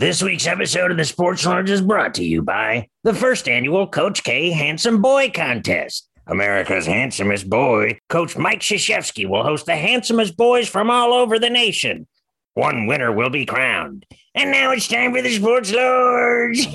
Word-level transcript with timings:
This 0.00 0.22
week's 0.22 0.46
episode 0.46 0.90
of 0.90 0.96
the 0.96 1.04
Sports 1.04 1.44
Lords 1.44 1.70
is 1.70 1.82
brought 1.82 2.14
to 2.14 2.24
you 2.24 2.40
by 2.40 2.88
the 3.04 3.12
first 3.12 3.46
annual 3.46 3.86
Coach 3.86 4.24
K 4.24 4.50
Handsome 4.50 5.02
Boy 5.02 5.28
Contest. 5.28 6.08
America's 6.26 6.86
handsomest 6.86 7.50
boy, 7.50 7.98
Coach 8.08 8.34
Mike 8.34 8.60
Krzyzewski, 8.60 9.28
will 9.28 9.42
host 9.42 9.66
the 9.66 9.76
handsomest 9.76 10.38
boys 10.38 10.70
from 10.70 10.88
all 10.88 11.12
over 11.12 11.38
the 11.38 11.50
nation. 11.50 12.06
One 12.54 12.86
winner 12.86 13.12
will 13.12 13.28
be 13.28 13.44
crowned. 13.44 14.06
And 14.34 14.50
now 14.50 14.70
it's 14.72 14.88
time 14.88 15.12
for 15.12 15.20
the 15.20 15.34
Sports 15.36 15.70
Lords. 15.70 16.66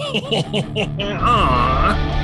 Aww. 1.01 2.14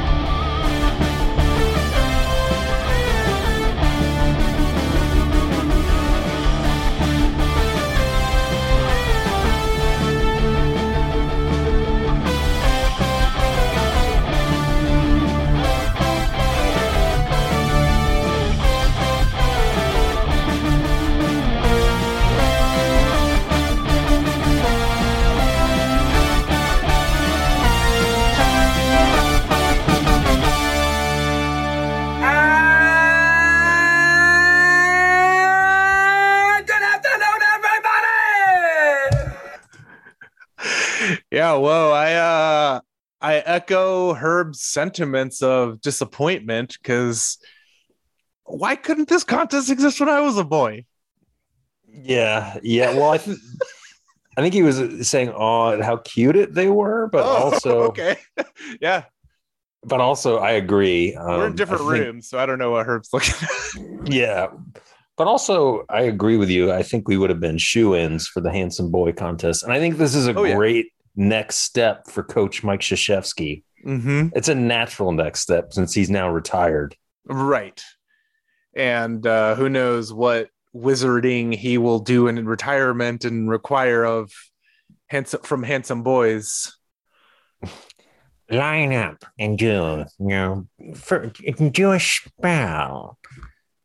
Yeah, 41.32 41.54
whoa. 41.54 41.92
I 41.92 42.14
uh 42.14 42.82
I 43.22 43.36
echo 43.38 44.14
Herb's 44.14 44.62
sentiments 44.62 45.42
of 45.42 45.80
disappointment 45.82 46.78
because 46.82 47.38
why 48.44 48.76
couldn't 48.76 49.08
this 49.08 49.24
contest 49.24 49.70
exist 49.70 50.00
when 50.00 50.10
I 50.10 50.20
was 50.22 50.38
a 50.38 50.44
boy? 50.44 50.86
Yeah, 51.88 52.58
yeah. 52.64 52.94
Well, 52.94 53.12
I 53.12 53.18
think 53.18 53.38
I 54.38 54.42
think 54.42 54.54
he 54.54 54.64
was 54.64 55.08
saying, 55.08 55.34
"Oh, 55.36 55.82
how 55.82 55.98
cute 55.98 56.36
it 56.36 56.54
they 56.54 56.68
were," 56.68 57.08
but 57.12 57.26
Oh, 57.26 57.30
also, 57.54 57.82
okay. 57.90 58.18
yeah, 58.82 59.04
but 59.84 60.00
also, 60.00 60.38
I 60.38 60.52
agree. 60.52 61.16
Um, 61.16 61.28
we're 61.38 61.48
in 61.48 61.56
different 61.56 61.82
think- 61.82 61.92
rooms, 61.92 62.30
so 62.30 62.40
I 62.40 62.46
don't 62.46 62.60
know 62.60 62.72
what 62.72 62.86
Herb's 62.86 63.10
looking 63.14 63.34
at. 63.42 64.12
Yeah, 64.12 64.48
but 65.18 65.28
also, 65.28 65.86
I 65.90 66.02
agree 66.04 66.38
with 66.38 66.50
you. 66.50 66.72
I 66.72 66.82
think 66.82 67.08
we 67.08 67.18
would 67.18 67.30
have 67.30 67.42
been 67.42 67.58
shoe-ins 67.58 68.26
for 68.28 68.40
the 68.42 68.52
handsome 68.52 68.90
boy 68.90 69.12
contest, 69.12 69.64
and 69.64 69.72
I 69.74 69.80
think 69.80 69.98
this 69.98 70.16
is 70.16 70.28
a 70.28 70.34
Oh, 70.34 70.44
yeah. 70.46 70.56
Great 71.16 71.28
next 71.28 71.58
step 71.58 72.08
for 72.08 72.24
Coach 72.24 72.64
Mike 72.64 72.82
Krzyzewski. 72.82 73.64
mm-hmm. 73.86 74.28
It's 74.34 74.50
a 74.50 74.56
natural 74.56 75.12
next 75.12 75.42
step 75.42 75.74
since 75.74 75.94
he's 75.94 76.10
now 76.10 76.30
retired. 76.30 76.96
Right. 77.26 77.82
And 78.76 79.26
uh 79.26 79.56
who 79.56 79.70
knows 79.70 80.14
what 80.14 80.50
wizarding 80.76 81.54
he 81.54 81.78
will 81.78 82.00
do 82.00 82.28
in 82.28 82.46
retirement 82.46 83.26
and 83.26 83.50
require 83.50 84.06
of 84.06 84.32
handsome 85.08 85.42
from 85.42 85.64
handsome 85.64 86.04
boys. 86.04 86.76
line 88.50 88.94
up 88.94 89.24
and 89.40 89.58
do, 89.58 90.06
you 90.20 90.28
know, 90.28 90.68
for, 90.96 91.28
do 91.72 91.92
a 91.92 92.00
spell. 92.00 93.18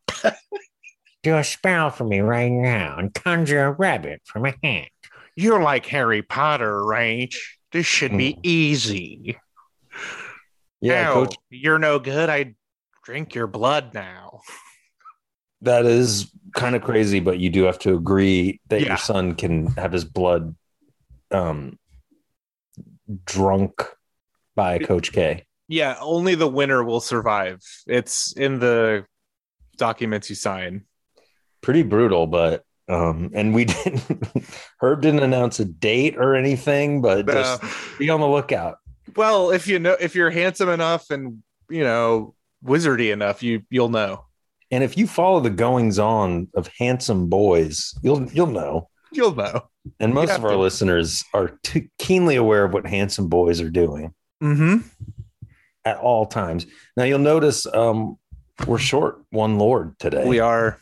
do 1.22 1.36
a 1.36 1.44
spell 1.44 1.90
for 1.90 2.04
me 2.04 2.20
right 2.20 2.50
now 2.50 2.96
and 2.98 3.14
conjure 3.14 3.66
a 3.66 3.72
rabbit 3.72 4.22
from 4.24 4.46
a 4.46 4.54
hat. 4.62 4.88
You're 5.36 5.62
like 5.62 5.86
Harry 5.86 6.22
Potter, 6.22 6.82
right? 6.84 7.34
This 7.72 7.86
should 7.86 8.16
be 8.16 8.32
Hmm. 8.32 8.40
easy. 8.42 9.38
Yeah, 10.80 11.08
Ow, 11.10 11.12
Coach. 11.24 11.36
you're 11.50 11.78
no 11.78 11.98
good. 11.98 12.28
I 12.30 12.54
drink 13.04 13.34
your 13.34 13.46
blood 13.46 13.92
now. 13.94 14.40
That 15.62 15.84
is 15.86 16.30
kind 16.54 16.74
of 16.76 16.82
crazy, 16.82 17.20
but 17.20 17.38
you 17.38 17.50
do 17.50 17.64
have 17.64 17.78
to 17.80 17.94
agree 17.94 18.60
that 18.68 18.80
Yeah. 18.82 18.88
your 18.88 18.96
son 18.96 19.34
can 19.34 19.68
have 19.68 19.92
his 19.92 20.04
blood 20.04 20.54
um 21.30 21.78
drunk 23.24 23.84
by 24.54 24.78
Coach 24.78 25.12
K. 25.12 25.44
Yeah, 25.68 25.96
only 26.00 26.34
the 26.34 26.48
winner 26.48 26.84
will 26.84 27.00
survive. 27.00 27.60
It's 27.86 28.32
in 28.32 28.58
the 28.60 29.04
documents 29.76 30.30
you 30.30 30.36
sign. 30.36 30.84
Pretty 31.62 31.82
brutal, 31.82 32.26
but 32.26 32.64
um 32.88 33.30
and 33.34 33.54
we 33.54 33.64
didn't 33.74 34.44
Herb 34.80 35.02
didn't 35.02 35.22
announce 35.22 35.60
a 35.60 35.64
date 35.64 36.16
or 36.16 36.34
anything, 36.34 37.02
but 37.02 37.26
just 37.26 37.62
Uh, 37.64 37.68
be 37.98 38.10
on 38.10 38.20
the 38.20 38.28
lookout. 38.28 38.78
well, 39.16 39.50
if 39.50 39.66
you 39.66 39.78
know 39.78 39.96
if 40.00 40.14
you're 40.14 40.30
handsome 40.30 40.68
enough 40.68 41.10
and 41.10 41.42
you 41.68 41.82
know 41.82 42.34
wizardy 42.64 43.12
enough, 43.12 43.42
you 43.42 43.62
you'll 43.70 43.88
know. 43.88 44.24
And 44.70 44.82
if 44.82 44.98
you 44.98 45.06
follow 45.06 45.40
the 45.40 45.50
goings 45.50 45.98
on 45.98 46.48
of 46.54 46.68
handsome 46.78 47.28
boys, 47.28 47.94
you'll 48.02 48.26
you'll 48.32 48.48
know. 48.48 48.88
You'll 49.12 49.34
know. 49.34 49.68
And 50.00 50.12
most 50.12 50.32
of 50.32 50.44
our 50.44 50.50
to. 50.50 50.58
listeners 50.58 51.22
are 51.32 51.56
too 51.62 51.88
keenly 51.98 52.34
aware 52.34 52.64
of 52.64 52.72
what 52.72 52.86
handsome 52.86 53.28
boys 53.28 53.60
are 53.60 53.70
doing. 53.70 54.12
Mm-hmm. 54.42 54.78
at 55.84 55.96
all 55.98 56.26
times. 56.26 56.66
Now 56.96 57.04
you'll 57.04 57.20
notice 57.20 57.64
um, 57.66 58.18
we're 58.66 58.78
short 58.78 59.22
one 59.30 59.58
Lord 59.58 59.98
today. 59.98 60.26
We 60.26 60.40
are. 60.40 60.78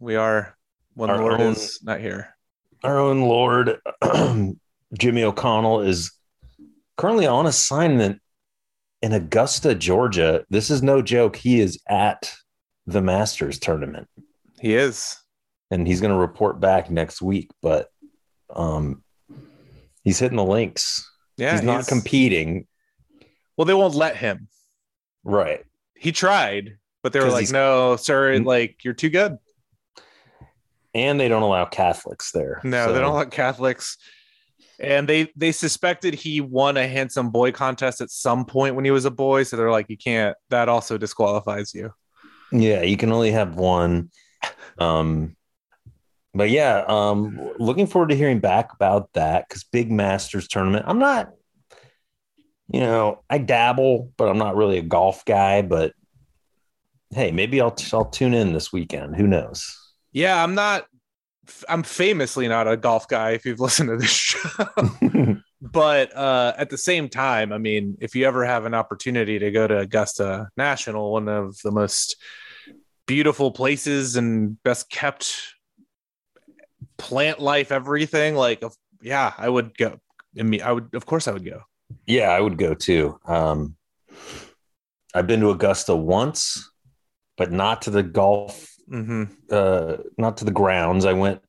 We 0.00 0.16
are. 0.16 0.54
One 0.94 1.10
Our 1.10 1.18
Lord 1.18 1.40
own- 1.40 1.52
is 1.52 1.80
not 1.82 2.00
here. 2.00 2.34
Our 2.84 2.98
own 2.98 3.22
Lord 3.22 3.78
Jimmy 4.98 5.22
O'Connell 5.22 5.82
is 5.82 6.12
currently 6.96 7.26
on 7.26 7.46
assignment 7.46 8.20
in 9.00 9.12
Augusta, 9.12 9.74
Georgia. 9.74 10.44
This 10.50 10.70
is 10.70 10.82
no 10.82 11.00
joke. 11.00 11.36
He 11.36 11.60
is 11.60 11.80
at 11.88 12.34
the 12.86 13.00
Masters 13.00 13.58
tournament 13.60 14.08
He 14.60 14.74
is. 14.74 15.16
and 15.70 15.86
he's 15.86 16.00
going 16.00 16.12
to 16.12 16.18
report 16.18 16.60
back 16.60 16.90
next 16.90 17.22
week. 17.22 17.50
But 17.62 17.88
um, 18.54 19.02
he's 20.02 20.18
hitting 20.18 20.36
the 20.36 20.44
links. 20.44 21.08
Yeah. 21.36 21.52
he's 21.52 21.62
not 21.62 21.86
competing. 21.86 22.66
Well, 23.56 23.64
they 23.64 23.74
won't 23.74 23.94
let 23.94 24.16
him. 24.16 24.48
Right. 25.24 25.64
He 25.94 26.10
tried, 26.10 26.78
but 27.02 27.12
they 27.12 27.20
were 27.20 27.28
like, 27.30 27.40
he's- 27.42 27.52
"No, 27.52 27.94
sir. 27.96 28.38
Like 28.38 28.82
you're 28.84 28.92
too 28.94 29.08
good." 29.10 29.38
And 30.94 31.18
they 31.18 31.28
don't 31.28 31.42
allow 31.42 31.64
Catholics 31.64 32.32
there. 32.32 32.60
No, 32.64 32.86
So- 32.86 32.92
they 32.92 33.00
don't 33.00 33.14
like 33.14 33.30
Catholics. 33.30 33.96
And 34.78 35.08
they 35.08 35.30
they 35.36 35.52
suspected 35.52 36.12
he 36.14 36.40
won 36.40 36.76
a 36.76 36.88
handsome 36.88 37.30
boy 37.30 37.52
contest 37.52 38.00
at 38.00 38.10
some 38.10 38.44
point 38.44 38.74
when 38.74 38.84
he 38.84 38.90
was 38.90 39.04
a 39.04 39.10
boy, 39.12 39.44
so 39.44 39.56
they're 39.56 39.70
like, 39.70 39.88
"You 39.88 39.96
can't." 39.96 40.36
That 40.50 40.68
also 40.68 40.98
disqualifies 40.98 41.72
you. 41.72 41.92
Yeah, 42.50 42.82
you 42.82 42.96
can 42.96 43.12
only 43.12 43.30
have 43.30 43.54
one. 43.54 44.10
Um, 44.78 45.36
but 46.34 46.50
yeah, 46.50 46.84
um, 46.88 47.38
looking 47.58 47.86
forward 47.86 48.08
to 48.08 48.16
hearing 48.16 48.40
back 48.40 48.72
about 48.74 49.12
that 49.12 49.48
because 49.48 49.62
big 49.62 49.90
Masters 49.92 50.48
tournament. 50.48 50.84
I'm 50.88 50.98
not, 50.98 51.30
you 52.68 52.80
know, 52.80 53.22
I 53.30 53.38
dabble, 53.38 54.10
but 54.16 54.28
I'm 54.28 54.38
not 54.38 54.56
really 54.56 54.78
a 54.78 54.82
golf 54.82 55.24
guy. 55.24 55.62
But 55.62 55.92
hey, 57.10 57.30
maybe 57.30 57.60
I'll 57.60 57.76
I'll 57.92 58.06
tune 58.06 58.34
in 58.34 58.52
this 58.52 58.72
weekend. 58.72 59.14
Who 59.14 59.28
knows? 59.28 59.78
Yeah, 60.12 60.42
I'm 60.42 60.54
not. 60.54 60.86
I'm 61.68 61.82
famously 61.82 62.46
not 62.46 62.68
a 62.68 62.76
golf 62.76 63.08
guy. 63.08 63.30
If 63.30 63.44
you've 63.44 63.60
listened 63.66 63.88
to 63.88 63.96
this 63.96 64.10
show, 64.10 64.66
but 65.60 66.16
uh, 66.16 66.54
at 66.56 66.70
the 66.70 66.78
same 66.78 67.08
time, 67.08 67.52
I 67.52 67.58
mean, 67.58 67.96
if 68.00 68.14
you 68.14 68.26
ever 68.26 68.44
have 68.44 68.64
an 68.64 68.74
opportunity 68.74 69.38
to 69.38 69.50
go 69.50 69.66
to 69.66 69.78
Augusta 69.78 70.48
National, 70.56 71.12
one 71.12 71.28
of 71.28 71.56
the 71.64 71.72
most 71.72 72.16
beautiful 73.06 73.50
places 73.50 74.16
and 74.16 74.62
best 74.62 74.88
kept 74.90 75.34
plant 76.96 77.40
life, 77.40 77.72
everything, 77.72 78.34
like, 78.36 78.62
yeah, 79.02 79.32
I 79.36 79.48
would 79.48 79.76
go. 79.76 79.98
I 80.38 80.44
mean, 80.44 80.62
I 80.62 80.72
would, 80.72 80.94
of 80.94 81.04
course, 81.06 81.26
I 81.26 81.32
would 81.32 81.44
go. 81.44 81.62
yeah, 82.06 82.30
I 82.30 82.40
would 82.40 82.56
go 82.56 82.74
too. 82.74 83.18
Um, 83.26 83.76
I've 85.14 85.26
been 85.26 85.40
to 85.40 85.50
Augusta 85.50 85.94
once, 85.94 86.70
but 87.36 87.52
not 87.52 87.82
to 87.82 87.90
the 87.90 88.02
golf 88.02 88.71
hmm 88.92 89.24
uh, 89.50 89.96
not 90.18 90.36
to 90.36 90.44
the 90.44 90.50
grounds. 90.50 91.06
I 91.06 91.14
went 91.14 91.40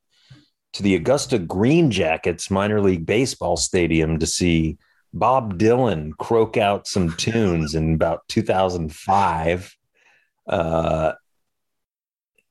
to 0.72 0.82
the 0.82 0.94
Augusta 0.94 1.38
Green 1.38 1.90
Jackets 1.90 2.50
minor 2.50 2.80
league 2.80 3.04
baseball 3.04 3.56
stadium 3.56 4.18
to 4.18 4.26
see 4.26 4.78
Bob 5.12 5.58
Dylan 5.58 6.16
croak 6.16 6.56
out 6.56 6.88
some 6.88 7.14
tunes 7.16 7.74
in 7.74 7.94
about 7.94 8.26
2005. 8.28 9.76
Uh, 10.48 11.12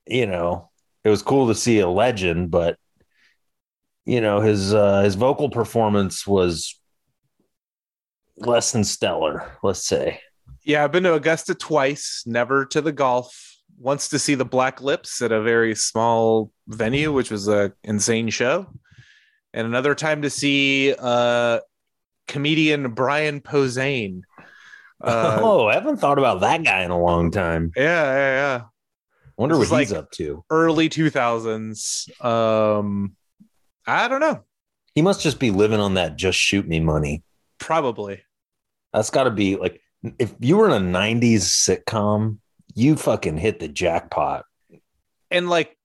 you 0.06 0.26
know, 0.26 0.70
it 1.02 1.10
was 1.10 1.22
cool 1.22 1.48
to 1.48 1.54
see 1.54 1.80
a 1.80 1.88
legend, 1.88 2.50
but 2.50 2.78
you 4.06 4.20
know 4.20 4.40
his 4.40 4.72
uh, 4.72 5.02
his 5.02 5.16
vocal 5.16 5.50
performance 5.50 6.26
was 6.26 6.78
less 8.36 8.70
than 8.70 8.84
stellar. 8.84 9.58
Let's 9.62 9.84
say. 9.84 10.20
Yeah, 10.62 10.84
I've 10.84 10.92
been 10.92 11.02
to 11.02 11.14
Augusta 11.14 11.54
twice, 11.54 12.22
never 12.26 12.64
to 12.66 12.80
the 12.80 12.92
golf. 12.92 13.53
Once 13.78 14.08
to 14.08 14.18
see 14.18 14.34
the 14.34 14.44
Black 14.44 14.80
Lips 14.80 15.20
at 15.22 15.32
a 15.32 15.42
very 15.42 15.74
small 15.74 16.50
venue, 16.68 17.12
which 17.12 17.30
was 17.30 17.48
a 17.48 17.72
insane 17.82 18.28
show. 18.30 18.66
and 19.52 19.66
another 19.66 19.94
time 19.94 20.22
to 20.22 20.30
see 20.30 20.94
uh, 20.98 21.60
comedian 22.28 22.92
Brian 22.92 23.40
Posehn. 23.40 24.22
Uh, 25.02 25.38
oh, 25.42 25.66
I 25.66 25.74
haven't 25.74 25.98
thought 25.98 26.18
about 26.18 26.40
that 26.40 26.64
guy 26.64 26.82
in 26.82 26.90
a 26.90 26.98
long 26.98 27.30
time. 27.30 27.72
yeah, 27.76 27.82
yeah, 27.82 28.16
yeah. 28.56 28.62
Wonder 29.36 29.56
This 29.58 29.70
what 29.70 29.80
he's 29.80 29.90
like- 29.92 29.98
up 29.98 30.10
to. 30.12 30.42
Early 30.48 30.88
2000s. 30.88 32.24
Um, 32.24 33.14
I 33.86 34.08
don't 34.08 34.20
know. 34.20 34.44
He 34.94 35.02
must 35.02 35.20
just 35.20 35.38
be 35.38 35.50
living 35.50 35.80
on 35.80 35.94
that 35.94 36.16
just 36.16 36.38
shoot 36.38 36.66
me 36.66 36.80
money. 36.80 37.22
Probably. 37.58 38.22
That's 38.94 39.10
got 39.10 39.24
to 39.24 39.30
be 39.30 39.56
like 39.56 39.82
if 40.18 40.32
you 40.40 40.56
were 40.56 40.70
in 40.70 40.82
a 40.94 40.98
90s 40.98 41.40
sitcom, 41.84 42.38
you 42.74 42.96
fucking 42.96 43.36
hit 43.36 43.60
the 43.60 43.68
jackpot. 43.68 44.44
And 45.30 45.48
like, 45.48 45.76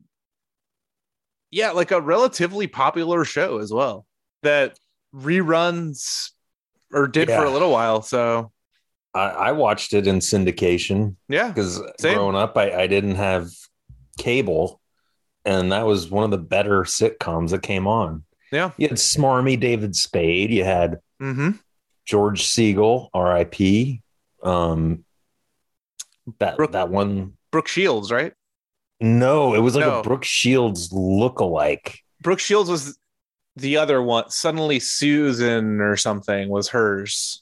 yeah, 1.51 1.71
like 1.71 1.91
a 1.91 2.01
relatively 2.01 2.67
popular 2.67 3.25
show 3.25 3.59
as 3.59 3.73
well 3.73 4.05
that 4.43 4.77
reruns 5.13 6.31
or 6.91 7.07
did 7.07 7.27
for 7.27 7.43
a 7.43 7.49
little 7.49 7.71
while. 7.71 8.01
So, 8.01 8.51
I, 9.13 9.29
I 9.29 9.51
watched 9.53 9.93
it 9.93 10.05
in 10.05 10.19
syndication 10.19 11.15
yeah. 11.27 11.47
because 11.47 11.81
growing 12.01 12.35
up, 12.35 12.55
I, 12.57 12.71
I 12.71 12.87
didn't 12.87 13.15
have 13.15 13.49
cable, 14.19 14.79
and 15.45 15.71
that 15.71 15.87
was 15.87 16.11
one 16.11 16.25
of 16.25 16.31
the 16.31 16.37
better 16.37 16.83
sitcoms 16.83 17.49
that 17.49 17.63
came 17.63 17.87
on. 17.87 18.23
Yeah. 18.51 18.71
You 18.77 18.87
had 18.87 18.97
Smarmy 18.97 19.59
David 19.59 19.95
Spade, 19.95 20.51
you 20.51 20.63
had 20.63 20.99
Mm-hmm. 21.21 21.51
George 22.05 22.43
Segal, 22.43 23.09
R.I.P. 23.13 24.01
Um, 24.41 25.03
that 26.39 26.57
Brooke- 26.57 26.71
that 26.73 26.89
one. 26.89 27.33
Brooke 27.51 27.67
Shields, 27.67 28.11
right? 28.11 28.33
No, 29.01 29.53
it 29.55 29.59
was 29.59 29.75
like 29.75 29.85
No. 29.85 29.99
a 29.99 30.03
Brooke 30.03 30.23
Shields 30.25 30.91
look-alike. 30.91 31.99
Brooke 32.21 32.39
Shields 32.39 32.69
was 32.69 32.97
the 33.55 33.77
other 33.77 34.01
one. 34.01 34.29
Suddenly 34.29 34.79
Susan 34.79 35.79
or 35.81 35.95
something 35.95 36.49
was 36.49 36.69
hers. 36.69 37.41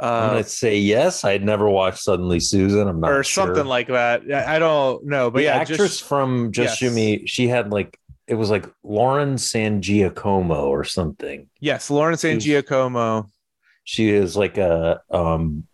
I'm 0.00 0.08
Uh, 0.08 0.28
gonna 0.30 0.44
say 0.44 0.78
yes. 0.78 1.22
I'd 1.24 1.44
never 1.44 1.68
watched 1.68 1.98
Suddenly 2.02 2.40
Susan. 2.40 2.88
I'm 2.88 3.00
not 3.00 3.10
or 3.12 3.22
sure. 3.22 3.46
something 3.46 3.66
like 3.66 3.88
that. 3.88 4.22
I 4.32 4.58
don't 4.58 5.04
know, 5.06 5.30
but 5.30 5.38
the 5.38 5.44
yeah, 5.44 5.56
actress 5.56 5.78
just 5.78 6.04
from 6.04 6.50
Just 6.50 6.80
yes. 6.80 6.94
Me, 6.94 7.26
she 7.26 7.46
had 7.48 7.70
like 7.70 7.98
it 8.26 8.34
was 8.36 8.50
like 8.50 8.66
Lauren 8.82 9.36
San 9.36 9.82
Giacomo 9.82 10.68
or 10.68 10.84
something. 10.84 11.48
yes, 11.60 11.90
Lauren 11.90 12.16
San 12.16 12.40
Giacomo. 12.40 13.28
She 13.84 14.08
is 14.10 14.36
like 14.36 14.56
a 14.58 15.00
um 15.10 15.66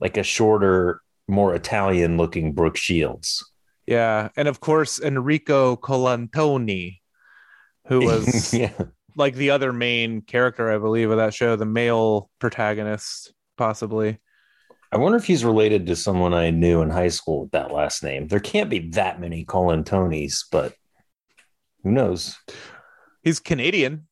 like 0.00 0.16
a 0.16 0.22
shorter, 0.22 1.00
more 1.28 1.54
Italian 1.54 2.16
looking 2.16 2.52
Brooke 2.52 2.76
Shields. 2.76 3.44
Yeah, 3.86 4.28
and 4.36 4.48
of 4.48 4.60
course 4.60 5.00
Enrico 5.00 5.76
Colantoni, 5.76 6.98
who 7.86 8.00
was 8.04 8.54
yeah. 8.54 8.72
like 9.16 9.34
the 9.34 9.50
other 9.50 9.72
main 9.72 10.22
character, 10.22 10.70
I 10.70 10.78
believe, 10.78 11.10
of 11.10 11.18
that 11.18 11.34
show, 11.34 11.56
the 11.56 11.66
male 11.66 12.30
protagonist, 12.38 13.32
possibly. 13.56 14.18
I 14.92 14.96
wonder 14.96 15.18
if 15.18 15.24
he's 15.24 15.44
related 15.44 15.86
to 15.86 15.96
someone 15.96 16.34
I 16.34 16.50
knew 16.50 16.82
in 16.82 16.90
high 16.90 17.08
school 17.08 17.42
with 17.42 17.52
that 17.52 17.72
last 17.72 18.02
name. 18.02 18.26
There 18.26 18.40
can't 18.40 18.68
be 18.68 18.90
that 18.90 19.20
many 19.20 19.44
Colin 19.44 19.84
Tonys, 19.84 20.44
but 20.50 20.74
who 21.84 21.92
knows? 21.92 22.36
He's 23.22 23.38
Canadian. 23.38 24.08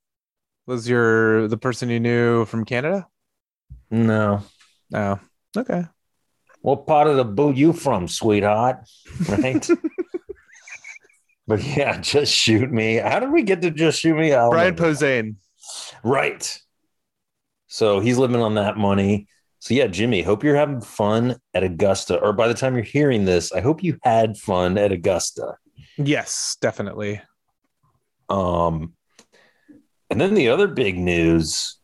Was 0.67 0.89
your 0.89 1.49
the 1.49 1.57
person 1.57 1.89
you 1.89 1.99
knew 1.99 2.45
from 2.45 2.65
Canada? 2.65 3.09
No. 3.91 4.43
Oh, 4.95 5.19
okay. 5.57 5.85
What 6.61 6.87
part 6.87 7.07
of 7.07 7.17
the 7.17 7.25
boot 7.25 7.57
you 7.57 7.73
from, 7.73 8.09
sweetheart? 8.09 8.79
Right. 9.29 9.69
but 11.47 11.63
yeah, 11.63 12.01
just 12.01 12.35
shoot 12.35 12.71
me. 12.71 12.97
How 12.97 13.21
did 13.21 13.31
we 13.31 13.43
get 13.43 13.63
to 13.63 13.71
just 13.71 14.01
shoot 14.01 14.17
me? 14.17 14.31
Brian. 14.31 14.75
Posehn. 14.75 15.37
Right. 16.03 16.61
So 17.69 18.01
he's 18.01 18.19
living 18.19 18.41
on 18.41 18.55
that 18.55 18.77
money. 18.77 19.29
So 19.61 19.75
yeah, 19.75 19.87
Jimmy, 19.87 20.23
hope 20.23 20.43
you're 20.43 20.57
having 20.57 20.81
fun 20.81 21.37
at 21.55 21.63
Augusta. 21.63 22.19
Or 22.19 22.33
by 22.33 22.49
the 22.49 22.55
time 22.55 22.75
you're 22.75 22.85
hearing 22.85 23.25
this, 23.25 23.53
I 23.53 23.61
hope 23.61 23.83
you 23.83 23.99
had 24.03 24.37
fun 24.37 24.79
at 24.79 24.93
Augusta. 24.93 25.57
Yes, 25.97 26.57
definitely. 26.61 27.21
Um, 28.29 28.95
and 30.11 30.21
then 30.21 30.35
the 30.35 30.49
other 30.49 30.69
big 30.69 30.97
news 30.99 31.79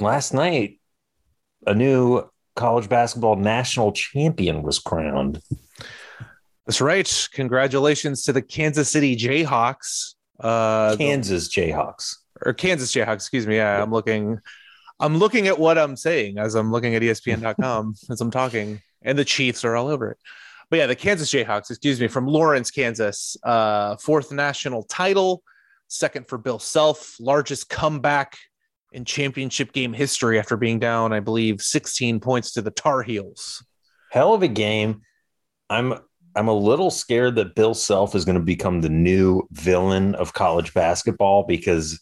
last 0.00 0.34
night, 0.34 0.80
a 1.66 1.74
new 1.74 2.28
college 2.56 2.88
basketball 2.88 3.36
national 3.36 3.92
champion 3.92 4.62
was 4.62 4.78
crowned. 4.80 5.40
That's 6.66 6.80
right. 6.80 7.28
Congratulations 7.32 8.24
to 8.24 8.32
the 8.32 8.42
Kansas 8.42 8.90
City 8.90 9.16
Jayhawks. 9.16 10.14
Uh, 10.40 10.92
the- 10.92 10.96
Kansas 10.98 11.48
Jayhawks. 11.48 12.16
or 12.44 12.52
Kansas 12.52 12.92
Jayhawks. 12.92 13.14
Excuse 13.14 13.46
me. 13.46 13.56
Yeah, 13.56 13.80
I'm 13.82 13.92
looking. 13.92 14.40
I'm 14.98 15.18
looking 15.18 15.46
at 15.46 15.58
what 15.58 15.76
I'm 15.78 15.94
saying 15.94 16.38
as 16.38 16.54
I'm 16.54 16.72
looking 16.72 16.94
at 16.94 17.02
ESPN.com 17.02 17.94
as 18.10 18.20
I'm 18.20 18.30
talking, 18.30 18.80
and 19.02 19.18
the 19.18 19.24
Chiefs 19.24 19.64
are 19.64 19.76
all 19.76 19.88
over 19.88 20.10
it. 20.10 20.18
But 20.70 20.78
yeah, 20.78 20.86
the 20.86 20.96
Kansas 20.96 21.30
Jayhawks. 21.32 21.70
Excuse 21.70 22.00
me, 22.00 22.08
from 22.08 22.26
Lawrence, 22.26 22.70
Kansas. 22.70 23.36
Uh, 23.44 23.96
fourth 23.98 24.32
national 24.32 24.82
title, 24.84 25.42
second 25.88 26.26
for 26.26 26.38
Bill 26.38 26.58
Self, 26.58 27.14
largest 27.20 27.68
comeback 27.68 28.36
in 28.96 29.04
championship 29.04 29.72
game 29.72 29.92
history 29.92 30.38
after 30.38 30.56
being 30.56 30.78
down, 30.78 31.12
I 31.12 31.20
believe, 31.20 31.60
16 31.60 32.18
points 32.18 32.52
to 32.52 32.62
the 32.62 32.70
Tar 32.70 33.02
Heels. 33.02 33.62
Hell 34.10 34.32
of 34.32 34.42
a 34.42 34.48
game. 34.48 35.02
I'm 35.68 35.94
I'm 36.34 36.48
a 36.48 36.54
little 36.54 36.90
scared 36.90 37.36
that 37.36 37.54
Bill 37.54 37.74
Self 37.74 38.14
is 38.14 38.24
going 38.24 38.38
to 38.38 38.42
become 38.42 38.80
the 38.80 38.88
new 38.88 39.46
villain 39.52 40.14
of 40.14 40.32
college 40.32 40.74
basketball 40.74 41.44
because 41.44 42.00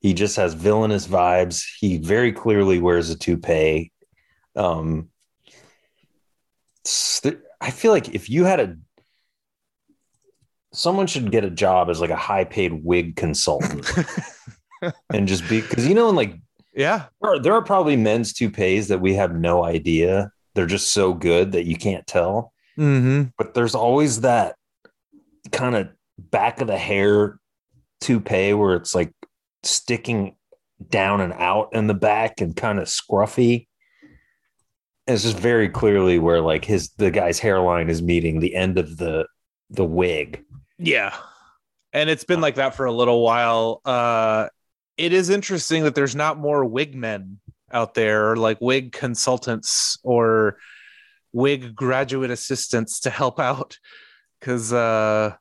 he 0.00 0.14
just 0.14 0.36
has 0.36 0.54
villainous 0.54 1.06
vibes. 1.06 1.62
He 1.78 1.98
very 1.98 2.32
clearly 2.32 2.78
wears 2.78 3.10
a 3.10 3.18
toupee. 3.18 3.92
Um, 4.56 5.08
I 7.60 7.70
feel 7.70 7.92
like 7.92 8.14
if 8.14 8.30
you 8.30 8.44
had 8.44 8.60
a 8.60 8.76
someone 10.72 11.06
should 11.06 11.30
get 11.30 11.44
a 11.44 11.50
job 11.50 11.90
as 11.90 12.00
like 12.00 12.10
a 12.10 12.16
high 12.16 12.44
paid 12.44 12.84
wig 12.84 13.16
consultant 13.16 13.90
and 15.12 15.28
just 15.28 15.48
be 15.48 15.60
because 15.60 15.86
you 15.86 15.94
know 15.94 16.08
and 16.08 16.16
like 16.16 16.36
Yeah, 16.74 17.06
there 17.20 17.32
are, 17.32 17.38
there 17.38 17.52
are 17.52 17.62
probably 17.62 17.96
men's 17.96 18.32
toupees 18.32 18.88
that 18.88 19.00
we 19.00 19.14
have 19.14 19.34
no 19.34 19.64
idea. 19.64 20.30
They're 20.54 20.66
just 20.66 20.92
so 20.92 21.14
good 21.14 21.52
that 21.52 21.66
you 21.66 21.76
can't 21.76 22.06
tell. 22.06 22.52
mm-hmm. 22.78 23.24
But 23.38 23.54
there's 23.54 23.74
always 23.74 24.22
that 24.22 24.56
kind 25.52 25.76
of 25.76 25.88
back 26.18 26.60
of 26.60 26.66
the 26.66 26.78
hair 26.78 27.38
toupee 28.00 28.54
where 28.54 28.74
it's 28.74 28.94
like 28.94 29.12
sticking 29.62 30.36
down 30.88 31.20
and 31.20 31.32
out 31.34 31.68
in 31.72 31.86
the 31.86 31.94
back 31.94 32.40
and 32.40 32.56
kind 32.56 32.78
of 32.78 32.86
scruffy. 32.86 33.66
And 35.06 35.14
it's 35.14 35.24
just 35.24 35.38
very 35.38 35.68
clearly 35.68 36.18
where 36.18 36.40
like 36.40 36.64
his 36.64 36.90
the 36.96 37.10
guy's 37.10 37.38
hairline 37.38 37.90
is 37.90 38.00
meeting 38.00 38.40
the 38.40 38.54
end 38.54 38.78
of 38.78 38.96
the 38.96 39.26
the 39.70 39.84
wig. 39.84 40.44
Yeah. 40.78 41.14
And 41.92 42.08
it's 42.08 42.24
been 42.24 42.40
like 42.40 42.54
that 42.56 42.74
for 42.74 42.86
a 42.86 42.92
little 42.92 43.22
while. 43.22 43.80
Uh 43.84 44.48
it 45.00 45.14
is 45.14 45.30
interesting 45.30 45.84
that 45.84 45.94
there's 45.94 46.14
not 46.14 46.38
more 46.38 46.62
wig 46.62 46.94
men 46.94 47.38
out 47.72 47.94
there, 47.94 48.30
or 48.30 48.36
like 48.36 48.58
wig 48.60 48.92
consultants 48.92 49.98
or 50.02 50.58
wig 51.32 51.74
graduate 51.74 52.30
assistants 52.30 53.00
to 53.00 53.10
help 53.10 53.40
out. 53.40 53.78
Cause 54.42 54.72
uh, 54.72 55.34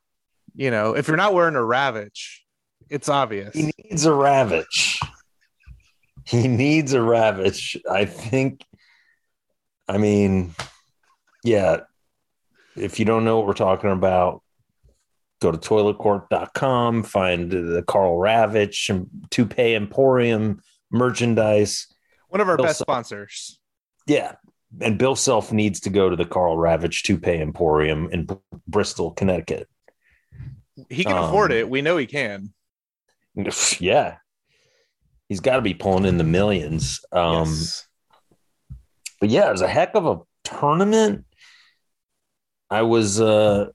you 0.56 0.72
know, 0.72 0.96
if 0.96 1.08
you're 1.08 1.18
not 1.18 1.34
wearing 1.34 1.56
a 1.56 1.60
Ravitch, 1.60 2.39
it's 2.89 3.10
obvious. 3.10 3.54
He 3.54 3.72
needs 3.78 4.06
a 4.06 4.12
Ravitch. 4.12 4.98
He 6.25 6.48
needs 6.48 6.94
a 6.94 7.00
Ravitch. 7.00 7.80
I 7.89 8.06
think. 8.06 8.63
I 9.88 9.98
mean, 9.98 10.56
yeah. 11.44 11.82
If 12.78 13.00
you 13.00 13.06
don't 13.06 13.25
know 13.25 13.38
what 13.38 13.48
we're 13.48 13.54
talking 13.54 13.92
about, 13.92 14.42
go 15.39 15.51
to 15.51 15.58
toiletcourt.com, 15.58 17.03
find 17.03 17.51
the 17.51 17.84
Carl 17.88 18.17
Ravitch 18.17 18.89
and 18.89 19.08
Toupee 19.31 19.75
Emporium 19.75 20.62
merchandise. 20.91 21.88
One 22.29 22.41
of 22.41 22.50
our 22.50 22.58
Bill 22.58 22.65
best 22.65 22.79
Self. 22.79 22.86
sponsors. 22.86 23.60
Yeah. 24.05 24.36
And 24.81 24.98
Bill 24.98 25.15
Self 25.15 25.51
needs 25.51 25.79
to 25.81 25.89
go 25.89 26.10
to 26.10 26.15
the 26.15 26.25
Carl 26.25 26.58
Ravitch 26.58 27.01
Toupee 27.03 27.39
Emporium 27.41 28.10
in 28.12 28.25
Br- 28.25 28.36
Bristol, 28.67 29.12
Connecticut. 29.12 29.67
He 30.89 31.03
can 31.03 31.17
Um, 31.17 31.25
afford 31.25 31.51
it. 31.51 31.69
We 31.69 31.81
know 31.81 31.98
he 31.98 32.05
can. 32.05 32.53
Yeah. 33.79 34.17
He's 35.29 35.39
got 35.39 35.58
to 35.58 35.62
be 35.62 35.74
pulling 35.75 36.05
in 36.05 36.17
the 36.17 36.24
millions. 36.24 37.00
Um, 37.12 37.46
yes. 37.50 37.88
but 39.22 39.29
yeah, 39.29 39.48
it 39.48 39.51
was 39.51 39.62
a 39.62 39.67
heck 39.67 39.93
of 39.96 40.05
a 40.08 40.19
tournament. 40.43 41.25
I 42.69 42.81
was 42.81 43.22
uh 43.22 43.67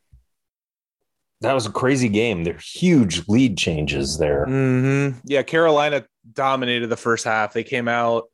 that 1.44 1.52
was 1.54 1.66
a 1.66 1.70
crazy 1.72 2.08
game. 2.08 2.44
There 2.44 2.54
are 2.54 2.58
huge 2.58 3.26
lead 3.28 3.56
changes 3.56 4.18
there. 4.18 4.44
hmm 4.46 5.10
Yeah, 5.24 5.42
Carolina 5.42 6.04
dominated 6.32 6.88
the 6.88 6.96
first 6.96 7.24
half. 7.24 7.52
They 7.52 7.64
came 7.64 7.88
out. 7.88 8.24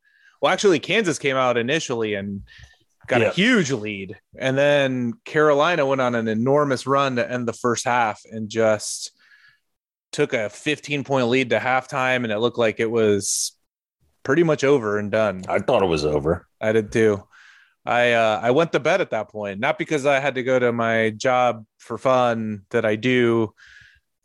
Well, 0.41 0.53
actually, 0.53 0.79
Kansas 0.79 1.19
came 1.19 1.37
out 1.37 1.57
initially 1.59 2.15
and 2.15 2.43
got 3.07 3.21
Yeah. 3.21 3.29
a 3.29 3.33
huge 3.33 3.71
lead, 3.73 4.17
and 4.39 4.57
then 4.57 5.15
Carolina 5.25 5.85
went 5.85 6.01
on 6.01 6.15
an 6.15 6.29
enormous 6.29 6.87
run 6.87 7.17
to 7.17 7.31
end 7.31 7.47
the 7.47 7.53
first 7.53 7.85
half 7.85 8.21
and 8.31 8.49
just 8.49 9.11
took 10.13 10.33
a 10.33 10.49
15 10.49 11.05
point 11.05 11.29
lead 11.29 11.51
to 11.51 11.59
halftime, 11.59 12.25
and 12.25 12.33
it 12.33 12.39
looked 12.39 12.59
like 12.59 12.81
it 12.81 12.91
was 12.91 13.53
pretty 14.23 14.43
much 14.43 14.65
over 14.65 14.99
and 14.99 15.11
done. 15.11 15.43
I 15.49 15.59
thought 15.61 15.83
it 15.83 15.87
was 15.87 16.05
over. 16.05 16.47
I 16.61 16.73
did 16.73 16.93
too. 16.93 17.25
I 17.87 18.13
uh, 18.13 18.41
I 18.43 18.51
went 18.51 18.73
to 18.73 18.81
bed 18.81 19.01
at 19.01 19.11
that 19.11 19.31
point, 19.31 19.59
not 19.61 19.79
because 19.79 20.05
I 20.07 20.21
had 20.21 20.35
to 20.35 20.43
go 20.43 20.59
to 20.59 20.73
my 20.73 21.11
job 21.11 21.65
for 21.79 21.97
fun 21.99 22.63
that 22.71 22.85
I 22.85 22.97
do 22.97 23.55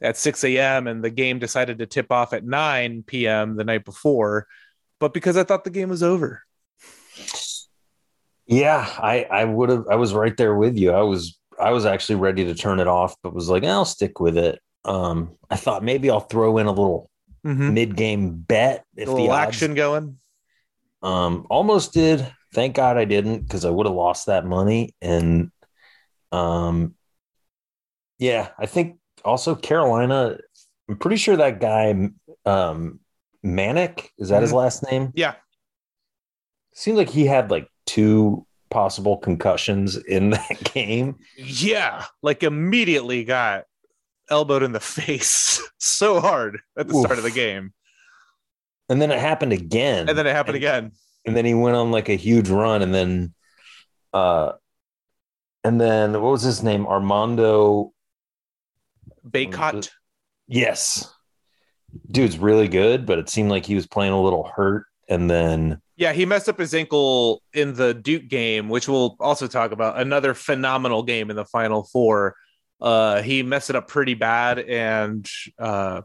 at 0.01 0.17
6 0.17 0.43
a.m. 0.43 0.87
and 0.87 1.03
the 1.03 1.09
game 1.09 1.39
decided 1.39 1.79
to 1.79 1.85
tip 1.85 2.11
off 2.11 2.33
at 2.33 2.43
9 2.43 3.03
p.m. 3.07 3.55
the 3.55 3.63
night 3.63 3.85
before, 3.85 4.47
but 4.99 5.13
because 5.13 5.37
I 5.37 5.43
thought 5.43 5.63
the 5.63 5.69
game 5.69 5.89
was 5.89 6.03
over. 6.03 6.41
Yeah, 8.47 8.87
I 8.97 9.23
I 9.23 9.45
would 9.45 9.69
have. 9.69 9.85
I 9.89 9.95
was 9.95 10.13
right 10.13 10.35
there 10.37 10.55
with 10.55 10.77
you. 10.77 10.91
I 10.91 11.01
was 11.01 11.39
I 11.59 11.71
was 11.71 11.85
actually 11.85 12.15
ready 12.15 12.45
to 12.45 12.53
turn 12.53 12.79
it 12.79 12.87
off, 12.87 13.15
but 13.23 13.33
was 13.33 13.49
like, 13.49 13.63
I'll 13.63 13.85
stick 13.85 14.19
with 14.19 14.37
it. 14.37 14.59
Um, 14.83 15.35
I 15.49 15.55
thought 15.55 15.83
maybe 15.83 16.09
I'll 16.11 16.19
throw 16.19 16.57
in 16.57 16.67
a 16.67 16.71
little 16.71 17.09
Mm-hmm. 17.45 17.73
mid 17.75 17.95
game 17.95 18.37
bet 18.47 18.85
if 18.97 19.07
A 19.07 19.15
the 19.15 19.29
odds, 19.29 19.49
action 19.49 19.75
going. 19.75 20.17
Um, 21.03 21.45
almost 21.49 21.93
did. 21.93 22.25
Thank 22.55 22.73
God 22.75 22.95
I 22.97 23.03
didn't 23.03 23.41
because 23.41 23.65
I 23.65 23.69
would 23.69 23.85
have 23.85 23.93
lost 23.95 24.27
that 24.27 24.45
money. 24.45 24.95
And 25.01 25.51
um, 26.31 26.95
yeah, 28.17 28.49
I 28.57 28.65
think 28.65 28.97
also 29.25 29.55
Carolina. 29.55 30.37
I'm 30.89 30.95
pretty 30.97 31.17
sure 31.17 31.35
that 31.35 31.59
guy, 31.59 31.89
um, 32.45 32.99
Manek, 33.45 34.07
is 34.17 34.29
that 34.29 34.41
his 34.41 34.53
last 34.53 34.89
name? 34.89 35.11
Yeah. 35.15 35.35
Seems 36.73 36.97
like 36.97 37.09
he 37.09 37.25
had 37.25 37.51
like 37.51 37.67
two 37.85 38.45
possible 38.69 39.17
concussions 39.17 39.97
in 39.97 40.29
that 40.31 40.71
game. 40.73 41.17
Yeah, 41.37 42.05
like 42.21 42.41
immediately 42.43 43.25
got 43.25 43.65
elbowed 44.29 44.63
in 44.63 44.71
the 44.71 44.79
face 44.97 45.61
so 45.77 46.21
hard 46.21 46.59
at 46.77 46.87
the 46.87 46.93
start 46.93 47.17
of 47.17 47.23
the 47.25 47.31
game. 47.31 47.73
And 48.87 49.01
then 49.01 49.11
it 49.11 49.19
happened 49.19 49.51
again. 49.51 50.07
And 50.07 50.17
then 50.17 50.25
it 50.27 50.33
happened 50.35 50.55
And- 50.55 50.63
again. 50.63 50.91
And 51.25 51.35
then 51.35 51.45
he 51.45 51.53
went 51.53 51.75
on 51.75 51.91
like 51.91 52.09
a 52.09 52.15
huge 52.15 52.49
run 52.49 52.81
and 52.81 52.93
then 52.93 53.33
uh 54.13 54.53
and 55.63 55.81
then 55.81 56.13
what 56.13 56.31
was 56.31 56.43
his 56.43 56.61
name 56.63 56.85
armando 56.85 57.91
Bacot. 59.27 59.89
yes 60.47 61.11
dude's 62.11 62.37
really 62.37 62.67
good 62.67 63.05
but 63.05 63.17
it 63.17 63.29
seemed 63.29 63.49
like 63.49 63.65
he 63.65 63.75
was 63.75 63.87
playing 63.87 64.13
a 64.13 64.21
little 64.21 64.43
hurt 64.55 64.85
and 65.09 65.29
then 65.29 65.81
Yeah, 65.97 66.13
he 66.13 66.25
messed 66.25 66.49
up 66.49 66.59
his 66.59 66.73
ankle 66.73 67.41
in 67.53 67.73
the 67.75 67.93
Duke 67.93 68.27
game, 68.27 68.69
which 68.69 68.87
we'll 68.87 69.15
also 69.19 69.47
talk 69.47 69.71
about. 69.71 69.99
Another 69.99 70.33
phenomenal 70.33 71.03
game 71.03 71.29
in 71.29 71.35
the 71.35 71.45
final 71.45 71.83
four. 71.83 72.35
Uh, 72.81 73.21
he 73.21 73.43
messed 73.43 73.69
it 73.69 73.75
up 73.75 73.87
pretty 73.87 74.15
bad, 74.15 74.59
and 74.59 75.29
uh, 75.59 76.01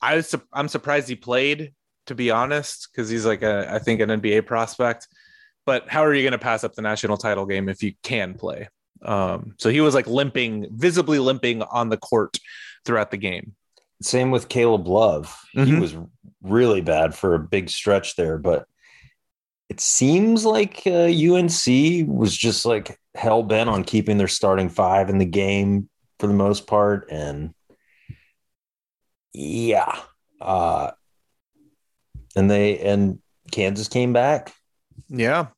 I 0.00 0.16
was 0.16 0.34
I'm 0.52 0.68
surprised 0.68 1.08
he 1.08 1.16
played. 1.16 1.74
To 2.06 2.14
be 2.14 2.30
honest, 2.30 2.88
because 2.90 3.08
he's 3.08 3.24
like 3.24 3.42
a 3.42 3.72
I 3.72 3.78
think 3.78 4.00
an 4.00 4.08
NBA 4.10 4.42
prospect. 4.46 5.08
But 5.64 5.88
how 5.88 6.04
are 6.04 6.12
you 6.12 6.22
going 6.22 6.32
to 6.32 6.38
pass 6.38 6.64
up 6.64 6.74
the 6.74 6.82
national 6.82 7.16
title 7.16 7.46
game 7.46 7.68
if 7.68 7.82
you 7.82 7.94
can 8.02 8.34
play? 8.34 8.68
Um, 9.02 9.54
so 9.58 9.70
he 9.70 9.80
was 9.80 9.94
like 9.94 10.06
limping, 10.08 10.66
visibly 10.72 11.18
limping 11.20 11.62
on 11.62 11.88
the 11.88 11.96
court 11.96 12.36
throughout 12.84 13.10
the 13.12 13.16
game. 13.16 13.54
same 14.02 14.32
with 14.32 14.48
caleb 14.48 14.88
love 14.88 15.38
he 15.52 15.60
Mhm. 15.60 15.80
was 15.80 15.96
really 16.42 16.80
bad 16.80 17.14
for 17.14 17.34
a 17.34 17.38
big 17.38 17.70
stretch 17.70 18.16
there 18.16 18.36
but 18.36 18.66
it 19.68 19.78
seems 19.80 20.44
like 20.44 20.82
uh, 20.86 21.06
unc 21.06 21.66
was 22.08 22.36
just 22.36 22.64
like 22.66 22.98
hell-bent 23.14 23.70
on 23.70 23.84
keeping 23.84 24.18
their 24.18 24.26
starting 24.28 24.68
five 24.68 25.08
in 25.08 25.18
the 25.18 25.24
game 25.24 25.88
for 26.18 26.26
the 26.26 26.34
most 26.34 26.66
part 26.66 27.06
and 27.10 27.54
yeah 29.32 29.96
uh 30.40 30.90
and 32.36 32.50
they 32.50 32.78
and 32.78 33.18
kansas 33.50 33.88
came 33.88 34.12
back 34.12 34.52
Yeah. 35.08 35.48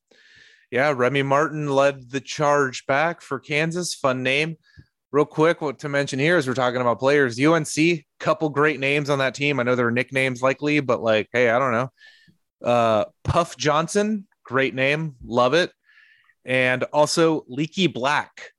Yeah. 0.71 0.93
Remy 0.95 1.23
Martin 1.23 1.67
led 1.69 2.09
the 2.11 2.19
charge 2.19 2.85
back 2.85 3.21
for 3.21 3.39
Kansas. 3.39 3.93
Fun 3.93 4.23
name. 4.23 4.57
Real 5.11 5.25
quick, 5.25 5.61
what 5.61 5.79
to 5.79 5.89
mention 5.89 6.19
here 6.19 6.37
is 6.37 6.47
we're 6.47 6.53
talking 6.55 6.81
about 6.81 6.99
players. 6.99 7.39
UNC, 7.39 8.03
couple 8.19 8.49
great 8.49 8.79
names 8.79 9.09
on 9.09 9.19
that 9.19 9.33
team. 9.35 9.59
I 9.59 9.63
know 9.63 9.75
there 9.75 9.87
are 9.87 9.91
nicknames 9.91 10.41
likely, 10.41 10.81
but 10.81 11.01
like, 11.01 11.29
hey, 11.31 11.49
I 11.49 11.59
don't 11.59 11.71
know. 11.71 11.89
Uh, 12.63 13.05
Puff 13.23 13.55
Johnson, 13.55 14.27
great 14.43 14.73
name. 14.73 15.15
Love 15.23 15.53
it. 15.53 15.71
And 16.43 16.83
also 16.85 17.45
Leaky 17.47 17.87
Black. 17.87 18.51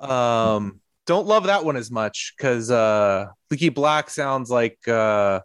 Um, 0.00 0.80
don't 1.06 1.26
love 1.28 1.44
that 1.44 1.64
one 1.64 1.76
as 1.76 1.90
much 1.90 2.34
because 2.36 2.70
uh, 2.70 3.26
Leaky 3.50 3.68
Black 3.68 4.10
sounds 4.10 4.50
like 4.50 4.78
uh, 4.88 5.40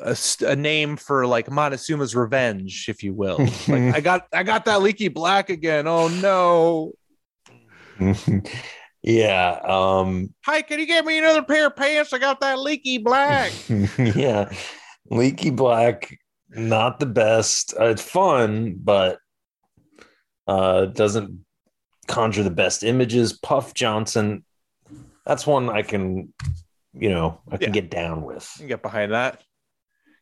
a, 0.00 0.16
a 0.46 0.56
name 0.56 0.96
for 0.96 1.26
like 1.26 1.48
Montezuma's 1.48 2.14
revenge, 2.16 2.86
if 2.88 3.02
you 3.02 3.12
will. 3.14 3.38
Like 3.68 3.94
I 3.94 4.00
got 4.00 4.26
I 4.32 4.42
got 4.42 4.64
that 4.66 4.82
leaky 4.82 5.08
black 5.08 5.50
again. 5.50 5.86
Oh 5.86 6.08
no. 6.08 6.92
yeah 9.02 9.58
um 9.64 10.32
Hi, 10.44 10.62
can 10.62 10.78
you 10.80 10.86
get 10.86 11.04
me 11.04 11.18
another 11.18 11.42
pair 11.42 11.66
of 11.68 11.76
pants? 11.76 12.12
I 12.12 12.18
got 12.18 12.40
that 12.40 12.58
leaky 12.58 12.98
black. 12.98 13.52
yeah 13.98 14.52
leaky 15.10 15.50
black 15.50 16.16
not 16.50 17.00
the 17.00 17.06
best 17.06 17.74
uh, 17.80 17.86
it's 17.86 18.02
fun 18.02 18.76
but 18.82 19.18
uh 20.46 20.86
doesn't 20.86 21.44
conjure 22.08 22.42
the 22.42 22.50
best 22.50 22.82
images 22.82 23.32
puff 23.32 23.74
johnson 23.74 24.44
that's 25.26 25.46
one 25.46 25.68
i 25.70 25.82
can 25.82 26.32
you 26.94 27.08
know 27.10 27.40
i 27.50 27.56
can 27.56 27.68
Yeah. 27.74 27.80
get 27.80 27.90
down 27.90 28.22
with 28.22 28.48
You 28.56 28.60
can 28.62 28.68
get 28.68 28.82
behind 28.82 29.12
that. 29.12 29.40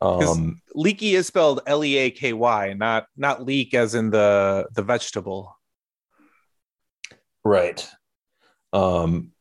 Um 0.00 0.60
Leaky 0.74 1.14
is 1.14 1.26
spelled 1.26 1.60
L 1.66 1.84
E 1.84 1.96
A 1.96 2.10
K 2.10 2.32
Y, 2.32 2.72
not 2.74 3.06
not 3.16 3.44
leek 3.44 3.74
as 3.74 3.94
in 3.94 4.10
the 4.10 4.66
the 4.74 4.82
vegetable. 4.82 5.56
right 7.44 7.88
um 8.74 9.32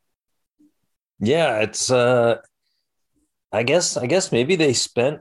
yeah 1.19 1.59
it's 1.59 1.91
uh 1.91 2.37
i 3.51 3.61
guess 3.61 3.97
i 3.97 4.05
guess 4.05 4.31
maybe 4.31 4.55
they 4.55 4.71
spent 4.71 5.19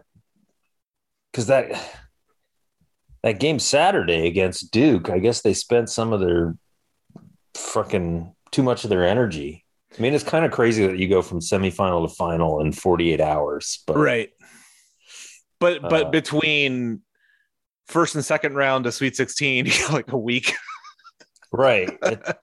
because 1.32 1.48
that 1.48 1.72
that 3.24 3.40
game 3.40 3.58
saturday 3.58 4.28
against 4.28 4.70
duke 4.70 5.10
i 5.10 5.18
guess 5.18 5.42
they 5.42 5.52
spent 5.52 5.90
some 5.90 6.12
of 6.12 6.20
their 6.20 6.56
fucking 7.56 8.32
too 8.52 8.62
much 8.62 8.84
of 8.84 8.90
their 8.90 9.04
energy 9.04 9.64
i 9.98 10.00
mean 10.00 10.14
it's 10.14 10.22
kind 10.24 10.44
of 10.44 10.52
crazy 10.52 10.86
that 10.86 10.98
you 10.98 11.08
go 11.08 11.20
from 11.20 11.40
semifinal 11.40 12.08
to 12.08 12.14
final 12.14 12.60
in 12.60 12.70
48 12.70 13.20
hours 13.20 13.82
but 13.88 13.98
Right. 13.98 14.30
But 15.60 15.82
but 15.82 16.06
Uh, 16.06 16.10
between 16.10 17.02
first 17.86 18.14
and 18.14 18.24
second 18.24 18.54
round 18.54 18.84
to 18.84 18.92
Sweet 18.92 19.16
16, 19.16 19.66
you 19.66 19.72
got 19.72 19.92
like 19.92 20.12
a 20.12 20.18
week. 20.18 20.52
right 21.52 21.90
It- 22.02 22.36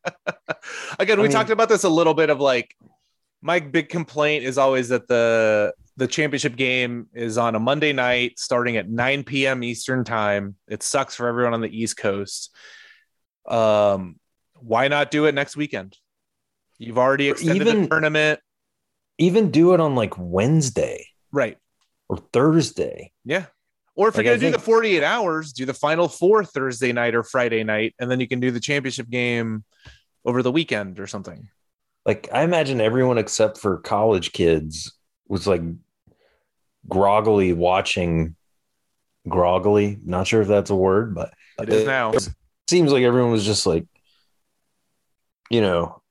Again, 0.99 1.19
I 1.19 1.21
we 1.21 1.27
mean- 1.27 1.31
talked 1.31 1.49
about 1.51 1.69
this 1.69 1.83
a 1.83 1.89
little 1.89 2.13
bit 2.13 2.29
of 2.29 2.39
like 2.39 2.75
my 3.41 3.59
big 3.59 3.89
complaint 3.89 4.43
is 4.43 4.57
always 4.57 4.89
that 4.89 5.07
the 5.07 5.73
the 5.97 6.07
championship 6.07 6.55
game 6.57 7.07
is 7.13 7.37
on 7.37 7.55
a 7.55 7.59
Monday 7.59 7.93
night 7.93 8.37
starting 8.39 8.75
at 8.75 8.89
9 8.89 9.23
p.m. 9.23 9.63
Eastern 9.63 10.03
time. 10.03 10.55
It 10.67 10.83
sucks 10.83 11.15
for 11.15 11.27
everyone 11.27 11.53
on 11.53 11.61
the 11.61 11.69
East 11.69 11.95
Coast. 11.95 12.53
Um, 13.47 14.19
why 14.55 14.87
not 14.87 15.11
do 15.11 15.25
it 15.25 15.35
next 15.35 15.55
weekend? 15.55 15.95
You've 16.79 16.97
already 16.97 17.29
extended 17.29 17.67
even- 17.67 17.81
the 17.83 17.87
tournament, 17.87 18.39
even 19.19 19.51
do 19.51 19.73
it 19.73 19.79
on 19.79 19.95
like 19.95 20.15
wednesday 20.17 21.07
right? 21.31 21.57
Or 22.09 22.17
thursday 22.33 23.11
Yeah. 23.23 23.45
Or 23.97 24.09
if 24.09 24.17
Like, 24.17 24.25
you're 24.25 24.33
gonna 24.33 24.41
do 24.41 24.45
think- 24.51 24.57
the 24.57 24.61
48 24.61 25.03
hours, 25.03 25.53
do 25.53 25.65
the 25.65 25.73
final 25.73 26.09
four 26.09 26.43
Thursday 26.43 26.91
night 26.91 27.15
or 27.15 27.23
Friday 27.23 27.63
night, 27.63 27.95
and 27.97 28.11
then 28.11 28.19
you 28.19 28.27
can 28.27 28.41
do 28.41 28.51
the 28.51 28.59
championship 28.59 29.09
game 29.09 29.63
over 30.25 30.43
the 30.43 30.51
weekend 30.51 30.99
or 30.99 31.07
something. 31.07 31.47
like 32.05 32.27
I 32.33 32.43
imagine 32.43 32.81
everyone 32.81 33.17
except 33.17 33.57
for 33.57 33.77
college 33.79 34.31
kids 34.33 34.91
was 35.29 35.47
like 35.47 35.61
groggily 36.89 37.53
watching 37.53 38.35
groggily. 39.27 39.97
Not 40.05 40.27
sure 40.27 40.41
if 40.41 40.47
that's 40.47 40.69
a 40.69 40.75
word, 40.75 41.15
but 41.15 41.33
It 41.59 41.69
is 41.69 41.85
now. 41.87 42.13
seems 42.69 42.91
like 42.91 43.03
everyone 43.03 43.31
was 43.31 43.45
just 43.45 43.65
like, 43.65 43.85
you 45.49 45.61
know, 45.61 46.01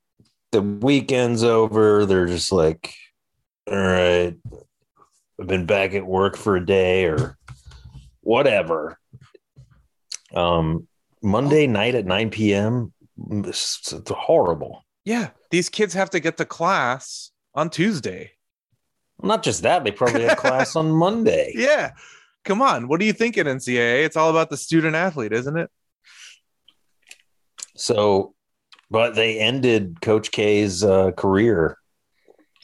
the 0.53 0.63
weekend's 0.63 1.45
over. 1.45 2.07
They're 2.07 2.27
just 2.27 2.51
like, 2.51 2.93
all 3.71 3.77
right, 3.77 4.35
I've 5.41 5.47
been 5.47 5.67
back 5.67 5.95
at 5.95 6.07
work 6.07 6.37
for 6.37 6.57
a 6.57 6.65
day 6.65 7.07
or 7.07 7.37
whatever. 8.21 8.99
Um, 10.33 10.87
Monday 11.23 11.67
night 11.67 11.95
at 11.95 12.07
9 12.07 12.31
p.m. 12.31 12.93
It's, 13.31 13.93
it's 13.93 14.11
horrible. 14.11 14.85
Yeah, 15.05 15.31
these 15.51 15.69
kids 15.69 15.95
have 15.95 16.11
to 16.11 16.21
get 16.21 16.37
to 16.39 16.45
class 16.45 17.31
on 17.55 17.71
Tuesday. 17.71 18.33
Not 19.23 19.43
just 19.43 19.63
that, 19.63 19.85
they 19.85 19.91
probably 19.91 20.23
have 20.23 20.39
class 20.39 20.77
on 20.77 20.91
Monday. 20.99 21.53
Yeah. 21.55 21.93
Come 22.45 22.61
on. 22.61 22.89
What 22.89 23.01
are 23.01 23.05
you 23.05 23.13
thinking, 23.13 23.45
NCAA? 23.45 24.05
It's 24.05 24.17
all 24.17 24.31
about 24.31 24.51
the 24.51 24.57
student 24.57 24.97
athlete, 24.97 25.33
isn't 25.33 25.57
it? 25.57 25.71
So, 27.77 28.35
but 28.91 29.15
they 29.15 29.39
ended 29.39 30.01
Coach 30.01 30.31
K's 30.31 30.85
uh, 30.85 31.13
career 31.13 31.79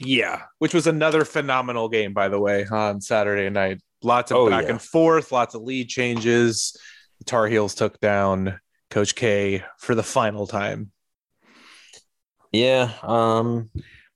Yeah, 0.02 0.42
which 0.59 0.73
was 0.73 0.87
another 0.87 1.26
phenomenal 1.26 1.90
game, 1.90 2.14
by 2.14 2.28
the 2.28 2.40
way, 2.40 2.64
on 2.66 3.00
Saturday 3.02 3.50
night. 3.50 3.80
Lots 4.02 4.30
of 4.30 4.38
Oh, 4.38 4.49
back 4.50 4.64
yeah. 4.64 4.71
and 4.71 4.80
forth, 4.83 5.30
lots 5.30 5.54
of 5.54 5.61
lead 5.62 5.88
changes. 5.90 6.75
The 7.19 7.25
Tar 7.25 7.47
Heels 7.49 7.75
took 7.75 8.00
down 8.00 8.59
Coach 8.88 9.14
K 9.14 9.62
for 9.78 9.95
the 9.95 10.02
final 10.02 10.47
time. 10.47 10.90
Yeah. 12.50 12.92
Um, 13.02 13.69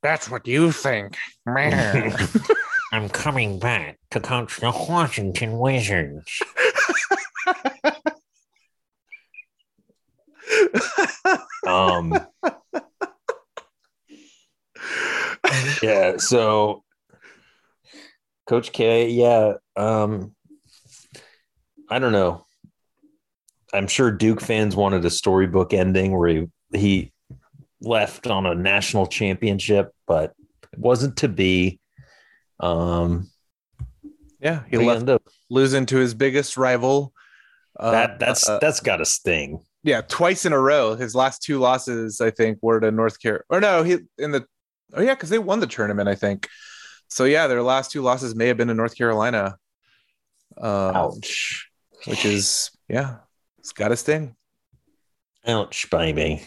That's 0.03 0.31
what 0.31 0.47
you 0.49 0.73
think, 0.73 1.19
man. 1.45 2.17
I'm 2.93 3.11
coming 3.11 3.59
back 3.59 3.99
to 4.13 4.21
coach 4.21 4.57
the 4.59 4.71
Washington 4.71 5.59
Wizards. 5.59 6.41
um, 11.67 12.15
yeah. 15.83 16.17
So, 16.19 16.83
Coach 18.47 18.73
K, 18.73 19.09
yeah. 19.11 19.55
Um, 19.77 20.35
I 21.91 21.99
don't 21.99 22.13
know. 22.13 22.45
I'm 23.73 23.89
sure 23.89 24.11
Duke 24.11 24.41
fans 24.41 24.77
wanted 24.77 25.05
a 25.05 25.11
storybook 25.11 25.73
ending 25.75 26.17
where 26.17 26.29
he, 26.29 26.49
he 26.73 27.13
left 27.81 28.27
on 28.27 28.47
a 28.47 28.55
national 28.55 29.07
championship, 29.07 29.93
but 30.07 30.33
it 30.73 30.79
wasn't 30.79 31.17
to 31.19 31.29
be. 31.29 31.81
Um, 32.61 33.31
yeah, 34.41 34.63
he 34.71 34.77
left 34.79 35.09
up- 35.09 35.27
losing 35.51 35.87
to 35.87 35.97
his 35.97 36.15
biggest 36.15 36.57
rival. 36.57 37.13
Uh, 37.79 37.91
that 37.91 38.19
that's 38.21 38.49
uh, 38.49 38.59
that's 38.61 38.79
got 38.81 39.01
a 39.01 39.05
sting. 39.05 39.61
yeah, 39.83 40.03
twice 40.03 40.47
in 40.47 40.53
a 40.53 40.61
row. 40.61 40.95
His 40.95 41.15
last 41.15 41.43
two 41.43 41.59
losses, 41.59 42.21
I 42.21 42.31
think, 42.31 42.59
were 42.63 42.79
to 42.79 42.91
North 42.93 43.21
Carolina. 43.21 43.45
Or 43.51 43.61
no, 43.61 43.83
he 43.83 43.99
in 44.19 44.31
the 44.31 44.47
oh 44.95 45.03
yeah, 45.03 45.15
because 45.15 45.31
they 45.31 45.39
won 45.39 45.61
the 45.61 45.67
tournament, 45.67 46.09
I 46.09 46.15
think. 46.15 46.49
So 47.09 47.25
yeah, 47.25 47.47
their 47.47 47.63
last 47.63 47.91
two 47.91 48.03
losses 48.03 48.35
may 48.35 48.49
have 48.49 48.57
been 48.57 48.69
to 48.69 48.75
North 48.75 48.97
Carolina. 48.97 49.57
Um, 50.57 50.97
Ouch. 50.97 51.69
which 52.07 52.25
is 52.25 52.71
yeah, 52.89 53.17
it's 53.59 53.73
got 53.73 53.93
a 53.93 53.97
sting. 53.97 54.37
Ouch, 55.47 55.91
baby. 55.91 56.43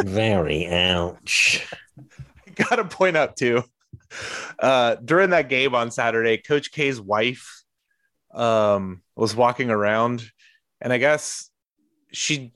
Very 0.00 0.66
ouch. 0.66 1.66
I 1.98 2.50
Got 2.54 2.76
to 2.76 2.84
point 2.84 3.16
out 3.16 3.36
too, 3.36 3.62
uh, 4.58 4.96
during 4.96 5.30
that 5.30 5.48
game 5.48 5.74
on 5.74 5.90
Saturday, 5.90 6.38
Coach 6.38 6.70
K's 6.70 7.00
wife 7.00 7.62
um, 8.34 9.02
was 9.14 9.34
walking 9.34 9.70
around, 9.70 10.22
and 10.80 10.92
I 10.92 10.98
guess 10.98 11.50
she 12.12 12.52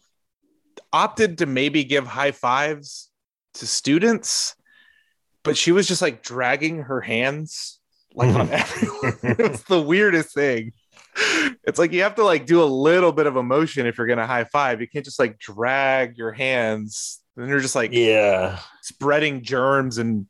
opted 0.93 1.39
to 1.39 1.47
maybe 1.47 1.85
give 1.85 2.07
high 2.07 2.33
fives 2.33 3.10
to 3.55 3.67
students, 3.67 4.55
but 5.43 5.57
she 5.57 5.73
was 5.73 5.89
just 5.89 6.03
like 6.03 6.23
dragging 6.23 6.83
her 6.83 7.01
hands 7.01 7.81
like 8.15 8.35
on 8.35 8.49
mm-hmm. 8.49 8.53
everyone. 8.53 9.19
it's 9.53 9.63
the 9.65 9.81
weirdest 9.81 10.35
thing. 10.35 10.73
It's 11.65 11.79
like 11.79 11.93
you 11.93 12.03
have 12.03 12.15
to 12.17 12.25
like 12.25 12.47
do 12.47 12.63
a 12.63 12.65
little 12.65 13.13
bit 13.13 13.27
of 13.27 13.37
emotion 13.37 13.87
if 13.87 13.99
you're 13.99 14.07
gonna 14.07 14.27
high 14.27 14.45
five. 14.45 14.81
You 14.81 14.89
can't 14.89 15.05
just 15.05 15.19
like 15.19 15.39
drag 15.39 16.17
your 16.17 16.33
hands. 16.33 17.21
Then 17.37 17.49
you're 17.49 17.61
just 17.61 17.75
like 17.75 17.93
Yeah. 17.93 18.59
spreading 18.83 19.43
germs 19.43 19.99
and 19.99 20.27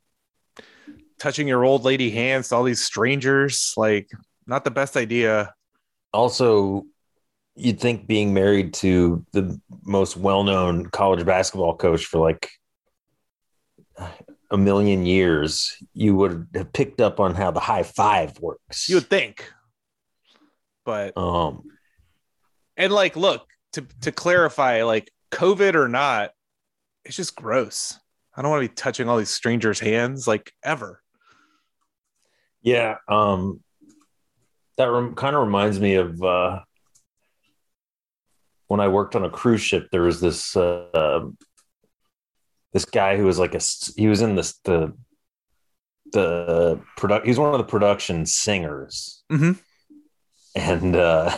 touching 1.19 1.47
your 1.47 1.65
old 1.65 1.85
lady 1.85 2.11
hands 2.11 2.49
to 2.49 2.57
all 2.57 2.65
these 2.65 2.81
strangers. 2.81 3.75
Like, 3.77 4.11
not 4.47 4.65
the 4.65 4.71
best 4.71 4.97
idea. 4.97 5.55
Also, 6.13 6.85
you'd 7.55 7.81
think 7.81 8.07
being 8.07 8.33
married 8.33 8.75
to 8.75 9.25
the 9.33 9.61
most 9.85 10.17
well-known 10.17 10.87
college 10.87 11.25
basketball 11.25 11.77
coach 11.77 12.07
for 12.07 12.19
like 12.19 12.51
a 14.51 14.57
million 14.57 15.07
years, 15.07 15.77
you 15.95 16.15
would 16.17 16.49
have 16.55 16.73
picked 16.73 17.01
up 17.01 17.21
on 17.21 17.35
how 17.35 17.51
the 17.51 17.61
high 17.61 17.83
five 17.83 18.39
works. 18.41 18.89
You 18.89 18.97
would 18.97 19.09
think. 19.09 19.53
But 20.85 21.17
um 21.17 21.63
and 22.77 22.93
like 22.93 23.17
look, 23.17 23.47
to 23.73 23.87
to 24.03 24.13
clarify, 24.13 24.83
like 24.83 25.13
COVID 25.31 25.75
or 25.75 25.89
not, 25.89 26.33
it's 27.05 27.17
just 27.17 27.37
gross. 27.37 27.99
I 28.35 28.43
don't 28.43 28.51
want 28.51 28.63
to 28.63 28.69
be 28.69 28.75
touching 28.75 29.09
all 29.09 29.19
these 29.19 29.31
strangers' 29.31 29.81
hands 29.81 30.27
like 30.27 30.53
ever. 30.65 31.03
Yeah, 32.63 32.97
um, 33.09 33.61
that 34.77 34.87
rem- 34.87 35.15
kind 35.15 35.35
of 35.35 35.43
reminds 35.43 35.81
me 35.81 35.95
of 35.97 36.23
uh, 36.23 36.61
when 38.69 38.81
I 38.81 38.89
worked 38.89 39.17
on 39.17 39.25
a 39.25 39.31
cruise 39.31 39.63
ship. 39.63 39.89
There 39.91 40.03
was 40.03 40.21
this 40.21 40.57
uh, 40.57 41.27
this 42.73 42.85
guy 42.85 43.17
who 43.17 43.25
was 43.25 43.39
like 43.39 43.55
a 43.55 43.61
he 43.97 44.07
was 44.09 44.23
in 44.23 44.35
this 44.37 44.59
the 44.65 44.93
the 46.13 46.81
product. 46.97 47.27
He's 47.27 47.39
one 47.39 47.53
of 47.55 47.59
the 47.59 47.65
production 47.65 48.27
singers, 48.27 49.23
Mhm. 49.31 49.59
and 50.55 50.97
uh, 50.97 51.37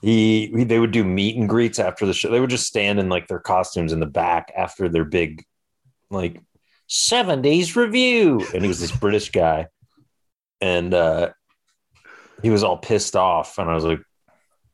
he, 0.00 0.46
he 0.48 0.64
they 0.64 0.78
would 0.78 0.90
do 0.90 1.04
meet 1.04 1.36
and 1.36 1.48
greets 1.48 1.78
after 1.78 2.06
the 2.06 2.12
show. 2.14 2.30
They 2.30 2.40
would 2.40 2.50
just 2.50 2.66
stand 2.66 2.98
in 2.98 3.08
like 3.08 3.28
their 3.28 3.38
costumes 3.38 3.92
in 3.92 4.00
the 4.00 4.06
back 4.06 4.52
after 4.56 4.88
their 4.88 5.04
big 5.04 5.44
like 6.10 6.40
70s 6.88 7.76
review. 7.76 8.44
And 8.52 8.62
he 8.62 8.68
was 8.68 8.80
this 8.80 8.90
British 8.94 9.30
guy. 9.30 9.68
And 10.60 10.92
uh 10.92 11.30
he 12.42 12.50
was 12.50 12.64
all 12.64 12.76
pissed 12.78 13.14
off. 13.16 13.58
And 13.58 13.70
I 13.70 13.74
was 13.74 13.84
like, 13.84 14.00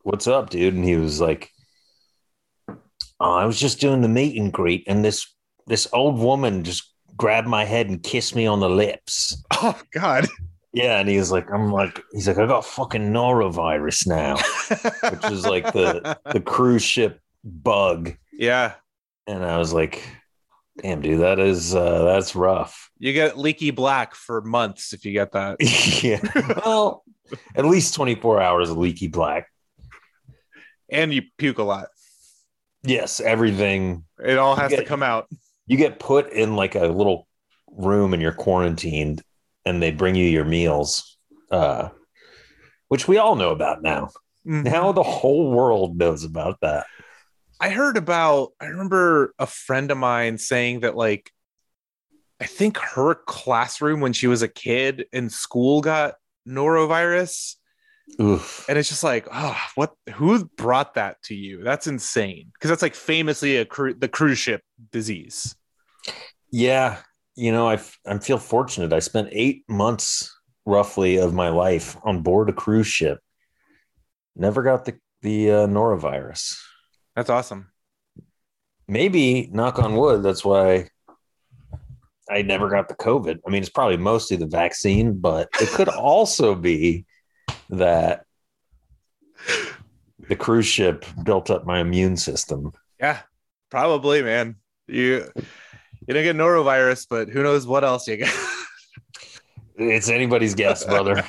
What's 0.02 0.26
up, 0.26 0.50
dude? 0.50 0.74
And 0.74 0.84
he 0.84 0.96
was 0.96 1.20
like, 1.20 1.50
oh, 3.20 3.34
I 3.34 3.44
was 3.44 3.58
just 3.58 3.80
doing 3.80 4.00
the 4.00 4.08
meet 4.08 4.40
and 4.40 4.52
greet, 4.52 4.84
and 4.86 5.04
this 5.04 5.34
this 5.66 5.86
old 5.92 6.18
woman 6.18 6.64
just 6.64 6.92
grabbed 7.16 7.48
my 7.48 7.64
head 7.64 7.88
and 7.88 8.02
kissed 8.02 8.34
me 8.34 8.46
on 8.46 8.60
the 8.60 8.70
lips. 8.70 9.42
Oh 9.60 9.80
God. 9.92 10.28
Yeah, 10.72 11.00
and 11.00 11.08
he 11.08 11.18
was 11.18 11.32
like, 11.32 11.50
I'm 11.50 11.72
like, 11.72 12.00
he's 12.12 12.28
like, 12.28 12.38
I 12.38 12.46
got 12.46 12.64
fucking 12.64 13.12
norovirus 13.12 14.06
now, 14.06 14.36
which 15.10 15.32
is 15.32 15.44
like 15.44 15.72
the 15.72 16.16
the 16.32 16.40
cruise 16.54 16.84
ship 16.84 17.20
bug. 17.42 18.14
yeah. 18.32 18.74
And 19.26 19.44
I 19.44 19.58
was 19.58 19.72
like, 19.72 20.02
damn, 20.80 21.00
dude, 21.02 21.20
that 21.22 21.40
is 21.40 21.74
uh 21.74 22.04
that's 22.04 22.36
rough. 22.36 22.90
You 22.98 23.12
get 23.12 23.36
leaky 23.36 23.72
black 23.72 24.14
for 24.14 24.40
months 24.42 24.92
if 24.92 25.04
you 25.04 25.12
get 25.12 25.32
that. 25.32 25.56
yeah. 26.04 26.20
Well, 26.64 27.02
at 27.56 27.64
least 27.64 27.94
24 27.94 28.40
hours 28.40 28.70
of 28.70 28.76
leaky 28.76 29.08
black. 29.08 29.48
And 30.88 31.12
you 31.12 31.22
puke 31.36 31.58
a 31.58 31.64
lot. 31.64 31.88
Yes, 32.88 33.20
everything. 33.20 34.04
It 34.22 34.38
all 34.38 34.56
has 34.56 34.70
You 34.72 34.78
to 34.78 34.84
come 34.84 35.02
out. 35.02 35.28
You 35.66 35.76
get 35.76 35.98
put 35.98 36.32
in 36.32 36.56
like 36.56 36.74
a 36.74 36.86
little 36.86 37.28
room 37.70 38.14
and 38.14 38.22
you're 38.22 38.32
quarantined 38.32 39.22
and 39.64 39.82
they 39.82 39.90
bring 39.90 40.14
you 40.14 40.24
your 40.24 40.44
meals. 40.44 41.16
Uh 41.50 41.90
which 42.88 43.06
we 43.06 43.18
all 43.18 43.36
know 43.36 43.50
about 43.50 43.82
now. 43.82 44.08
Now 44.44 44.92
the 44.92 45.02
whole 45.02 45.50
world 45.50 45.98
knows 45.98 46.24
about 46.24 46.58
that. 46.62 46.86
I 47.60 47.68
heard 47.68 47.98
about, 47.98 48.52
I 48.60 48.66
remember 48.66 49.34
a 49.38 49.46
friend 49.46 49.90
of 49.90 49.98
mine 49.98 50.38
saying 50.38 50.80
that, 50.80 50.96
like, 50.96 51.30
I 52.40 52.46
think 52.46 52.78
her 52.78 53.14
classroom 53.14 54.00
when 54.00 54.14
she 54.14 54.26
was 54.26 54.40
a 54.40 54.48
kid 54.48 55.06
in 55.12 55.28
school 55.28 55.82
got 55.82 56.14
norovirus. 56.48 57.56
Oof. 58.20 58.66
And 58.68 58.76
it's 58.76 58.88
just 58.88 59.04
like, 59.04 59.28
oh, 59.32 59.56
what, 59.74 59.94
who 60.14 60.44
brought 60.56 60.94
that 60.94 61.22
to 61.24 61.34
you? 61.34 61.62
That's 61.62 61.86
insane. 61.86 62.50
Cause 62.60 62.68
that's 62.68 62.82
like 62.82 62.94
famously 62.94 63.58
a 63.58 63.64
cru- 63.64 63.94
the 63.94 64.08
cruise 64.08 64.38
ship 64.38 64.62
disease. 64.90 65.54
Yeah, 66.50 66.98
you 67.36 67.52
know, 67.52 67.68
I 67.68 67.78
I 68.06 68.18
feel 68.18 68.38
fortunate. 68.38 68.92
I 68.92 68.98
spent 68.98 69.28
eight 69.30 69.62
months 69.68 70.34
roughly 70.66 71.18
of 71.18 71.32
my 71.32 71.50
life 71.50 71.96
on 72.02 72.22
board 72.22 72.48
a 72.48 72.52
cruise 72.52 72.86
ship. 72.86 73.20
Never 74.34 74.62
got 74.62 74.84
the 74.84 74.98
the 75.22 75.50
uh, 75.50 75.66
norovirus. 75.66 76.56
That's 77.14 77.30
awesome. 77.30 77.70
Maybe 78.88 79.48
knock 79.52 79.78
on 79.78 79.96
wood. 79.96 80.22
That's 80.22 80.44
why 80.44 80.88
I 82.30 82.42
never 82.42 82.68
got 82.68 82.88
the 82.88 82.94
COVID. 82.94 83.38
I 83.46 83.50
mean, 83.50 83.60
it's 83.60 83.70
probably 83.70 83.96
mostly 83.96 84.36
the 84.36 84.46
vaccine, 84.46 85.18
but 85.18 85.48
it 85.60 85.68
could 85.70 85.88
also 85.88 86.54
be 86.54 87.04
that 87.70 88.24
the 90.28 90.36
cruise 90.36 90.66
ship 90.66 91.04
built 91.22 91.50
up 91.50 91.66
my 91.66 91.80
immune 91.80 92.16
system. 92.16 92.72
Yeah, 93.00 93.20
probably, 93.70 94.22
man. 94.22 94.56
You, 94.86 95.30
you 96.06 96.14
don't 96.14 96.22
get 96.24 96.36
norovirus, 96.36 97.06
but 97.08 97.28
who 97.28 97.42
knows 97.42 97.66
what 97.66 97.84
else 97.84 98.06
you 98.08 98.16
get. 98.16 98.34
It's 99.76 100.08
anybody's 100.08 100.54
guess, 100.56 100.84
brother. 100.84 101.22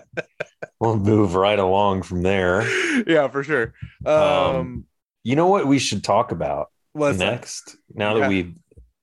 we'll 0.80 0.96
move 0.96 1.34
right 1.34 1.58
along 1.58 2.02
from 2.02 2.22
there. 2.22 2.62
yeah, 3.08 3.26
for 3.28 3.42
sure. 3.42 3.74
Um, 4.06 4.14
Um, 4.14 4.84
You 5.24 5.34
know 5.36 5.48
what 5.48 5.66
we 5.66 5.78
should 5.78 6.04
talk 6.04 6.30
about 6.32 6.68
what's 6.92 7.18
that? 7.18 7.32
next? 7.32 7.76
Now 7.92 8.14
Yeah. 8.14 8.20
that 8.20 8.28
we've 8.28 8.54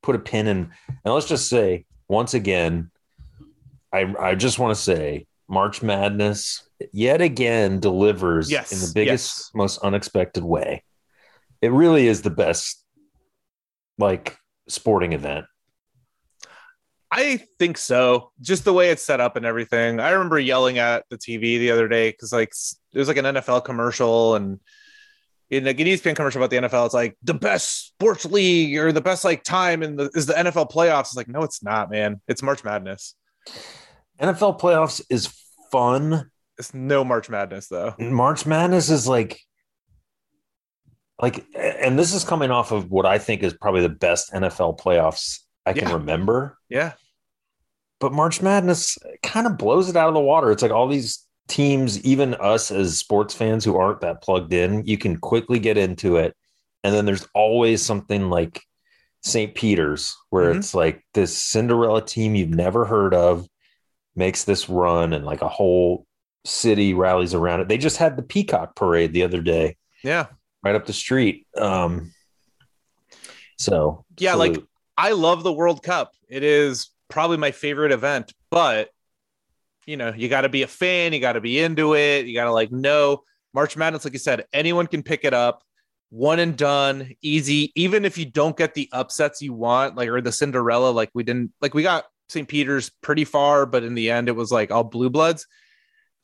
put 0.04 0.16
a 0.16 0.20
pin 0.20 0.48
in, 0.48 0.72
and 1.04 1.14
let's 1.14 1.28
just 1.28 1.50
say 1.50 1.86
once 2.08 2.34
again, 2.34 2.90
I 3.92 4.14
I 4.20 4.36
just 4.36 4.58
want 4.58 4.74
to 4.76 4.82
say 4.82 5.28
March 5.50 5.82
Madness 5.84 6.67
yet 6.92 7.22
again 7.22 7.80
delivers 7.80 8.52
Yes, 8.52 8.72
in 8.72 8.80
the 8.80 8.92
biggest, 8.94 9.38
yes. 9.38 9.52
most 9.54 9.78
unexpected 9.80 10.44
way. 10.44 10.84
It 11.62 11.72
really 11.72 12.08
is 12.08 12.22
the 12.22 12.30
best, 12.30 12.84
like 13.98 14.38
sporting 14.68 15.14
event 15.14 15.46
I 17.12 17.38
think 17.58 17.78
so. 17.78 18.32
Just 18.42 18.66
the 18.66 18.74
way 18.74 18.90
it's 18.90 19.02
set 19.02 19.22
up 19.22 19.38
and 19.38 19.46
everything. 19.46 20.00
I 20.00 20.12
remember 20.12 20.40
yelling 20.40 20.78
at 20.78 21.06
the 21.10 21.18
TV 21.18 21.58
the 21.58 21.72
other 21.72 21.88
day 21.88 22.12
because 22.12 22.34
like 22.34 22.52
it 22.94 23.00
was 23.00 23.08
like 23.08 23.18
an 23.18 23.26
NFL 23.26 23.64
commercial 23.64 24.36
and 24.36 24.60
in 25.50 25.66
an 25.66 25.80
E 25.80 25.96
ESPN 25.96 26.16
commercial 26.16 26.44
about 26.44 26.50
the 26.50 26.68
NFL, 26.68 26.86
it's 26.86 26.94
like 26.94 27.18
the 27.24 27.34
best 27.34 27.88
sports 27.88 28.26
league 28.26 28.78
or 28.78 28.92
the 28.92 29.02
best 29.02 29.24
like 29.24 29.44
time 29.44 29.82
in 29.82 29.96
the 29.96 30.10
is 30.14 30.26
the 30.26 30.34
NFL 30.34 30.70
playoffs. 30.70 31.04
It's 31.04 31.16
like, 31.16 31.30
no, 31.30 31.44
it's 31.44 31.64
not, 31.64 31.90
man. 31.90 32.22
It's 32.28 32.44
March 32.44 32.66
Madness. 32.66 33.16
NFL 34.20 34.60
playoffs 34.60 35.02
is 35.10 35.34
fun. 35.72 36.30
It's 36.58 36.74
no 36.74 37.04
March 37.04 37.30
Madness 37.30 37.68
though. 37.68 37.94
March 38.00 38.46
Madness 38.46 38.90
is 38.90 39.08
like, 39.08 39.40
like, 41.22 41.46
and 41.56 41.98
this 41.98 42.14
is 42.14 42.24
coming 42.24 42.52
off 42.52 42.72
of 42.72 42.92
what 42.92 43.06
I 43.06 43.18
think 43.18 43.44
is 43.44 43.54
probably 43.54 43.82
the 43.82 43.90
best 43.90 44.32
NFL 44.34 44.80
playoffs 44.80 45.40
I 45.66 45.74
can 45.74 45.88
Yeah. 45.88 45.94
remember. 45.96 46.58
Yeah. 46.70 46.94
But 48.00 48.14
March 48.14 48.42
Madness 48.42 48.98
kind 49.24 49.48
of 49.48 49.58
blows 49.58 49.90
it 49.90 49.96
out 49.96 50.08
of 50.08 50.14
the 50.14 50.20
water. 50.20 50.52
It's 50.52 50.62
like 50.62 50.72
all 50.72 50.88
these 50.88 51.26
teams, 51.48 52.04
even 52.04 52.36
us 52.36 52.72
as 52.72 52.98
sports 52.98 53.34
fans 53.34 53.66
who 53.66 53.76
aren't 53.78 54.02
that 54.02 54.22
plugged 54.22 54.54
in, 54.54 54.86
you 54.86 54.98
can 54.98 55.18
quickly 55.18 55.60
get 55.60 55.78
into 55.78 56.18
it. 56.18 56.36
And 56.84 56.94
then 56.94 57.06
there's 57.06 57.28
always 57.34 57.84
something 57.84 58.30
like 58.30 58.62
St. 59.24 59.56
Peter's, 59.56 60.16
where 60.30 60.54
Mhm. 60.54 60.58
it's 60.60 60.74
like 60.76 61.04
this 61.14 61.36
Cinderella 61.38 62.06
team 62.06 62.36
you've 62.36 62.50
never 62.50 62.86
heard 62.86 63.14
of 63.14 63.48
makes 64.16 64.44
this 64.44 64.70
run, 64.70 65.14
and 65.14 65.26
like 65.26 65.42
a 65.42 65.48
whole 65.50 66.06
city 66.48 66.94
rallies 66.94 67.34
around 67.34 67.62
it. 67.62 67.68
They 67.68 67.78
just 67.78 67.98
had 67.98 68.16
the 68.18 68.24
Peacock 68.24 68.76
Parade 68.76 69.14
the 69.14 69.24
other 69.24 69.42
day, 69.42 69.78
Yeah. 70.04 70.28
right 70.64 70.76
up 70.76 70.86
the 70.86 70.94
street. 70.94 71.46
Um, 71.58 72.14
so 73.58 74.06
Yeah, 74.18 74.36
like. 74.36 74.58
I 75.00 75.12
love 75.12 75.44
the 75.44 75.54
World 75.54 75.84
Cup. 75.84 76.14
It 76.28 76.44
is 76.44 76.90
probably 77.08 77.38
my 77.38 77.52
favorite 77.52 77.92
event, 77.92 78.34
but 78.50 78.90
you 79.86 79.96
know, 79.96 80.12
you 80.16 80.28
got 80.28 80.42
to 80.42 80.50
be 80.50 80.64
a 80.64 80.68
fan, 80.68 81.14
you 81.14 81.20
got 81.20 81.34
to 81.34 81.42
be 81.42 81.60
into 81.60 81.94
it, 81.96 82.26
you 82.26 82.34
got 82.34 82.46
to 82.46 82.52
like 82.52 82.72
know 82.72 83.22
March 83.54 83.78
Madness 83.78 84.04
like 84.06 84.14
you 84.14 84.20
said, 84.20 84.46
anyone 84.54 84.88
can 84.88 85.04
pick 85.04 85.24
it 85.24 85.34
up. 85.36 85.62
One 86.10 86.40
and 86.40 86.58
done, 86.58 87.12
easy. 87.22 87.72
Even 87.76 88.06
if 88.06 88.18
you 88.18 88.26
don't 88.26 88.58
get 88.58 88.74
the 88.74 88.90
upsets 88.92 89.42
you 89.42 89.54
want, 89.54 89.96
like 89.96 90.10
or 90.10 90.20
the 90.22 90.32
Cinderella, 90.32 90.90
like 90.90 91.10
we 91.14 91.24
didn't 91.24 91.52
like 91.62 91.74
we 91.76 91.84
got 91.84 92.06
St. 92.30 92.48
Peter's 92.48 92.90
pretty 93.02 93.24
far, 93.26 93.66
but 93.66 93.84
in 93.84 93.94
the 93.94 94.10
end 94.10 94.30
it 94.30 94.36
was 94.36 94.52
like 94.52 94.72
all 94.72 94.84
blue 94.84 95.10
bloods. 95.12 95.46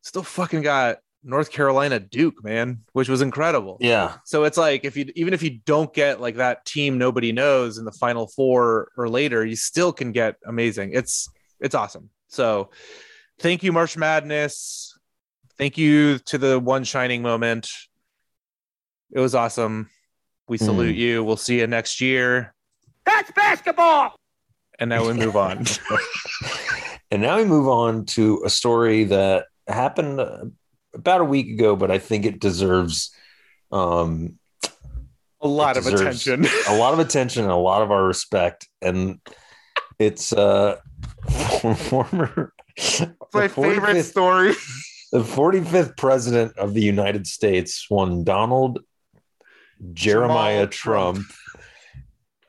Still 0.04 0.22
fucking 0.24 0.62
got 0.62 0.98
North 1.24 1.50
Carolina 1.50 2.00
Duke, 2.00 2.44
man, 2.44 2.80
which 2.92 3.08
was 3.08 3.22
incredible. 3.22 3.78
yeah, 3.80 4.18
So 4.26 4.44
it's 4.44 4.58
like 4.58 4.84
if 4.84 4.98
you 4.98 5.12
even 5.16 5.34
if 5.34 5.42
you 5.42 5.60
don't 5.66 5.94
get 5.94 6.20
like 6.20 6.36
that 6.36 6.66
team 6.66 6.98
nobody 6.98 7.32
knows 7.32 7.78
in 7.78 7.86
the 7.86 7.92
final 7.92 8.28
four 8.28 8.90
or 8.98 9.10
later, 9.10 9.46
you 9.46 9.56
still 9.56 9.94
can 9.94 10.12
get 10.12 10.36
amazing. 10.46 10.92
It's 10.94 11.30
it's 11.62 11.74
awesome. 11.74 12.10
So 12.28 12.70
thank 13.40 13.64
you, 13.64 13.72
March 13.72 13.96
Madness. 13.96 14.98
Thank 15.58 15.78
you 15.78 16.20
to 16.20 16.38
the 16.38 16.60
one 16.60 16.84
shining 16.84 17.22
moment. 17.22 17.70
It 19.12 19.20
was 19.20 19.34
awesome. 19.34 19.90
We 20.48 20.58
hmm. 20.58 20.66
salute 20.66 20.96
you. 20.96 21.24
We'll 21.24 21.38
see 21.38 21.60
you 21.60 21.68
next 21.68 22.02
year. 22.02 22.54
That's 23.06 23.32
basketball. 23.32 24.16
And 24.80 24.90
now 24.90 25.08
we 25.08 25.14
move 25.14 25.38
on. 25.38 25.66
And 27.14 27.22
now 27.22 27.38
we 27.38 27.46
move 27.46 27.68
on 27.68 28.06
to 28.08 28.42
a 28.44 28.50
story 28.50 29.04
that 29.04 29.46
happened 29.68 30.20
uh, 30.20 30.46
about 30.94 31.22
a 31.22 31.26
week 31.26 31.50
ago, 31.50 31.76
but 31.76 31.92
I 31.92 31.98
think 31.98 32.26
it 32.26 32.40
deserves 32.40 33.14
um, 33.72 34.38
A 35.42 35.48
lot 35.48 35.78
of 35.78 35.88
attention. 35.88 36.46
a 36.68 36.78
lot 36.78 36.94
of 36.94 37.00
attention 37.00 37.44
and 37.44 37.52
a 37.52 37.58
lot 37.58 37.82
of 37.82 37.92
our 37.92 38.04
respect. 38.04 38.68
And 38.82 39.20
it's 40.00 40.34
uh, 40.34 40.78
former 41.76 42.54
My 43.34 43.48
favorite 43.48 44.04
story. 44.04 44.54
the 45.12 45.20
45th 45.20 45.98
president 45.98 46.58
of 46.58 46.74
the 46.74 46.82
United 46.82 47.28
States, 47.28 47.86
one 47.90 48.24
Donald 48.24 48.80
Jeremiah 49.94 50.68
Jamal 50.68 51.14
Trump. 51.14 51.26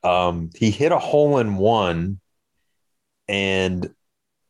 Um, 0.03 0.51
he 0.55 0.71
hit 0.71 0.93
a 0.93 0.99
hole 0.99 1.39
in 1.39 1.57
one, 1.57 2.21
and 3.27 3.91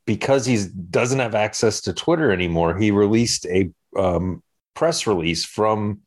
because 0.07 0.47
he 0.47 0.67
doesn't 0.91 1.19
have 1.19 1.35
access 1.35 1.81
to 1.83 1.93
Twitter 1.93 2.31
anymore, 2.33 2.77
he 2.77 2.91
released 2.91 3.47
a 3.47 3.71
um, 3.97 4.43
press 4.75 5.07
release 5.07 5.45
from 5.45 6.01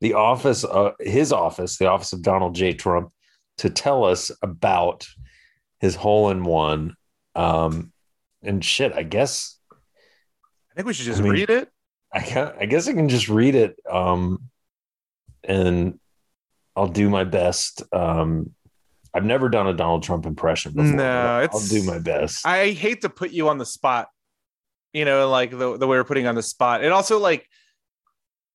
the 0.00 0.14
office, 0.14 0.64
uh, 0.64 0.92
his 1.00 1.32
office, 1.32 1.78
the 1.78 1.86
office 1.88 2.12
of 2.12 2.22
Donald 2.22 2.54
J. 2.54 2.72
Trump, 2.72 3.10
to 3.58 3.70
tell 3.70 4.04
us 4.04 4.30
about 4.42 5.06
his 5.80 5.94
hole 5.94 6.30
in 6.30 6.44
one. 6.44 6.94
Um, 7.34 7.92
and 8.42 8.64
shit, 8.64 8.92
I 8.92 9.02
guess 9.02 9.58
I 9.72 10.74
think 10.74 10.86
we 10.86 10.94
should 10.94 11.06
just 11.06 11.20
I 11.20 11.24
mean- 11.24 11.32
read 11.32 11.50
it. 11.50 11.70
I 12.12 12.20
can 12.20 12.52
I 12.58 12.66
guess 12.66 12.88
I 12.88 12.92
can 12.92 13.08
just 13.08 13.28
read 13.28 13.54
it 13.56 13.76
um 13.90 14.44
and 15.44 15.98
I'll 16.76 16.86
do 16.86 17.10
my 17.10 17.24
best. 17.24 17.82
Um 17.92 18.54
I've 19.16 19.24
never 19.24 19.48
done 19.48 19.66
a 19.66 19.72
Donald 19.72 20.02
Trump 20.02 20.26
impression 20.26 20.72
before. 20.72 20.92
No, 20.92 21.48
but 21.50 21.54
I'll 21.54 21.66
do 21.68 21.82
my 21.84 21.98
best. 21.98 22.46
I 22.46 22.72
hate 22.72 23.00
to 23.00 23.08
put 23.08 23.30
you 23.30 23.48
on 23.48 23.56
the 23.56 23.64
spot, 23.64 24.08
you 24.92 25.06
know, 25.06 25.30
like 25.30 25.52
the, 25.52 25.78
the 25.78 25.86
way 25.86 25.96
we're 25.96 26.04
putting 26.04 26.26
on 26.26 26.34
the 26.34 26.42
spot. 26.42 26.84
And 26.84 26.92
also 26.92 27.18
like 27.18 27.48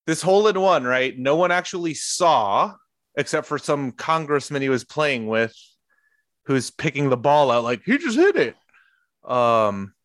this 0.05 0.21
hole 0.21 0.47
in 0.47 0.61
one, 0.61 0.83
right? 0.83 1.17
No 1.17 1.35
one 1.35 1.49
actually 1.49 1.95
saw 1.95 2.75
except 3.17 3.47
for 3.47 3.57
some 3.57 3.91
congressman 3.91 4.61
he 4.61 4.69
was 4.69 4.83
playing 4.83 5.25
with 5.25 5.51
who's 6.45 6.69
picking 6.69 7.09
the 7.09 7.17
ball 7.17 7.49
out 7.49 7.63
like 7.63 7.81
he 7.83 7.97
just 7.97 8.15
hit 8.15 8.35
it. 8.35 8.55
Um 9.29 9.95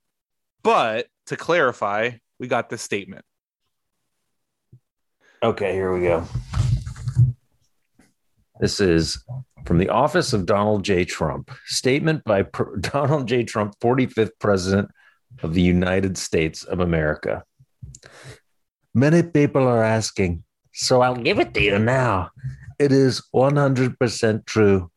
but 0.63 1.07
to 1.27 1.37
clarify, 1.37 2.13
we 2.41 2.49
got 2.49 2.71
this 2.71 2.81
statement. 2.81 3.27
Okay, 5.43 5.75
here 5.75 5.93
we 5.93 6.01
go. 6.01 6.27
This 8.59 8.81
is 8.81 9.23
from 9.67 9.79
the 9.79 9.89
office 9.89 10.33
of 10.33 10.47
Donald 10.47 10.85
J. 10.85 11.05
Trump. 11.05 11.51
Statement 11.67 12.25
by 12.25 12.45
Pr- 12.45 12.77
Donald 12.81 13.29
J. 13.29 13.43
Trump, 13.43 13.75
45th 13.81 14.31
President 14.39 14.91
of 15.43 15.55
the 15.55 15.63
United 15.63 16.17
States 16.17 16.63
of 16.65 16.81
America. 16.81 17.43
Many 18.95 19.23
people 19.23 19.65
are 19.65 19.83
asking, 19.83 20.45
so 20.73 21.03
I'll 21.03 21.17
give 21.17 21.39
it 21.39 21.53
to 21.55 21.63
you 21.63 21.79
now. 21.79 22.31
It 22.79 22.93
is 22.93 23.23
100% 23.35 24.47
true. 24.47 24.91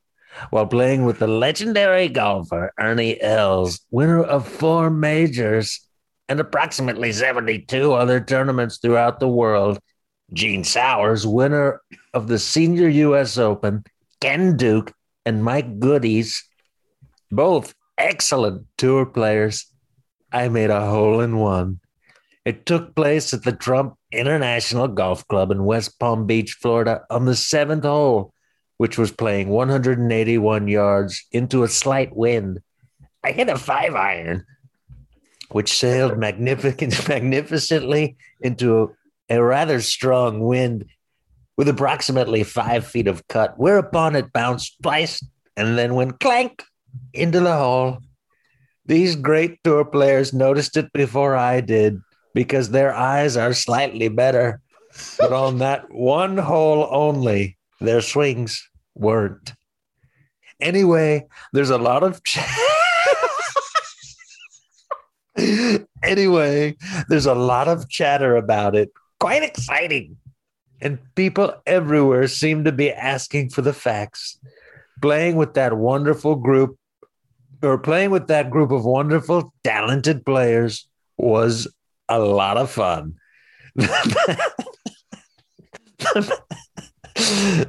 While 0.51 0.67
playing 0.67 1.05
with 1.05 1.19
the 1.19 1.27
legendary 1.27 2.07
golfer 2.07 2.71
Ernie 2.79 3.19
Els, 3.21 3.81
winner 3.89 4.23
of 4.23 4.47
four 4.47 4.89
majors 4.89 5.81
and 6.29 6.39
approximately 6.39 7.11
72 7.11 7.91
other 7.93 8.21
tournaments 8.21 8.77
throughout 8.77 9.19
the 9.19 9.27
world, 9.27 9.79
Gene 10.31 10.63
Sauers, 10.63 11.25
winner 11.25 11.81
of 12.13 12.27
the 12.27 12.37
Senior 12.37 12.87
U.S. 12.87 13.37
Open, 13.37 13.83
Ken 14.21 14.57
Duke, 14.57 14.93
and 15.25 15.43
Mike 15.43 15.79
Goodies, 15.79 16.43
both 17.31 17.73
excellent 17.97 18.65
tour 18.77 19.05
players. 19.05 19.67
I 20.31 20.49
made 20.49 20.69
a 20.69 20.85
hole 20.85 21.21
in 21.21 21.37
one. 21.37 21.79
It 22.45 22.65
took 22.65 22.95
place 22.95 23.33
at 23.33 23.43
the 23.43 23.51
Trump 23.51 23.95
International 24.11 24.87
Golf 24.87 25.27
Club 25.27 25.51
in 25.51 25.65
West 25.65 25.99
Palm 25.99 26.25
Beach, 26.25 26.57
Florida, 26.59 27.01
on 27.09 27.25
the 27.25 27.35
seventh 27.35 27.83
hole, 27.83 28.33
which 28.77 28.97
was 28.97 29.11
playing 29.11 29.49
181 29.49 30.67
yards 30.67 31.25
into 31.31 31.63
a 31.63 31.67
slight 31.67 32.15
wind. 32.15 32.59
I 33.23 33.31
hit 33.31 33.49
a 33.49 33.57
five 33.57 33.93
iron, 33.93 34.45
which 35.51 35.77
sailed 35.77 36.17
magnificent, 36.17 37.07
magnificently 37.09 38.17
into 38.41 38.95
a, 39.29 39.37
a 39.37 39.43
rather 39.43 39.81
strong 39.81 40.39
wind 40.39 40.85
with 41.59 41.67
approximately 41.67 42.41
five 42.41 42.87
feet 42.87 43.05
of 43.05 43.27
cut, 43.27 43.53
whereupon 43.57 44.15
it 44.15 44.31
bounced 44.31 44.77
twice 44.81 45.21
and 45.57 45.77
then 45.77 45.93
went 45.93 46.17
clank 46.21 46.63
into 47.13 47.41
the 47.41 47.53
hole. 47.53 47.97
These 48.85 49.17
great 49.17 49.61
tour 49.61 49.83
players 49.83 50.31
noticed 50.31 50.77
it 50.77 50.89
before 50.93 51.35
I 51.35 51.59
did 51.59 51.99
because 52.33 52.69
their 52.69 52.95
eyes 52.95 53.35
are 53.35 53.51
slightly 53.51 54.07
better. 54.07 54.61
But 55.17 55.33
on 55.33 55.57
that 55.57 55.91
one 55.91 56.37
hole 56.37 56.87
only, 56.91 57.57
their 57.81 57.99
swings 57.99 58.65
weren't. 58.95 59.51
Anyway, 60.61 61.27
there's 61.51 61.71
a 61.71 61.77
lot 61.77 62.03
of. 62.03 62.23
Ch- 62.23 62.39
anyway, 66.03 66.77
there's 67.09 67.25
a 67.25 67.35
lot 67.35 67.67
of 67.67 67.89
chatter 67.89 68.37
about 68.37 68.77
it. 68.77 68.91
Quite 69.19 69.43
exciting. 69.43 70.15
And 70.81 70.99
people 71.15 71.53
everywhere 71.65 72.27
seem 72.27 72.63
to 72.63 72.71
be 72.71 72.91
asking 72.91 73.49
for 73.49 73.61
the 73.61 73.73
facts. 73.73 74.39
Playing 75.01 75.35
with 75.35 75.53
that 75.53 75.77
wonderful 75.77 76.35
group, 76.35 76.77
or 77.61 77.77
playing 77.77 78.11
with 78.11 78.27
that 78.27 78.49
group 78.49 78.71
of 78.71 78.85
wonderful, 78.85 79.53
talented 79.63 80.25
players 80.25 80.87
was 81.17 81.67
a 82.07 82.19
lot 82.19 82.57
of 82.57 82.69
fun. 82.69 83.15
the 83.75 84.51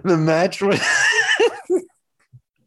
match 0.05 0.62
was 0.62 0.79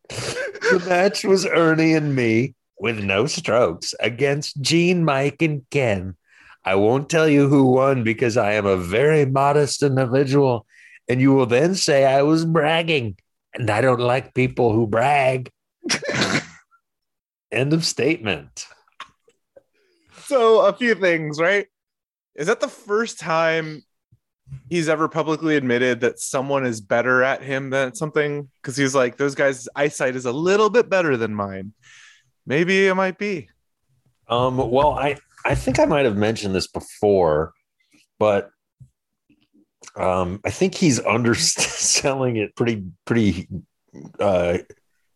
the 0.09 0.83
match 0.87 1.23
was 1.23 1.45
Ernie 1.45 1.93
and 1.93 2.15
me 2.15 2.55
with 2.77 3.03
no 3.03 3.25
strokes 3.25 3.93
against 3.99 4.61
Gene, 4.61 5.03
Mike, 5.03 5.41
and 5.41 5.63
Ken. 5.69 6.15
I 6.65 6.75
won't 6.75 7.09
tell 7.09 7.27
you 7.27 7.49
who 7.49 7.71
won 7.71 8.03
because 8.03 8.37
I 8.37 8.53
am 8.53 8.65
a 8.65 8.77
very 8.77 9.25
modest 9.25 9.83
individual. 9.83 10.65
And 11.09 11.19
you 11.19 11.33
will 11.33 11.45
then 11.45 11.75
say 11.75 12.05
I 12.05 12.21
was 12.21 12.45
bragging. 12.45 13.17
And 13.53 13.69
I 13.69 13.81
don't 13.81 13.99
like 13.99 14.33
people 14.33 14.71
who 14.71 14.87
brag. 14.87 15.51
End 17.51 17.73
of 17.73 17.85
statement. 17.85 18.65
So 20.25 20.61
a 20.61 20.73
few 20.73 20.95
things, 20.95 21.39
right? 21.39 21.67
Is 22.35 22.47
that 22.47 22.61
the 22.61 22.67
first 22.67 23.19
time 23.19 23.83
he's 24.69 24.89
ever 24.89 25.07
publicly 25.07 25.55
admitted 25.55 26.01
that 26.01 26.19
someone 26.19 26.65
is 26.65 26.81
better 26.81 27.21
at 27.21 27.43
him 27.43 27.69
than 27.69 27.93
something? 27.93 28.49
Because 28.61 28.77
he's 28.77 28.95
like, 28.95 29.17
those 29.17 29.35
guys' 29.35 29.67
eyesight 29.75 30.15
is 30.15 30.25
a 30.25 30.31
little 30.31 30.69
bit 30.69 30.89
better 30.89 31.17
than 31.17 31.35
mine. 31.35 31.73
Maybe 32.45 32.87
it 32.87 32.95
might 32.95 33.17
be. 33.17 33.49
Um, 34.27 34.57
well, 34.57 34.93
I, 34.93 35.17
I 35.45 35.55
think 35.55 35.79
I 35.79 35.85
might 35.85 36.05
have 36.05 36.17
mentioned 36.17 36.55
this 36.55 36.67
before, 36.67 37.53
but 38.19 38.49
um, 39.95 40.39
I 40.45 40.49
think 40.49 40.75
he's 40.75 40.99
underselling 40.99 42.35
it 42.37 42.55
pretty, 42.55 42.83
pretty, 43.05 43.47
uh, 44.19 44.59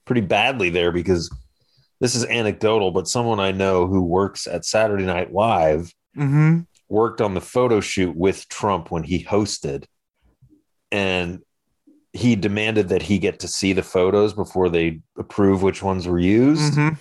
pretty 0.06 0.22
badly 0.22 0.70
there 0.70 0.92
because 0.92 1.34
this 2.00 2.14
is 2.16 2.26
anecdotal, 2.26 2.92
but 2.92 3.08
someone 3.08 3.40
I 3.40 3.52
know 3.52 3.88
who 3.88 4.02
works 4.04 4.46
at 4.48 4.66
Saturday 4.66 5.06
Night 5.06 5.34
Live 5.34 5.94
Mm-hmm. 6.18 6.62
worked 6.90 7.22
on 7.22 7.36
the 7.36 7.42
photo 7.42 7.80
shoot 7.80 8.16
with 8.16 8.50
Trump 8.50 8.90
when 8.90 9.04
he 9.04 9.24
hosted, 9.24 9.86
and 10.92 11.44
he 12.12 12.36
demanded 12.36 12.90
that 12.90 13.04
he 13.04 13.20
get 13.20 13.42
to 13.42 13.48
see 13.48 13.74
the 13.74 13.84
photos 13.84 14.34
before 14.34 14.68
they 14.68 15.02
approve 15.16 15.62
which 15.62 15.84
ones 15.84 16.08
were 16.08 16.18
used. 16.18 16.74
Mm-hmm. 16.74 16.96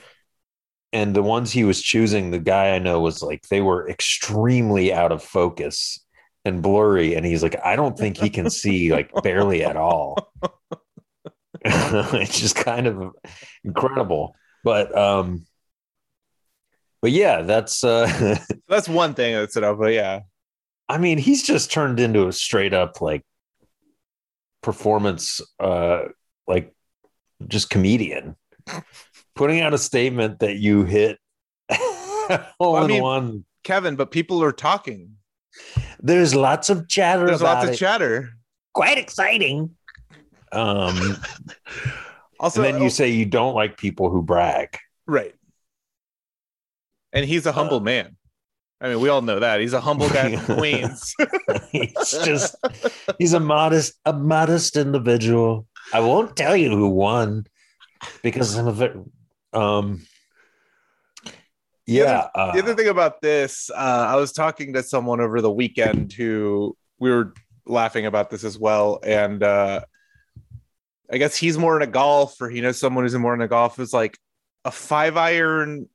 And 0.97 1.15
the 1.15 1.23
ones 1.23 1.53
he 1.53 1.63
was 1.63 1.83
choosing, 1.83 2.31
the 2.31 2.39
guy 2.39 2.71
I 2.71 2.79
know 2.79 3.01
was 3.01 3.23
like 3.23 3.47
they 3.49 3.61
were 3.61 3.87
extremely 3.87 4.95
out 4.95 5.13
of 5.13 5.23
focus 5.23 6.03
and 6.47 6.63
blurry, 6.63 7.15
and 7.15 7.27
he's 7.27 7.43
like, 7.43 7.55
I 7.63 7.77
don't 7.77 7.99
think 7.99 8.17
he 8.17 8.31
can 8.31 8.49
see 8.49 8.91
like 8.91 9.11
barely 9.23 9.63
at 9.63 9.77
all. 9.77 10.33
it's 11.63 12.41
just 12.41 12.57
kind 12.57 12.87
of 12.87 13.13
incredible, 13.63 14.35
but 14.65 14.97
um, 14.97 15.45
but 17.03 17.11
yeah, 17.11 17.43
that's 17.43 17.85
uh. 17.85 18.39
That's 18.67 18.89
one 18.89 19.13
thing 19.13 19.35
that's 19.35 19.55
it 19.59 19.65
up, 19.65 19.79
but 19.79 19.93
yeah. 19.93 20.21
I 20.89 20.97
mean, 20.97 21.19
he's 21.19 21.43
just 21.43 21.71
turned 21.71 22.01
into 22.01 22.27
a 22.27 22.33
straight 22.33 22.73
up 22.73 23.03
like 23.03 23.23
performance, 24.63 25.43
uh, 25.61 26.05
like 26.49 26.75
just 27.47 27.69
comedian, 27.69 28.35
putting 29.37 29.61
out 29.61 29.73
a 29.75 29.79
statement 29.79 30.41
that 30.41 30.57
you 30.57 30.83
hit 30.85 31.19
all 32.59 32.77
I 32.77 32.83
in 32.83 32.87
mean, 32.89 33.03
one. 33.03 33.45
Kevin, 33.63 33.95
but 33.97 34.11
people 34.11 34.43
are 34.43 34.53
talking. 34.53 35.13
There's 36.01 36.35
lots 36.35 36.69
of 36.71 36.89
chatter 36.89 37.27
There's 37.27 37.43
lots 37.43 37.65
of 37.67 37.71
it. 37.75 37.77
chatter. 37.77 38.31
Quite 38.75 38.99
exciting. 38.99 39.71
um, 40.53 41.17
Also, 42.39 42.63
and 42.63 42.75
then 42.75 42.83
you 42.83 42.91
say 42.91 43.09
you 43.09 43.25
don't 43.25 43.55
like 43.55 43.79
people 43.79 44.11
who 44.11 44.21
brag. 44.23 44.77
right. 45.07 45.35
And 47.15 47.25
he's 47.25 47.47
a 47.47 47.53
humble 47.53 47.79
Uh, 47.79 47.81
man. 47.81 48.17
I 48.79 48.89
mean, 48.91 49.01
we 49.01 49.09
all 49.09 49.23
know 49.23 49.39
that. 49.41 49.61
He's 49.61 49.73
a 49.73 49.81
humble 49.81 50.11
guy 50.11 50.37
from 50.37 50.57
Queens. 50.59 51.15
he's 51.73 52.11
just 52.25 52.57
he's 53.19 53.33
a 53.33 53.41
modest 53.41 53.95
a 54.05 54.13
modest 54.13 54.77
individual. 54.77 55.67
I 55.95 56.01
won't 56.01 56.37
tell 56.37 56.55
you 56.55 56.69
who 56.69 56.91
won 56.91 57.47
because 58.23 58.55
I'm 58.57 58.67
a 58.67 58.73
very 58.73 59.01
um 59.57 60.07
yeah 61.87 62.29
uh, 62.35 62.53
the 62.53 62.59
other 62.63 62.75
thing 62.75 62.89
about 62.89 63.21
this, 63.21 63.71
uh, 63.71 64.07
I 64.09 64.17
was 64.17 64.33
talking 64.33 64.73
to 64.75 64.83
someone 64.83 65.21
over 65.21 65.41
the 65.41 65.51
weekend 65.51 66.13
who 66.13 66.77
we 66.99 67.11
were 67.11 67.33
laughing 67.65 68.07
about 68.07 68.31
this 68.31 68.45
as 68.45 68.59
well, 68.59 68.99
and 69.03 69.43
uh, 69.43 69.81
I 71.11 71.19
guess 71.19 71.37
he's 71.37 71.57
more 71.59 71.81
into 71.81 71.87
golf, 71.93 72.41
or 72.41 72.49
he 72.51 72.61
knows 72.61 72.79
someone 72.79 73.05
who's 73.05 73.15
more 73.15 73.35
into 73.35 73.49
golf. 73.49 73.79
Is 73.79 73.93
like 73.93 74.19
a 74.65 74.71
five 74.73 75.17
iron 75.17 75.89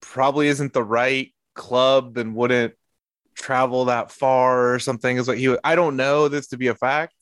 probably 0.00 0.48
isn't 0.48 0.72
the 0.72 0.82
right 0.82 1.32
club 1.54 2.16
and 2.16 2.34
wouldn't 2.34 2.74
travel 3.34 3.86
that 3.86 4.10
far 4.10 4.72
or 4.72 4.78
something. 4.78 5.18
Is 5.18 5.28
what 5.28 5.38
he. 5.38 5.54
I 5.62 5.74
don't 5.74 5.96
know 5.96 6.28
this 6.28 6.48
to 6.48 6.56
be 6.56 6.68
a 6.68 6.74
fact, 6.74 7.14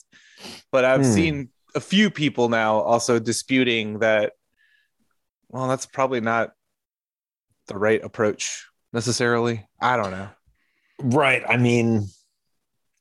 but 0.71 0.85
I've 0.85 1.05
Hmm. 1.05 1.13
seen 1.13 1.49
a 1.75 1.81
few 1.81 2.11
people 2.11 2.49
now 2.49 2.79
also 2.79 3.19
disputing 3.19 3.99
that. 3.99 4.33
Well, 5.51 5.69
that's 5.69 5.87
probably 5.87 6.21
not 6.21 6.53
the 7.67 7.77
right 7.79 8.03
approach 8.03 8.67
necessarily. 8.93 9.67
I 9.81 9.97
don't 9.97 10.11
know. 10.11 10.29
right 11.03 11.43
I 11.49 11.57
mean 11.57 12.07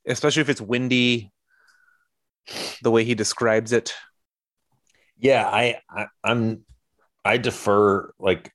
Especially 0.05 0.41
if 0.41 0.47
it's 0.49 0.61
windy, 0.61 1.33
the 2.81 2.91
way 2.91 3.03
he 3.03 3.13
describes 3.13 3.73
it. 3.73 3.93
yeah 5.19 5.45
I, 5.47 5.79
I 5.89 6.05
I'm 6.23 6.63
I 7.25 7.37
defer 7.37 8.13
like 8.19 8.51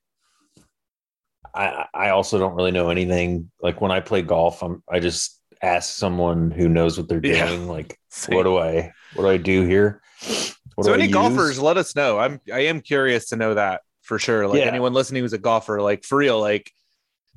I 1.53 1.85
I 1.93 2.09
also 2.09 2.39
don't 2.39 2.55
really 2.55 2.71
know 2.71 2.89
anything 2.89 3.51
like 3.61 3.81
when 3.81 3.91
I 3.91 3.99
play 3.99 4.23
golf 4.23 4.63
I'm 4.63 4.81
I 4.89 4.99
just 4.99 5.39
ask 5.61 5.93
someone 5.95 6.49
who 6.49 6.67
knows 6.67 6.97
what 6.97 7.07
they're 7.07 7.21
Yeah. 7.23 7.47
doing 7.47 7.67
like 7.67 7.99
what 8.29 8.43
do 8.43 8.57
I 8.57 8.91
what 9.13 9.23
do 9.23 9.29
I 9.29 9.37
do 9.37 9.63
here 9.63 10.01
What 10.75 10.85
so 10.85 10.89
do 10.89 10.93
I 10.93 11.03
any 11.03 11.05
use? 11.05 11.13
golfers, 11.13 11.59
let 11.59 11.77
us 11.77 11.95
know. 11.95 12.19
I'm 12.19 12.39
I 12.51 12.61
am 12.61 12.81
curious 12.81 13.29
to 13.29 13.35
know 13.35 13.53
that 13.53 13.81
for 14.01 14.19
sure. 14.19 14.47
Like 14.47 14.59
Yeah. 14.59 14.65
anyone 14.65 14.93
listening 14.93 15.23
who's 15.23 15.33
a 15.33 15.37
golfer, 15.37 15.81
like 15.81 16.03
for 16.03 16.17
real, 16.17 16.39
like 16.39 16.71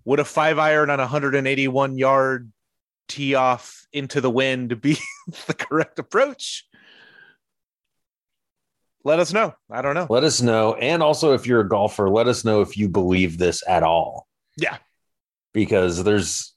would 0.04 0.20
a 0.20 0.24
five 0.24 0.58
iron 0.58 0.90
on 0.90 1.00
a 1.00 1.04
181 1.04 1.98
yard 1.98 2.52
tee 3.08 3.34
off 3.34 3.86
into 3.92 4.20
the 4.20 4.30
wind 4.30 4.80
be 4.80 4.98
the 5.46 5.54
correct 5.54 5.98
approach? 5.98 6.64
Let 9.04 9.20
us 9.20 9.32
know. 9.32 9.54
I 9.70 9.82
don't 9.82 9.94
know. 9.94 10.06
Let 10.10 10.24
us 10.24 10.42
know. 10.42 10.74
And 10.74 11.02
also, 11.02 11.32
if 11.34 11.46
you're 11.46 11.60
a 11.60 11.68
golfer, 11.68 12.10
let 12.10 12.26
us 12.26 12.44
know 12.44 12.60
if 12.60 12.76
you 12.76 12.88
believe 12.88 13.38
this 13.38 13.62
at 13.68 13.84
all. 13.84 14.26
Yeah. 14.56 14.78
Because 15.54 16.02
there's 16.02 16.55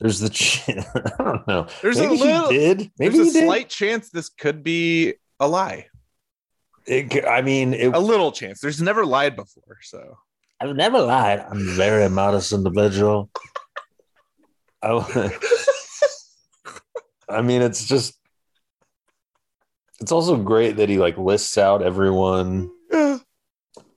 there's 0.00 0.20
the 0.20 0.28
ch- 0.28 0.68
I 0.68 0.84
don't 1.18 1.46
know. 1.48 1.66
There's 1.82 1.98
Maybe 1.98 2.14
a 2.14 2.18
little 2.24 2.50
he 2.50 2.58
did. 2.58 2.90
Maybe 2.98 3.16
there's 3.16 3.32
he 3.32 3.38
a 3.38 3.42
did. 3.42 3.46
slight 3.46 3.68
chance 3.68 4.10
this 4.10 4.28
could 4.28 4.62
be 4.62 5.14
a 5.40 5.48
lie. 5.48 5.86
It 6.86 7.24
I 7.26 7.40
mean, 7.42 7.72
it, 7.74 7.94
A 7.94 7.98
little 7.98 8.30
chance. 8.32 8.60
There's 8.60 8.82
never 8.82 9.06
lied 9.06 9.36
before, 9.36 9.78
so 9.82 10.18
I've 10.60 10.76
never 10.76 11.00
lied. 11.00 11.40
I'm 11.40 11.68
a 11.68 11.72
very 11.72 12.08
modest 12.10 12.52
individual. 12.52 13.30
I, 14.82 15.32
I 17.28 17.40
mean, 17.42 17.62
it's 17.62 17.86
just. 17.86 18.14
It's 20.00 20.12
also 20.12 20.36
great 20.36 20.76
that 20.76 20.88
he 20.90 20.98
like 20.98 21.16
lists 21.16 21.56
out 21.56 21.80
everyone. 21.82 22.70
yeah. 22.92 23.18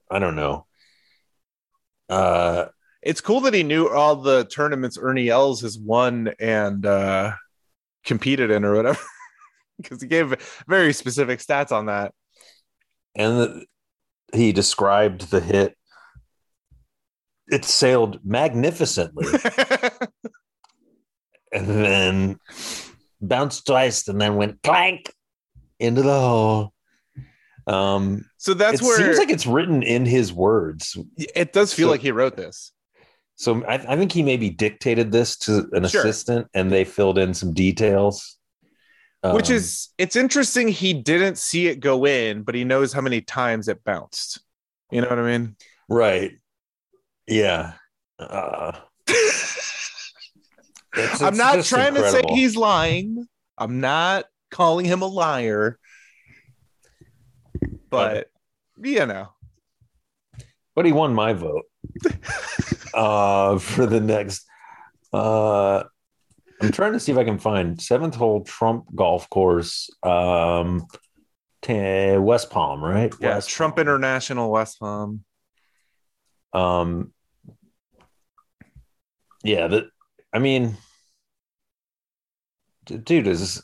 I 0.10 0.20
don't 0.20 0.36
know. 0.38 0.66
Uh, 2.08 2.68
it's 3.08 3.22
cool 3.22 3.40
that 3.42 3.54
he 3.54 3.64
knew 3.64 3.88
all 3.88 4.18
the 4.18 4.44
tournaments 4.46 4.98
Ernie 5.02 5.30
Els 5.30 5.62
has 5.62 5.80
won 5.80 6.34
and 6.40 6.86
uh, 6.86 7.32
competed 8.04 8.52
in 8.52 8.66
or 8.66 8.76
whatever, 8.76 9.00
because 9.82 10.02
he 10.02 10.08
gave 10.10 10.36
very 10.68 10.92
specific 10.92 11.40
stats 11.40 11.72
on 11.72 11.86
that. 11.86 12.14
and 13.16 13.38
the, 13.40 13.66
he 14.34 14.52
described 14.52 15.32
the 15.32 15.40
hit. 15.40 15.74
It 17.50 17.64
sailed 17.64 18.20
magnificently 18.26 19.26
and 21.54 21.66
then 21.68 22.40
bounced 23.22 23.66
twice 23.66 24.06
and 24.10 24.20
then 24.20 24.36
went 24.36 24.62
clank 24.64 25.14
into 25.80 26.02
the 26.02 26.20
hole. 26.20 26.74
Um, 27.68 28.26
so 28.38 28.54
that's 28.54 28.82
it 28.82 28.86
where 28.86 29.00
it 29.00 29.04
seems 29.06 29.18
like 29.18 29.30
it's 29.30 29.48
written 29.48 29.82
in 29.82 30.06
his 30.06 30.34
words. 30.34 30.98
it 31.18 31.54
does 31.54 31.74
feel 31.74 31.88
So- 31.88 31.92
like 31.92 32.02
he 32.02 32.12
wrote 32.12 32.36
this. 32.36 32.74
So 33.38 33.64
I, 33.66 33.76
I 33.76 33.96
think 33.96 34.12
he 34.12 34.24
maybe 34.24 34.50
dictated 34.50 35.12
this 35.12 35.38
to 35.40 35.70
an 35.74 35.88
Sure. 35.88 36.02
assistant 36.02 36.48
and 36.54 36.72
they 36.72 36.84
filled 36.84 37.18
in 37.20 37.34
some 37.34 37.54
details. 37.54 38.38
Which 39.24 39.50
Um, 39.50 39.56
is 39.58 39.90
it's 39.98 40.16
interesting 40.16 40.68
he 40.68 40.94
didn't 40.94 41.38
see 41.38 41.68
it 41.68 41.80
go 41.80 42.06
in, 42.06 42.44
but 42.44 42.56
he 42.56 42.64
knows 42.64 42.94
how 42.94 43.02
many 43.02 43.22
times 43.22 43.68
it 43.68 43.84
bounced. 43.84 44.42
You 44.92 45.02
know 45.02 45.10
what 45.10 45.20
I 45.20 45.38
mean? 45.38 45.56
right. 45.90 46.32
Yeah. 47.28 47.74
Uh, 48.20 48.72
it's- 50.96 51.22
I'm 51.22 51.38
not 51.38 51.64
trying 51.66 51.94
to 51.96 52.10
say 52.10 52.22
he's 52.30 52.56
lying. 52.56 53.28
I'm 53.58 53.80
not 53.82 54.26
calling 54.50 54.86
him 54.86 55.02
a 55.02 55.08
liar. 55.08 55.78
But 57.90 58.30
you 58.82 59.06
know. 59.06 59.30
but 60.76 60.86
he 60.86 60.92
won 60.92 61.14
my 61.14 61.34
vote 61.34 61.66
uh 62.98 63.58
for 63.72 63.86
the 63.86 64.00
next 64.02 64.46
uh 65.14 65.84
i'm 66.62 66.72
trying 66.72 66.92
to 66.94 67.00
see 67.00 67.12
if 67.12 67.18
i 67.18 67.24
can 67.24 67.38
find 67.38 67.82
seventh 67.82 68.16
hole 68.16 68.44
trump 68.44 68.84
golf 68.96 69.30
course 69.30 69.90
um 70.04 70.86
ta- 71.62 72.20
west 72.20 72.50
palm 72.50 72.84
right 72.84 73.14
Yeah, 73.20 73.36
west 73.36 73.50
Trump 73.50 73.76
Palm. 73.76 73.82
International 73.84 74.52
West 74.52 74.80
Palm. 74.80 75.24
Um, 76.54 77.14
yeah, 79.44 79.68
that 79.68 79.86
I 80.34 80.40
mean, 80.40 80.76
dude 82.86 83.28
is 83.28 83.62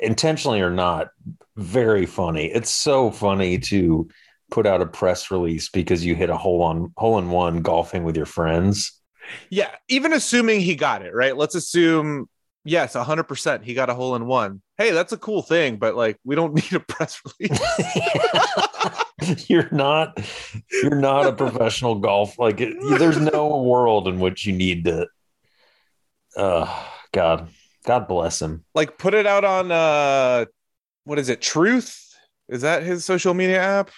intentionally 0.00 0.60
or 0.60 0.70
not 0.70 1.08
very 1.56 2.06
funny. 2.06 2.46
It's 2.46 2.70
so 2.70 3.10
funny 3.10 3.58
to 3.58 4.08
put 4.50 4.66
out 4.66 4.82
a 4.82 4.86
press 4.86 5.30
release 5.30 5.68
because 5.68 6.04
you 6.04 6.14
hit 6.14 6.30
a 6.30 6.36
hole 6.36 6.62
on 6.62 6.92
hole 6.96 7.18
in 7.18 7.30
one 7.30 7.62
golfing 7.62 8.04
with 8.04 8.16
your 8.16 8.26
friends. 8.26 9.00
Yeah, 9.48 9.70
even 9.88 10.12
assuming 10.12 10.60
he 10.60 10.74
got 10.74 11.02
it 11.02 11.14
right. 11.14 11.36
Let's 11.36 11.54
assume 11.54 12.28
yes, 12.64 12.94
hundred 12.94 13.24
percent. 13.24 13.64
He 13.64 13.74
got 13.74 13.90
a 13.90 13.94
hole 13.94 14.16
in 14.16 14.26
one. 14.26 14.62
Hey, 14.76 14.90
that's 14.90 15.12
a 15.12 15.18
cool 15.18 15.42
thing, 15.42 15.76
but 15.76 15.94
like 15.94 16.18
we 16.24 16.34
don't 16.34 16.54
need 16.54 16.72
a 16.72 16.80
press 16.80 17.20
release. 17.40 17.60
you're 19.48 19.68
not 19.70 20.18
you're 20.82 20.94
not 20.96 21.26
a 21.26 21.32
professional 21.32 21.96
golf 21.96 22.38
like 22.38 22.60
it, 22.60 22.74
there's 22.98 23.18
no 23.18 23.58
world 23.62 24.08
in 24.08 24.18
which 24.18 24.46
you 24.46 24.52
need 24.52 24.84
to 24.84 25.06
uh 26.36 26.84
god 27.12 27.48
god 27.84 28.08
bless 28.08 28.40
him 28.40 28.64
like 28.74 28.98
put 28.98 29.14
it 29.14 29.26
out 29.26 29.44
on 29.44 29.70
uh 29.70 30.44
what 31.04 31.18
is 31.18 31.28
it 31.28 31.40
truth 31.40 32.14
is 32.48 32.62
that 32.62 32.82
his 32.82 33.04
social 33.04 33.34
media 33.34 33.60
app 33.60 33.90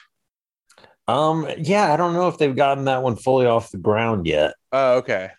um 1.13 1.47
yeah 1.59 1.93
i 1.93 1.97
don't 1.97 2.15
know 2.15 2.29
if 2.29 2.39
they've 2.39 2.57
gotten 2.57 2.85
that 2.87 3.03
one 3.03 3.17
fully 3.17 3.47
off 3.47 3.71
the 3.71 3.79
ground 3.79 4.27
yet. 4.27 4.55
Oh 4.73 4.97
okay. 4.99 5.31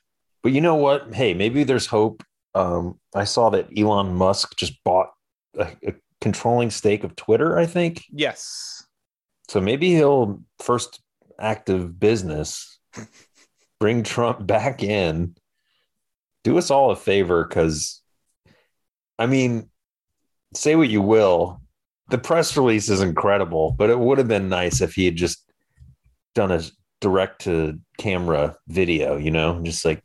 But 0.42 0.52
you 0.52 0.62
know 0.62 0.76
what? 0.76 1.14
Hey 1.14 1.34
maybe 1.34 1.64
there's 1.64 1.88
hope. 1.88 2.24
Um 2.54 3.00
i 3.16 3.24
saw 3.24 3.50
that 3.52 3.70
elon 3.78 4.14
musk 4.16 4.56
just 4.58 4.84
bought 4.84 5.10
a, 5.58 5.68
a 5.86 5.94
controlling 6.22 6.70
stake 6.70 7.04
of 7.04 7.16
twitter 7.16 7.58
i 7.58 7.66
think. 7.66 8.04
Yes. 8.10 8.86
So 9.50 9.60
maybe 9.60 9.90
he'll 9.92 10.42
first 10.60 11.02
act 11.40 11.70
of 11.70 12.00
business 12.00 12.80
bring 13.80 14.04
Trump 14.04 14.46
back 14.46 14.82
in. 14.82 15.36
Do 16.44 16.58
us 16.58 16.72
all 16.72 16.92
a 16.92 16.96
favor 16.96 17.46
because, 17.46 18.02
I 19.18 19.28
mean, 19.28 19.70
say 20.54 20.76
what 20.76 20.90
you 20.90 21.02
will, 21.02 21.62
the 22.10 22.18
press 22.18 22.56
release 22.58 22.90
is 22.90 23.02
incredible, 23.02 23.72
but 23.78 23.90
it 23.90 24.00
would 24.00 24.18
have 24.18 24.28
been 24.28 24.50
nice 24.50 24.82
if 24.82 24.94
he 24.94 25.06
had 25.06 25.16
just 25.16 25.44
done 26.36 26.52
a 26.52 26.62
direct 27.02 27.42
to 27.42 27.80
camera 27.98 28.58
video, 28.68 29.18
you 29.18 29.32
know, 29.32 29.62
just 29.64 29.86
like 29.86 30.04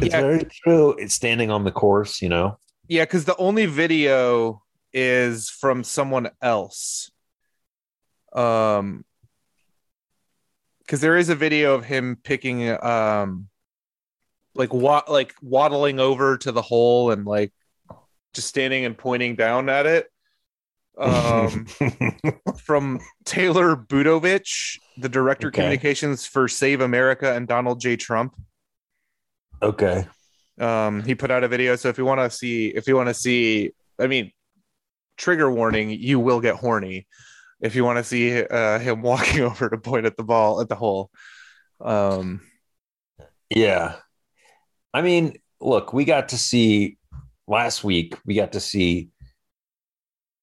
it's 0.00 0.14
Yeah. 0.14 0.20
very 0.20 0.44
true. 0.44 0.92
It's 0.98 1.14
standing 1.14 1.50
on 1.50 1.64
the 1.64 1.70
course, 1.72 2.20
you 2.22 2.28
know. 2.28 2.58
yeah 2.88 3.04
because 3.04 3.24
the 3.24 3.36
only 3.36 3.66
video 3.66 4.62
is 4.92 5.48
from 5.48 5.84
someone 5.84 6.28
else 6.42 7.10
um 8.34 9.04
because 10.80 11.00
there 11.00 11.16
is 11.16 11.28
a 11.30 11.34
video 11.34 11.74
of 11.74 11.84
him 11.84 12.16
picking 12.22 12.68
um 12.84 13.48
like 14.54 14.74
wa- 14.74 15.04
like 15.08 15.34
waddling 15.40 16.00
over 16.00 16.36
to 16.36 16.52
the 16.52 16.60
hole 16.60 17.10
and 17.12 17.24
like 17.24 17.52
just 18.34 18.48
standing 18.48 18.84
and 18.84 18.98
pointing 18.98 19.36
down 19.36 19.68
at 19.68 19.86
it 19.86 20.11
um 20.98 21.66
from 22.62 23.00
Taylor 23.24 23.76
Budovich, 23.76 24.78
the 24.98 25.08
director 25.08 25.48
Okay. 25.48 25.56
communications 25.62 26.26
for 26.26 26.48
Save 26.48 26.80
America 26.80 27.32
and 27.34 27.48
Donald 27.48 27.80
J. 27.80 27.96
Trump. 27.96 28.34
okay. 29.62 30.06
Um, 30.60 31.02
he 31.02 31.14
put 31.14 31.30
out 31.30 31.44
a 31.44 31.48
video. 31.48 31.76
So 31.76 31.88
if 31.88 31.96
you 31.96 32.04
want 32.04 32.20
to 32.20 32.30
see, 32.30 32.68
if 32.68 32.86
you 32.86 32.94
want 32.94 33.08
to 33.08 33.14
see, 33.14 33.72
I 33.98 34.06
mean, 34.06 34.30
trigger 35.16 35.50
warning, 35.50 35.90
you 35.90 36.20
will 36.20 36.40
get 36.40 36.56
horny 36.56 37.06
if 37.60 37.74
you 37.74 37.84
want 37.84 37.96
to 37.98 38.04
see 38.04 38.42
uh, 38.44 38.78
him 38.78 39.00
walking 39.10 39.40
over 39.40 39.70
to 39.70 39.78
point 39.78 40.04
at 40.04 40.16
the 40.16 40.22
ball 40.24 40.60
at 40.60 40.68
the 40.68 40.74
hole. 40.74 41.10
Um, 41.80 42.42
Yeah. 43.50 43.96
I 44.92 45.00
mean, 45.02 45.38
look, 45.60 45.92
we 45.94 46.04
got 46.04 46.28
to 46.30 46.38
see 46.38 46.98
last 47.48 47.82
week, 47.82 48.18
we 48.26 48.34
got 48.34 48.52
to 48.52 48.60
see 48.60 49.08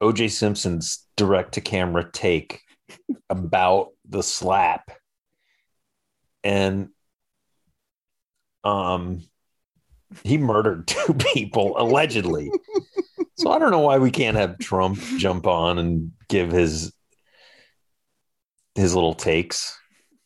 OJ 0.01 0.31
Simpson's 0.31 1.05
direct 1.17 1.53
to 1.53 1.61
camera 1.61 2.09
take 2.11 2.61
about 3.29 3.89
the 4.07 4.23
slap. 4.23 4.91
And 6.43 6.89
um 8.63 9.21
he 10.23 10.37
murdered 10.37 10.87
two 10.87 11.13
people 11.33 11.75
allegedly. 11.77 12.51
so 13.35 13.51
I 13.51 13.59
don't 13.59 13.71
know 13.71 13.79
why 13.79 13.97
we 13.99 14.11
can't 14.11 14.37
have 14.37 14.57
Trump 14.59 14.99
jump 15.17 15.47
on 15.47 15.77
and 15.77 16.11
give 16.27 16.51
his 16.51 16.93
his 18.75 18.95
little 18.95 19.13
takes 19.13 19.77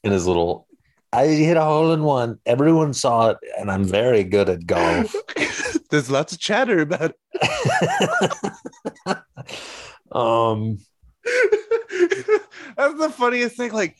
and 0.03 0.13
his 0.13 0.27
little 0.27 0.67
I 1.11 1.27
hit 1.27 1.57
a 1.57 1.63
hole 1.63 1.93
in 1.93 2.01
one. 2.01 2.39
Everyone 2.43 2.91
saw 2.91 3.29
it, 3.29 3.37
and 3.59 3.69
I'm 3.69 3.83
very 3.83 4.23
good 4.23 4.49
at 4.49 4.65
golf. 4.65 5.13
there's 5.91 6.09
lots 6.09 6.33
of 6.33 6.39
chatter 6.39 6.79
about 6.79 7.13
um. 10.11 10.77
That's 12.75 12.99
the 12.99 13.13
funniest 13.15 13.57
thing. 13.57 13.71
Like, 13.71 13.95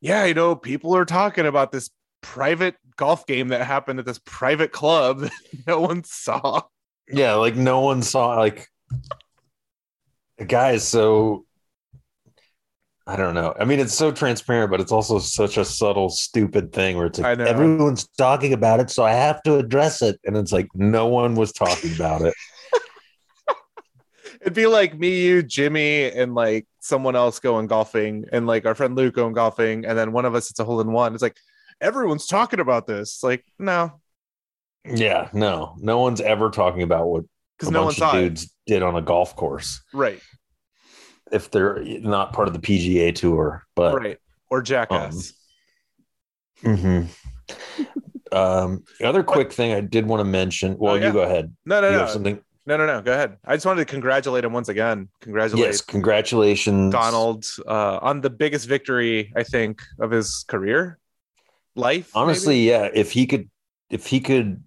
yeah, 0.00 0.24
you 0.24 0.34
know, 0.34 0.54
people 0.54 0.94
are 0.96 1.04
talking 1.04 1.46
about 1.46 1.72
this 1.72 1.90
private 2.20 2.76
golf 2.96 3.26
game 3.26 3.48
that 3.48 3.64
happened 3.64 3.98
at 3.98 4.06
this 4.06 4.20
private 4.24 4.72
club 4.72 5.20
that 5.20 5.32
no 5.66 5.80
one 5.80 6.04
saw. 6.04 6.62
yeah, 7.08 7.34
like 7.34 7.56
no 7.56 7.80
one 7.80 8.02
saw. 8.02 8.36
Like 8.36 8.68
the 10.38 10.44
guy 10.44 10.72
is 10.72 10.86
so. 10.86 11.44
I 13.08 13.14
don't 13.14 13.34
know. 13.34 13.54
I 13.60 13.64
mean, 13.64 13.78
it's 13.78 13.94
so 13.94 14.10
transparent, 14.10 14.68
but 14.68 14.80
it's 14.80 14.90
also 14.90 15.20
such 15.20 15.58
a 15.58 15.64
subtle, 15.64 16.10
stupid 16.10 16.72
thing 16.72 16.96
where 16.96 17.06
it's 17.06 17.20
like 17.20 17.38
everyone's 17.38 18.08
talking 18.18 18.52
about 18.52 18.80
it, 18.80 18.90
so 18.90 19.04
I 19.04 19.12
have 19.12 19.40
to 19.44 19.58
address 19.58 20.02
it, 20.02 20.18
and 20.24 20.36
it's 20.36 20.50
like 20.50 20.66
no 20.74 21.06
one 21.06 21.36
was 21.36 21.52
talking 21.52 21.94
about 21.94 22.22
it. 22.22 22.34
It'd 24.46 24.54
be 24.54 24.66
like 24.68 24.96
me, 24.96 25.22
you, 25.26 25.42
Jimmy, 25.42 26.04
and 26.08 26.34
like 26.34 26.66
someone 26.80 27.16
else 27.16 27.40
going 27.40 27.66
golfing, 27.66 28.26
and 28.32 28.46
like 28.46 28.64
our 28.64 28.76
friend 28.76 28.94
Luke 28.96 29.16
going 29.16 29.34
golfing, 29.34 29.84
and 29.84 29.98
then 29.98 30.12
one 30.12 30.24
of 30.24 30.34
us 30.36 30.50
it's 30.50 30.60
a 30.60 30.64
hole 30.64 30.80
in 30.80 30.92
one. 30.92 31.12
It's 31.14 31.22
like 31.22 31.36
everyone's 31.80 32.26
talking 32.28 32.60
about 32.60 32.86
this. 32.86 33.24
Like, 33.24 33.44
no, 33.58 34.00
Yeah, 34.84 35.28
no, 35.32 35.74
no 35.78 35.98
one's 35.98 36.20
ever 36.20 36.50
talking 36.50 36.82
about 36.82 37.08
what 37.08 37.24
because 37.58 37.72
no 37.72 37.80
one 37.80 37.86
bunch 37.88 37.98
saw 37.98 38.10
of 38.12 38.18
it. 38.18 38.20
dudes 38.28 38.54
did 38.68 38.84
on 38.84 38.94
a 38.94 39.02
golf 39.02 39.34
course. 39.34 39.82
Right, 39.92 40.20
if 41.32 41.50
they're 41.50 41.82
not 41.82 42.32
part 42.32 42.46
of 42.46 42.54
the 42.54 42.60
PGA 42.60 43.12
tour, 43.14 43.64
but 43.74 43.96
right. 43.96 44.18
Or 44.48 44.62
jackass. 44.62 45.32
Um, 48.32 48.84
the 48.98 49.06
other 49.08 49.22
quick 49.22 49.52
thing 49.52 49.72
I 49.72 49.80
did 49.80 50.06
want 50.06 50.20
to 50.20 50.24
mention. 50.24 50.76
Well, 50.78 50.94
Oh, 50.94 50.96
yeah. 50.96 51.06
you 51.08 51.12
go 51.12 51.22
ahead. 51.22 51.54
no, 51.64 51.80
no, 51.80 51.86
you 51.88 51.92
no, 51.94 51.98
have 52.00 52.10
something? 52.10 52.40
No, 52.66 52.76
no, 52.76 52.86
no. 52.86 53.00
Go 53.00 53.12
ahead. 53.12 53.38
I 53.44 53.54
just 53.54 53.64
wanted 53.64 53.86
to 53.86 53.90
congratulate 53.90 54.44
him 54.44 54.52
once 54.52 54.68
again. 54.68 55.08
Congratulate 55.20 55.64
Yes, 55.64 55.80
congratulations, 55.80 56.92
Donald 56.92 57.46
uh, 57.66 57.98
on 58.02 58.20
the 58.20 58.30
biggest 58.30 58.66
victory 58.66 59.32
I 59.36 59.44
think 59.44 59.82
of 59.98 60.10
his 60.10 60.44
career, 60.48 60.98
life. 61.74 62.10
Honestly, 62.14 62.66
maybe? 62.66 62.70
yeah. 62.70 62.88
If 62.92 63.12
he 63.12 63.26
could, 63.26 63.48
if 63.90 64.06
he 64.06 64.20
could 64.20 64.62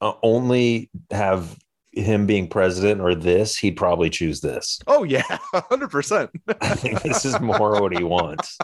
uh, 0.00 0.12
only 0.22 0.90
have 1.10 1.58
him 1.92 2.26
being 2.26 2.48
president 2.48 3.00
or 3.00 3.14
this, 3.14 3.56
he'd 3.56 3.76
probably 3.76 4.10
choose 4.10 4.40
this. 4.40 4.80
Oh 4.86 5.02
yeah, 5.02 5.22
hundred 5.52 5.90
percent. 5.90 6.30
I 6.60 6.74
think 6.74 7.02
this 7.02 7.24
is 7.24 7.40
more 7.40 7.80
what 7.80 7.96
he 7.96 8.04
wants. 8.04 8.58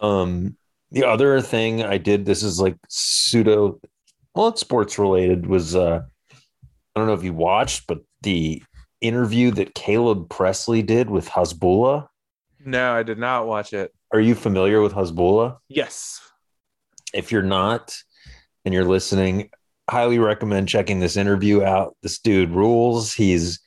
Um, 0.00 0.56
the 0.90 1.04
other 1.04 1.40
thing 1.40 1.82
I 1.84 1.98
did, 1.98 2.24
this 2.24 2.42
is 2.42 2.60
like 2.60 2.76
pseudo, 2.88 3.80
well, 4.34 4.48
it's 4.48 4.60
sports 4.60 4.98
related, 4.98 5.46
was 5.46 5.76
uh, 5.76 6.02
don't 7.00 7.08
know 7.08 7.14
if 7.14 7.24
you 7.24 7.34
watched, 7.34 7.86
but 7.86 7.98
the 8.22 8.62
interview 9.00 9.50
that 9.52 9.74
Caleb 9.74 10.28
Pressley 10.28 10.82
did 10.82 11.10
with 11.10 11.28
Hasbullah. 11.28 12.06
No, 12.64 12.92
I 12.92 13.02
did 13.02 13.18
not 13.18 13.46
watch 13.46 13.72
it. 13.72 13.92
Are 14.12 14.20
you 14.20 14.34
familiar 14.34 14.80
with 14.80 14.92
Hasbullah? 14.92 15.58
Yes. 15.68 16.20
If 17.14 17.32
you're 17.32 17.42
not 17.42 17.96
and 18.64 18.74
you're 18.74 18.84
listening, 18.84 19.50
highly 19.88 20.18
recommend 20.18 20.68
checking 20.68 21.00
this 21.00 21.16
interview 21.16 21.62
out. 21.62 21.96
This 22.02 22.18
dude 22.18 22.50
rules. 22.50 23.14
He's 23.14 23.60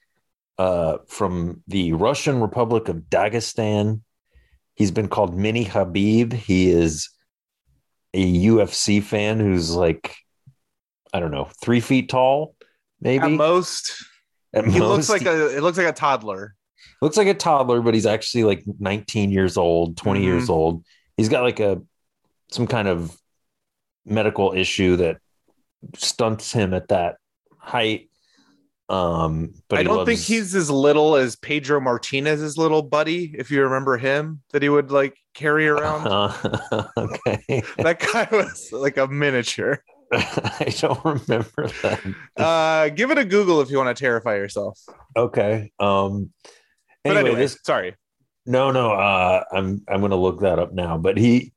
uh, 0.58 0.98
from 1.08 1.64
the 1.68 1.94
Russian 1.94 2.40
Republic 2.40 2.88
of 2.88 2.98
Dagestan. 3.10 4.02
He's 4.76 4.92
been 4.92 5.08
called 5.08 5.36
Mini 5.36 5.64
Habib. 5.64 6.34
He 6.34 6.70
is 6.70 7.10
a 8.14 8.46
UFC 8.46 9.02
fan 9.02 9.40
who's 9.40 9.72
like, 9.72 10.16
I 11.14 11.20
don't 11.20 11.32
know, 11.32 11.50
three 11.62 11.80
feet 11.80 12.10
tall, 12.10 12.56
maybe. 13.04 13.24
At 13.26 13.32
most, 13.32 13.94
At 14.54 14.66
he 14.66 14.80
looks 14.80 15.10
most. 15.10 15.10
like 15.10 15.26
a. 15.28 15.56
It 15.56 15.62
looks 15.62 15.78
like 15.78 15.88
a 15.88 15.94
toddler. 15.94 16.56
looks 17.02 17.18
like 17.18 17.28
a 17.28 17.34
toddler, 17.34 17.82
but 17.82 17.94
he's 17.94 18.06
actually 18.06 18.46
like 18.46 18.64
19 18.80 19.30
years 19.30 19.58
old, 19.58 19.98
20 19.98 20.22
Mhm. 20.22 20.24
years 20.24 20.50
old. 20.50 20.84
He's 21.18 21.30
got 21.30 21.44
like 21.44 21.60
a 21.60 21.82
some 22.52 22.66
kind 22.68 22.88
of 22.88 23.16
medical 24.06 24.54
issue 24.54 24.96
that 24.98 25.18
stunts 25.96 26.52
him 26.54 26.74
at 26.74 26.88
that 26.90 27.18
height. 27.60 28.10
Um, 28.90 29.54
but 29.70 29.80
I 29.80 29.84
don't 29.84 30.06
think 30.06 30.20
he's 30.20 30.54
as 30.56 30.70
little 30.70 31.16
as 31.16 31.36
Pedro 31.38 31.80
Martinez's 31.80 32.58
little 32.58 32.82
buddy, 32.84 33.34
if 33.38 33.50
you 33.50 33.64
remember 33.64 33.98
him, 33.98 34.42
that 34.52 34.62
he 34.62 34.70
would 34.70 34.92
like 34.92 35.16
carry 35.34 35.68
around. 35.68 36.06
Uh, 36.08 36.88
okay. 36.98 37.64
that 37.78 38.00
guy 38.00 38.28
was 38.32 38.70
like 38.72 38.98
a 38.98 39.08
miniature. 39.08 39.82
I 40.60 40.74
don't 40.80 41.04
remember 41.04 41.68
that. 41.82 42.16
Uh, 42.38 42.90
give 42.90 43.12
it 43.12 43.18
a 43.18 43.26
Google 43.26 43.62
if 43.62 43.70
you 43.70 43.78
want 43.78 43.96
to 43.96 44.02
terrify 44.02 44.36
yourself. 44.36 44.80
Okay. 45.16 45.72
Um. 45.80 46.32
But 47.04 47.18
Anyway, 47.18 47.30
anyway, 47.32 47.42
this 47.42 47.58
sorry. 47.64 47.96
no, 48.46 48.72
no. 48.72 48.92
Uh, 48.94 49.44
I'm 49.52 49.84
I'm 49.88 50.02
gonna 50.02 50.16
look 50.16 50.42
that 50.42 50.60
up 50.60 50.74
now. 50.74 50.98
But 50.98 51.18
he 51.18 51.52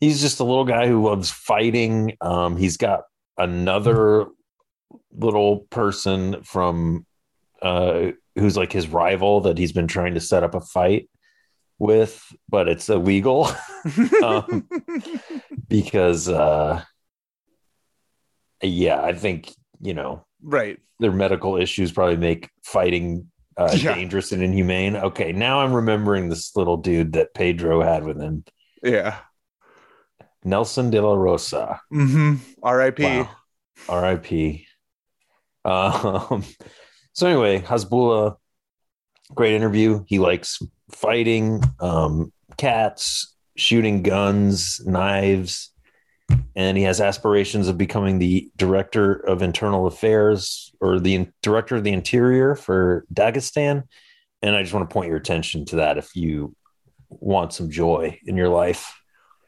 he's 0.00 0.20
just 0.20 0.40
a 0.40 0.44
little 0.44 0.64
guy 0.64 0.86
who 0.86 1.04
loves 1.04 1.30
fighting. 1.30 2.16
Um, 2.20 2.56
he's 2.56 2.76
got 2.78 3.02
another 3.36 4.26
little 5.12 5.60
person 5.70 6.42
from 6.42 7.06
uh 7.62 8.10
who's 8.36 8.56
like 8.56 8.72
his 8.72 8.88
rival 8.88 9.40
that 9.42 9.58
he's 9.58 9.72
been 9.72 9.86
trying 9.86 10.14
to 10.14 10.20
set 10.20 10.42
up 10.42 10.54
a 10.54 10.60
fight 10.60 11.08
with, 11.78 12.22
but 12.48 12.68
it's 12.68 12.88
illegal 12.88 13.48
um, 14.24 14.68
because 15.68 16.28
uh 16.28 16.82
yeah, 18.62 19.00
I 19.02 19.12
think 19.12 19.52
you 19.80 19.94
know 19.94 20.24
right. 20.42 20.78
their 20.98 21.12
medical 21.12 21.56
issues 21.56 21.92
probably 21.92 22.16
make 22.16 22.50
fighting 22.62 23.30
uh, 23.56 23.74
Yeah. 23.76 23.94
dangerous 23.94 24.32
and 24.32 24.42
inhumane. 24.42 24.96
Okay, 24.96 25.32
now 25.32 25.60
I'm 25.60 25.72
remembering 25.72 26.28
this 26.28 26.54
little 26.56 26.76
dude 26.76 27.12
that 27.14 27.34
Pedro 27.34 27.82
had 27.82 28.04
with 28.04 28.20
him, 28.20 28.44
Yeah. 28.82 29.18
Nelson 30.44 30.88
de 30.90 31.00
la 31.02 31.14
Rosa. 31.14 31.80
Mm-hmm. 31.92 32.36
R.I.P. 32.62 33.02
Wow. 33.04 33.30
R.I.P. 33.88 34.66
Um, 35.64 36.44
so 37.12 37.26
anyway, 37.26 37.60
Hasbullah, 37.60 38.36
great 39.34 39.52
interview. 39.54 40.04
He 40.06 40.18
likes 40.18 40.58
fighting, 40.90 41.62
um, 41.80 42.32
cats, 42.56 43.36
shooting 43.56 44.02
guns, 44.02 44.80
knives, 44.86 45.72
and 46.56 46.76
he 46.76 46.84
has 46.84 47.00
aspirations 47.00 47.68
of 47.68 47.78
becoming 47.78 48.18
the 48.18 48.50
director 48.56 49.14
of 49.14 49.42
internal 49.42 49.86
affairs 49.86 50.72
or 50.80 51.00
the 51.00 51.14
in- 51.14 51.32
director 51.42 51.76
of 51.76 51.84
the 51.84 51.92
interior 51.92 52.54
for 52.54 53.04
Dagestan. 53.12 53.84
And 54.42 54.56
I 54.56 54.62
just 54.62 54.74
want 54.74 54.88
to 54.88 54.92
point 54.92 55.08
your 55.08 55.16
attention 55.16 55.64
to 55.66 55.76
that 55.76 55.98
if 55.98 56.16
you 56.16 56.54
want 57.08 57.52
some 57.52 57.70
joy 57.70 58.18
in 58.24 58.36
your 58.36 58.48
life. 58.48 58.96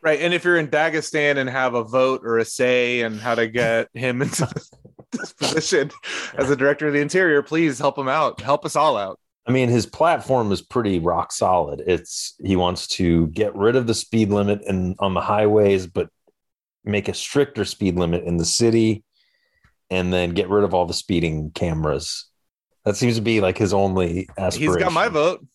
Right. 0.02 0.20
And 0.20 0.34
if 0.34 0.44
you're 0.44 0.58
in 0.58 0.68
Dagestan 0.68 1.36
and 1.36 1.48
have 1.48 1.74
a 1.74 1.84
vote 1.84 2.22
or 2.24 2.38
a 2.38 2.44
say 2.44 3.02
and 3.02 3.20
how 3.20 3.36
to 3.36 3.46
get 3.46 3.88
him 3.94 4.20
into 4.20 4.48
this 5.12 5.32
position 5.32 5.90
as 6.34 6.50
a 6.50 6.56
director 6.56 6.88
of 6.88 6.92
the 6.92 7.00
interior, 7.00 7.42
please 7.42 7.78
help 7.78 7.96
him 7.96 8.08
out. 8.08 8.40
Help 8.40 8.64
us 8.64 8.74
all 8.74 8.96
out. 8.96 9.18
I 9.46 9.52
mean, 9.52 9.68
his 9.68 9.86
platform 9.86 10.52
is 10.52 10.62
pretty 10.62 10.98
rock 10.98 11.32
solid. 11.32 11.82
It's 11.86 12.34
he 12.44 12.54
wants 12.56 12.86
to 12.88 13.26
get 13.28 13.54
rid 13.56 13.74
of 13.76 13.86
the 13.86 13.94
speed 13.94 14.30
limit 14.30 14.62
and 14.66 14.94
on 15.00 15.14
the 15.14 15.20
highways, 15.20 15.86
but 15.86 16.08
make 16.84 17.08
a 17.08 17.14
stricter 17.14 17.64
speed 17.64 17.96
limit 17.96 18.24
in 18.24 18.36
the 18.36 18.44
city, 18.44 19.04
and 19.90 20.12
then 20.12 20.30
get 20.30 20.48
rid 20.48 20.64
of 20.64 20.74
all 20.74 20.86
the 20.86 20.94
speeding 20.94 21.50
cameras. 21.50 22.28
That 22.84 22.96
seems 22.96 23.16
to 23.16 23.22
be 23.22 23.40
like 23.40 23.58
his 23.58 23.72
only 23.72 24.28
aspiration. 24.36 24.74
He's 24.74 24.82
got 24.82 24.92
my 24.92 25.08
vote. 25.08 25.46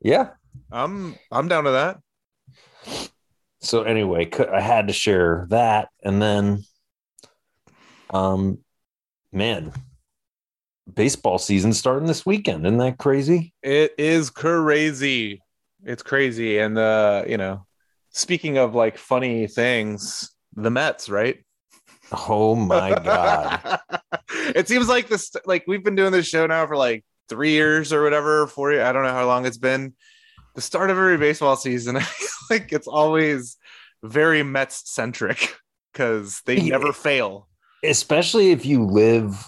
Yeah. 0.00 0.30
I'm 0.70 1.16
I'm 1.30 1.48
down 1.48 1.64
to 1.64 1.70
that. 1.72 1.98
So 3.60 3.82
anyway, 3.82 4.30
I 4.52 4.60
had 4.60 4.86
to 4.86 4.92
share 4.92 5.46
that, 5.50 5.88
and 6.04 6.22
then, 6.22 6.62
um, 8.10 8.58
man, 9.32 9.72
baseball 10.92 11.38
season 11.38 11.72
starting 11.72 12.06
this 12.06 12.24
weekend. 12.24 12.64
Isn't 12.66 12.78
that 12.78 12.98
crazy? 12.98 13.52
It 13.62 13.94
is 13.98 14.30
crazy. 14.30 15.42
It's 15.84 16.02
crazy. 16.02 16.58
And 16.58 16.78
uh, 16.78 17.24
you 17.26 17.36
know, 17.36 17.66
speaking 18.10 18.58
of 18.58 18.74
like 18.74 18.96
funny 18.96 19.48
things, 19.48 20.30
the 20.54 20.70
Mets, 20.70 21.08
right? 21.08 21.38
Oh 22.28 22.54
my 22.54 22.90
god! 22.98 23.80
it 24.54 24.66
seems 24.68 24.88
like 24.88 25.08
this 25.08 25.30
like 25.44 25.64
we've 25.66 25.84
been 25.84 25.94
doing 25.94 26.12
this 26.12 26.26
show 26.26 26.46
now 26.46 26.66
for 26.66 26.76
like 26.76 27.04
three 27.28 27.50
years 27.50 27.92
or 27.92 28.02
whatever, 28.02 28.46
four 28.46 28.72
years. 28.72 28.84
I 28.84 28.92
don't 28.92 29.02
know 29.02 29.12
how 29.12 29.26
long 29.26 29.44
it's 29.46 29.58
been. 29.58 29.94
The 30.54 30.60
start 30.62 30.90
of 30.90 30.96
every 30.96 31.18
baseball 31.18 31.56
season, 31.56 31.96
I 31.98 32.00
feel 32.00 32.28
like 32.50 32.72
it's 32.72 32.86
always 32.88 33.56
very 34.02 34.42
Mets 34.42 34.90
centric 34.90 35.54
because 35.92 36.40
they 36.46 36.60
never 36.62 36.92
fail. 36.92 37.48
especially 37.84 38.50
if 38.52 38.64
you 38.64 38.84
live 38.84 39.46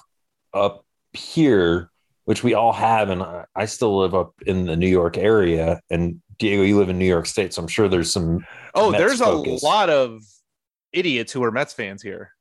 up 0.52 0.84
here, 1.12 1.90
which 2.26 2.44
we 2.44 2.54
all 2.54 2.72
have, 2.72 3.08
and 3.08 3.22
I, 3.22 3.44
I 3.56 3.64
still 3.64 3.98
live 3.98 4.14
up 4.14 4.34
in 4.46 4.66
the 4.66 4.76
New 4.76 4.88
York 4.88 5.16
area. 5.16 5.80
And 5.90 6.20
Diego, 6.38 6.62
you 6.62 6.78
live 6.78 6.90
in 6.90 6.98
New 6.98 7.06
York 7.06 7.26
State, 7.26 7.54
so 7.54 7.62
I'm 7.62 7.68
sure 7.68 7.88
there's 7.88 8.12
some 8.12 8.44
Oh, 8.74 8.90
Mets 8.90 9.00
there's 9.00 9.20
focus. 9.20 9.62
a 9.62 9.66
lot 9.66 9.88
of 9.90 10.22
idiots 10.92 11.32
who 11.32 11.42
are 11.44 11.50
Mets 11.50 11.72
fans 11.72 12.02
here. 12.02 12.32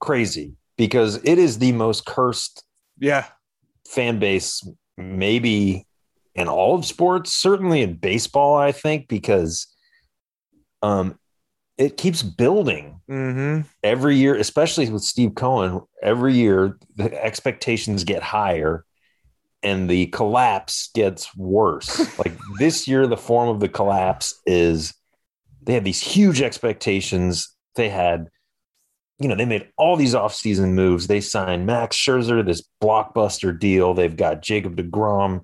crazy 0.00 0.54
because 0.78 1.16
it 1.24 1.38
is 1.38 1.58
the 1.58 1.72
most 1.72 2.06
cursed 2.06 2.64
Yeah. 2.98 3.26
fan 3.88 4.18
base, 4.18 4.66
maybe 4.96 5.86
in 6.34 6.48
all 6.48 6.74
of 6.74 6.86
sports, 6.86 7.32
certainly 7.32 7.82
in 7.82 7.94
baseball, 7.96 8.56
I 8.56 8.72
think, 8.72 9.08
because 9.08 9.66
um, 10.82 11.18
it 11.76 11.96
keeps 11.96 12.22
building 12.22 13.00
Mm-hmm. 13.10 13.66
every 13.82 14.16
year, 14.16 14.36
especially 14.36 14.88
with 14.88 15.02
Steve 15.02 15.34
Cohen, 15.34 15.80
every 16.02 16.34
year 16.34 16.78
the 16.94 17.12
expectations 17.24 18.04
get 18.04 18.22
higher 18.22 18.84
and 19.64 19.90
the 19.90 20.06
collapse 20.06 20.90
gets 20.94 21.36
worse. 21.36 22.16
like 22.18 22.32
this 22.58 22.86
year, 22.88 23.06
the 23.08 23.16
form 23.16 23.48
of 23.48 23.58
the 23.60 23.68
collapse 23.68 24.40
is 24.46 24.94
they 25.62 25.74
had 25.74 25.84
these 25.84 26.00
huge 26.00 26.40
expectations. 26.42 27.54
They 27.74 27.88
had, 27.88 28.28
you 29.18 29.28
know, 29.28 29.34
they 29.34 29.44
made 29.44 29.68
all 29.76 29.96
these 29.96 30.14
offseason 30.14 30.72
moves. 30.72 31.06
They 31.06 31.20
signed 31.20 31.66
Max 31.66 31.96
Scherzer, 31.96 32.44
this 32.44 32.62
blockbuster 32.82 33.58
deal. 33.58 33.94
They've 33.94 34.16
got 34.16 34.42
Jacob 34.42 34.76
DeGrom, 34.76 35.42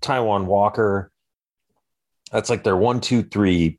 Taijuan 0.00 0.46
Walker. 0.46 1.10
That's 2.32 2.48
like 2.50 2.64
their 2.64 2.76
one, 2.76 3.00
two, 3.00 3.22
three 3.22 3.78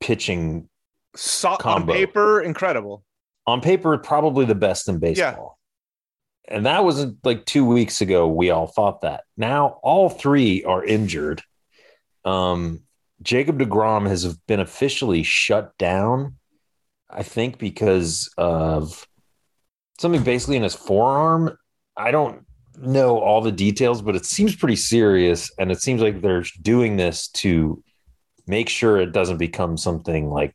pitching 0.00 0.68
So, 1.16 1.56
on 1.64 1.86
paper, 1.86 2.40
incredible. 2.40 3.04
on 3.46 3.60
paper 3.60 3.96
probably 3.98 4.44
the 4.44 4.54
best 4.54 4.88
in 4.88 4.98
baseball. 4.98 5.58
And 6.48 6.66
that 6.66 6.84
wasn't 6.84 7.18
like 7.24 7.46
two 7.46 7.64
weeks 7.64 8.00
ago. 8.00 8.26
We 8.28 8.50
all 8.50 8.66
thought 8.66 9.02
that. 9.02 9.22
Now 9.36 9.78
all 9.82 10.08
three 10.08 10.64
are 10.64 10.84
injured. 10.84 11.42
Um, 12.24 12.80
Jacob 13.22 13.58
Degrom 13.58 14.08
has 14.08 14.36
been 14.46 14.60
officially 14.60 15.22
shut 15.22 15.76
down. 15.78 16.36
I 17.08 17.22
think 17.22 17.58
because 17.58 18.32
of 18.38 19.06
something 20.00 20.22
basically 20.22 20.56
in 20.56 20.62
his 20.62 20.74
forearm. 20.74 21.56
I 21.96 22.10
don't 22.10 22.46
know 22.78 23.18
all 23.18 23.42
the 23.42 23.52
details, 23.52 24.00
but 24.00 24.16
it 24.16 24.24
seems 24.24 24.56
pretty 24.56 24.76
serious, 24.76 25.50
and 25.58 25.70
it 25.70 25.82
seems 25.82 26.00
like 26.00 26.22
they're 26.22 26.44
doing 26.62 26.96
this 26.96 27.28
to 27.28 27.82
make 28.46 28.68
sure 28.68 28.98
it 28.98 29.12
doesn't 29.12 29.36
become 29.36 29.76
something 29.76 30.30
like 30.30 30.54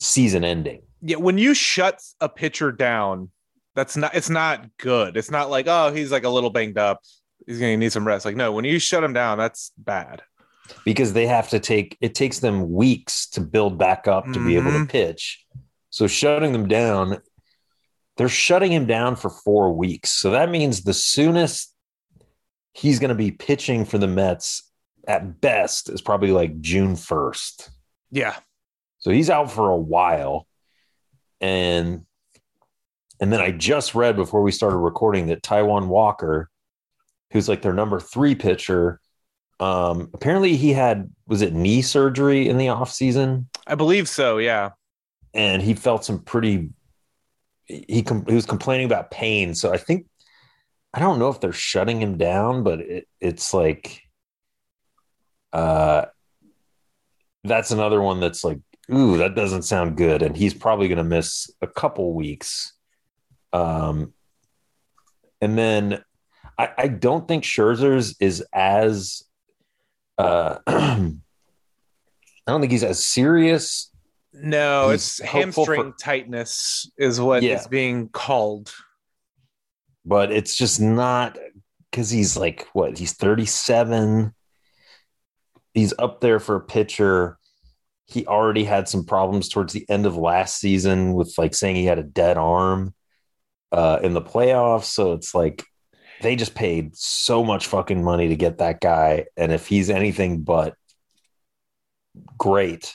season 0.00 0.44
ending. 0.44 0.82
Yeah, 1.02 1.16
when 1.16 1.36
you 1.36 1.52
shut 1.52 2.00
a 2.20 2.28
pitcher 2.28 2.72
down, 2.72 3.30
that's 3.74 3.96
not 3.96 4.14
it's 4.14 4.30
not 4.30 4.66
good. 4.78 5.16
It's 5.16 5.30
not 5.30 5.50
like, 5.50 5.66
oh, 5.68 5.92
he's 5.92 6.10
like 6.10 6.24
a 6.24 6.30
little 6.30 6.50
banged 6.50 6.78
up. 6.78 7.02
He's 7.46 7.58
gonna 7.58 7.76
need 7.76 7.92
some 7.92 8.06
rest. 8.06 8.24
Like, 8.24 8.36
no, 8.36 8.52
when 8.52 8.64
you 8.64 8.78
shut 8.78 9.04
him 9.04 9.12
down, 9.12 9.36
that's 9.36 9.72
bad. 9.76 10.22
Because 10.84 11.12
they 11.12 11.26
have 11.26 11.48
to 11.50 11.58
take 11.60 11.96
it 12.00 12.14
takes 12.14 12.38
them 12.40 12.72
weeks 12.72 13.26
to 13.30 13.40
build 13.40 13.78
back 13.78 14.06
up 14.06 14.24
to 14.32 14.44
be 14.44 14.56
able 14.56 14.70
to 14.72 14.78
Mhm. 14.78 14.88
pitch. 14.88 15.44
So 15.90 16.06
shutting 16.06 16.52
them 16.52 16.68
down, 16.68 17.18
they're 18.16 18.28
shutting 18.28 18.72
him 18.72 18.86
down 18.86 19.16
for 19.16 19.30
four 19.30 19.72
weeks. 19.72 20.10
So 20.10 20.30
that 20.30 20.50
means 20.50 20.82
the 20.82 20.94
soonest 20.94 21.74
he's 22.72 22.98
going 22.98 23.08
to 23.10 23.14
be 23.14 23.30
pitching 23.30 23.84
for 23.84 23.98
the 23.98 24.06
Mets 24.06 24.70
at 25.08 25.40
best 25.40 25.88
is 25.88 26.00
probably 26.02 26.30
like 26.30 26.60
June 26.60 26.94
1st. 26.96 27.70
Yeah. 28.10 28.36
So 28.98 29.10
he's 29.10 29.30
out 29.30 29.50
for 29.50 29.70
a 29.70 29.76
while. 29.76 30.46
And 31.40 32.06
and 33.20 33.32
then 33.32 33.40
I 33.40 33.50
just 33.50 33.94
read 33.94 34.14
before 34.16 34.42
we 34.42 34.52
started 34.52 34.76
recording 34.76 35.28
that 35.28 35.42
Taijuan 35.42 35.86
Walker, 35.86 36.50
who's 37.32 37.48
like 37.48 37.62
their 37.62 37.72
number 37.72 37.98
three 37.98 38.34
pitcher, 38.34 39.00
um, 39.60 40.10
apparently 40.14 40.56
he 40.56 40.72
had 40.72 41.10
was 41.26 41.42
it 41.42 41.52
knee 41.54 41.82
surgery 41.82 42.48
in 42.48 42.58
the 42.58 42.68
off 42.68 42.92
season, 42.92 43.48
I 43.66 43.74
believe 43.74 44.08
so. 44.08 44.38
Yeah. 44.38 44.70
and 45.34 45.62
he 45.62 45.74
felt 45.74 46.04
some 46.04 46.20
pretty. 46.20 46.70
He 47.64 48.02
com- 48.02 48.24
he 48.26 48.34
was 48.34 48.46
complaining 48.46 48.86
about 48.86 49.10
pain, 49.10 49.54
so 49.54 49.72
I 49.72 49.76
think 49.76 50.06
I 50.94 51.00
don't 51.00 51.18
know 51.18 51.30
if 51.30 51.40
they're 51.40 51.52
shutting 51.52 52.00
him 52.00 52.16
down, 52.16 52.62
but 52.62 52.80
it, 52.80 53.08
it's 53.20 53.52
like, 53.52 54.02
uh, 55.52 56.06
that's 57.44 57.70
another 57.70 58.00
one 58.00 58.20
that's 58.20 58.44
like, 58.44 58.60
ooh, 58.92 59.16
that 59.18 59.34
doesn't 59.34 59.62
sound 59.62 59.96
good, 59.96 60.22
and 60.22 60.36
he's 60.36 60.54
probably 60.54 60.88
going 60.88 60.98
to 60.98 61.04
miss 61.04 61.50
a 61.60 61.66
couple 61.66 62.14
weeks. 62.14 62.72
Um, 63.52 64.12
And 65.40 65.58
then 65.58 66.02
I, 66.58 66.70
I 66.78 66.88
don't 66.88 67.26
think 67.28 67.44
Scherzer's 67.44 68.16
is 68.20 68.44
as 68.52 69.22
uh 70.18 70.58
I 70.66 71.12
don't 72.46 72.60
think 72.60 72.72
he's 72.72 72.84
as 72.84 73.04
serious. 73.04 73.90
No, 74.32 74.90
He's 74.90 75.18
it's 75.18 75.20
hamstring 75.20 75.92
for- 75.92 75.96
tightness 75.98 76.90
is 76.98 77.20
what 77.20 77.38
is 77.42 77.48
Yeah. 77.62 77.68
being 77.68 78.08
called. 78.08 78.72
but 80.04 80.30
it's 80.30 80.54
just 80.56 80.80
not 80.80 81.36
because 81.90 82.10
he's 82.10 82.36
like 82.36 82.66
what 82.74 82.96
he's 82.98 83.14
37 83.14 84.32
he's 85.74 85.92
up 85.98 86.20
there 86.20 86.38
for 86.38 86.54
a 86.56 86.60
pitcher 86.60 87.38
he 88.06 88.24
already 88.26 88.62
had 88.64 88.88
some 88.88 89.04
problems 89.04 89.48
towards 89.48 89.72
the 89.72 89.84
end 89.90 90.06
of 90.06 90.16
last 90.16 90.60
season 90.60 91.12
with 91.14 91.34
like 91.38 91.54
saying 91.54 91.74
he 91.74 91.86
had 91.86 91.98
a 91.98 92.02
dead 92.04 92.36
arm 92.38 92.94
uh 93.72 93.98
in 94.02 94.12
the 94.14 94.22
playoffs 94.22 94.84
so 94.84 95.12
it's 95.12 95.34
like 95.34 95.64
they 96.22 96.36
just 96.36 96.54
paid 96.54 96.96
so 96.96 97.44
much 97.44 97.66
fucking 97.66 98.02
money 98.02 98.28
to 98.28 98.36
get 98.36 98.58
that 98.58 98.80
guy 98.80 99.26
and 99.36 99.52
if 99.52 99.66
he's 99.66 99.90
anything 99.90 100.42
but 100.42 100.74
great 102.38 102.94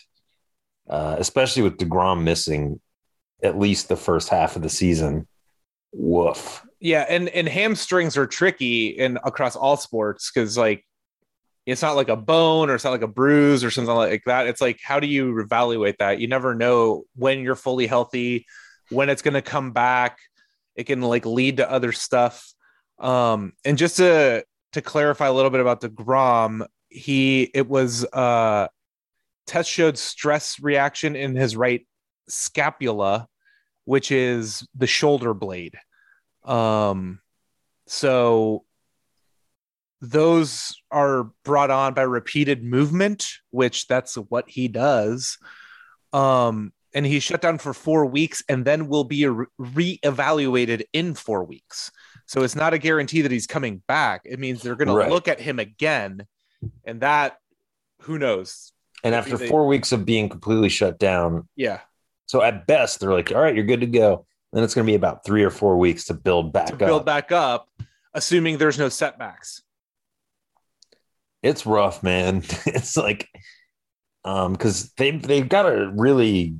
uh 0.90 1.16
especially 1.20 1.64
with 1.64 1.78
DeGrom 1.78 2.24
missing 2.24 2.80
at 3.44 3.58
least 3.58 3.90
the 3.90 3.98
first 3.98 4.30
half 4.30 4.56
of 4.56 4.62
the 4.62 4.70
season 4.70 5.28
woof 5.94 6.66
Yeah, 6.80 7.06
and 7.08 7.30
and 7.30 7.48
hamstrings 7.48 8.18
are 8.18 8.26
tricky 8.26 8.88
in 8.88 9.20
across 9.24 9.56
all 9.56 9.78
sports 9.78 10.32
because 10.32 10.58
like 10.58 10.86
it's 11.68 11.82
not 11.84 11.96
like 11.96 12.10
a 12.10 12.16
bone 12.16 12.70
or 12.70 12.76
it's 12.76 12.84
not 12.84 12.92
like 12.92 13.04
a 13.04 13.08
bruise 13.08 13.64
or 13.64 13.70
something 13.70 13.94
like 13.94 14.24
that. 14.26 14.48
It's 14.48 14.62
like 14.62 14.80
how 14.84 15.00
do 15.00 15.06
you 15.06 15.38
evaluate 15.40 15.98
that? 16.00 16.20
You 16.20 16.28
never 16.28 16.56
know 16.56 17.04
when 17.16 17.42
you're 17.42 17.56
fully 17.56 17.86
healthy, 17.86 18.48
when 18.90 19.10
it's 19.10 19.22
going 19.22 19.36
to 19.36 19.44
come 19.44 19.72
back. 19.74 20.18
It 20.76 20.86
can 20.86 21.02
like 21.02 21.26
lead 21.26 21.58
to 21.58 21.70
other 21.70 21.92
stuff. 21.92 22.52
Um, 23.02 23.54
and 23.66 23.78
just 23.78 23.98
to 23.98 24.46
to 24.74 24.82
clarify 24.82 25.28
a 25.28 25.34
little 25.34 25.52
bit 25.52 25.60
about 25.60 25.82
deGrom, 25.82 26.66
he 26.90 27.50
it 27.54 27.68
was 27.68 28.06
uh 28.06 28.68
test 29.48 29.70
showed 29.70 29.98
stress 29.98 30.60
reaction 30.62 31.16
in 31.16 31.36
his 31.36 31.58
right 31.58 31.86
scapula, 32.30 33.28
which 33.86 34.12
is 34.12 34.66
the 34.76 34.88
shoulder 34.88 35.34
blade. 35.34 35.78
Um, 36.44 37.20
so 37.88 38.64
those 40.00 40.76
are 40.90 41.32
brought 41.44 41.70
on 41.70 41.94
by 41.94 42.04
repeated 42.04 42.64
movement, 42.64 43.28
which 43.50 43.88
that's 43.88 44.16
what 44.16 44.50
he 44.50 44.68
does. 44.68 45.38
Um, 46.14 46.74
and 46.94 47.06
he's 47.06 47.24
shut 47.24 47.42
down 47.42 47.58
for 47.58 47.74
four 47.74 48.06
weeks 48.06 48.44
and 48.50 48.66
then 48.66 48.88
will 48.88 49.04
be 49.04 49.26
re- 49.28 49.46
reevaluated 49.60 50.84
in 50.94 51.14
four 51.14 51.44
weeks. 51.44 51.92
So 52.32 52.44
it's 52.44 52.56
not 52.56 52.74
a 52.74 52.78
guarantee 52.78 53.22
that 53.24 53.32
he's 53.32 53.46
coming 53.46 53.84
back. 53.90 54.22
It 54.24 54.40
means 54.40 54.62
they're 54.62 54.78
going 54.78 54.90
Right. 54.90 55.10
to 55.10 55.14
look 55.14 55.28
at 55.28 55.42
him 55.42 55.60
again, 55.60 56.26
and 56.86 57.02
that 57.02 57.38
who 58.04 58.18
knows? 58.18 58.72
And 59.04 59.14
after 59.14 59.36
they- 59.36 59.50
four 59.50 59.68
weeks 59.68 59.92
of 59.92 60.06
being 60.06 60.30
completely 60.30 60.70
shut 60.70 60.98
down, 60.98 61.50
Yeah, 61.58 61.82
so 62.28 62.42
at 62.42 62.66
best 62.68 63.02
they're 63.02 63.12
like, 63.12 63.34
"All 63.34 63.42
right, 63.42 63.54
you're 63.54 63.66
good 63.66 63.82
to 63.82 63.86
go." 63.86 64.26
Then 64.54 64.64
it's 64.64 64.74
going 64.74 64.88
to 64.88 64.90
be 64.90 64.96
about 64.96 65.26
three 65.26 65.44
or 65.44 65.50
four 65.50 65.78
weeks 65.78 66.06
to 66.06 66.14
build 66.14 66.54
back 66.54 66.68
to 66.68 66.74
up. 66.74 66.80
build 66.80 67.06
back 67.06 67.34
up, 67.34 67.70
assuming 68.14 68.58
there's 68.60 68.80
no 68.80 68.88
setbacks. 68.88 69.64
It's 71.44 71.66
rough, 71.66 72.02
man. 72.02 72.44
it's 72.66 72.96
like, 72.96 73.28
um, 74.24 74.54
because 74.54 74.94
they 74.94 75.12
they've 75.12 75.50
got 75.50 75.66
a 75.66 75.92
really 75.98 76.56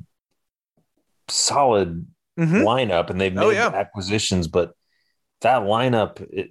solid 1.28 2.06
Mhm. 2.38 2.62
lineup 2.62 3.08
and 3.08 3.18
they've 3.18 3.32
made 3.32 3.42
Oh, 3.42 3.48
yeah. 3.50 3.68
acquisitions, 3.68 4.48
but 4.48 4.74
that 5.42 5.62
lineup, 5.62 6.20
it 6.32 6.50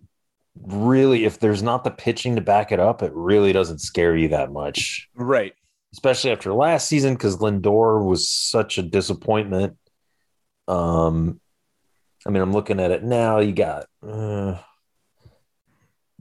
really, 0.61 1.25
if 1.25 1.39
there's 1.39 1.63
not 1.63 1.83
the 1.83 1.91
pitching 1.91 2.35
to 2.35 2.41
back 2.41 2.71
it 2.71 2.79
up, 2.79 3.01
it 3.01 3.11
really 3.13 3.53
doesn't 3.53 3.79
scare 3.79 4.15
you 4.15 4.29
that 4.29 4.51
much. 4.51 5.09
Right. 5.15 5.53
especially 5.93 6.31
after 6.31 6.53
last 6.53 6.87
season 6.87 7.13
because 7.13 7.37
Lindor 7.37 8.03
was 8.03 8.29
such 8.29 8.77
a 8.77 8.81
disappointment. 8.83 9.77
Um, 10.67 11.39
I 12.25 12.29
mean, 12.29 12.41
I'm 12.41 12.53
looking 12.53 12.79
at 12.79 12.91
it 12.91 13.03
now. 13.03 13.39
You 13.39 13.51
got, 13.53 13.87
uh, 14.05 14.57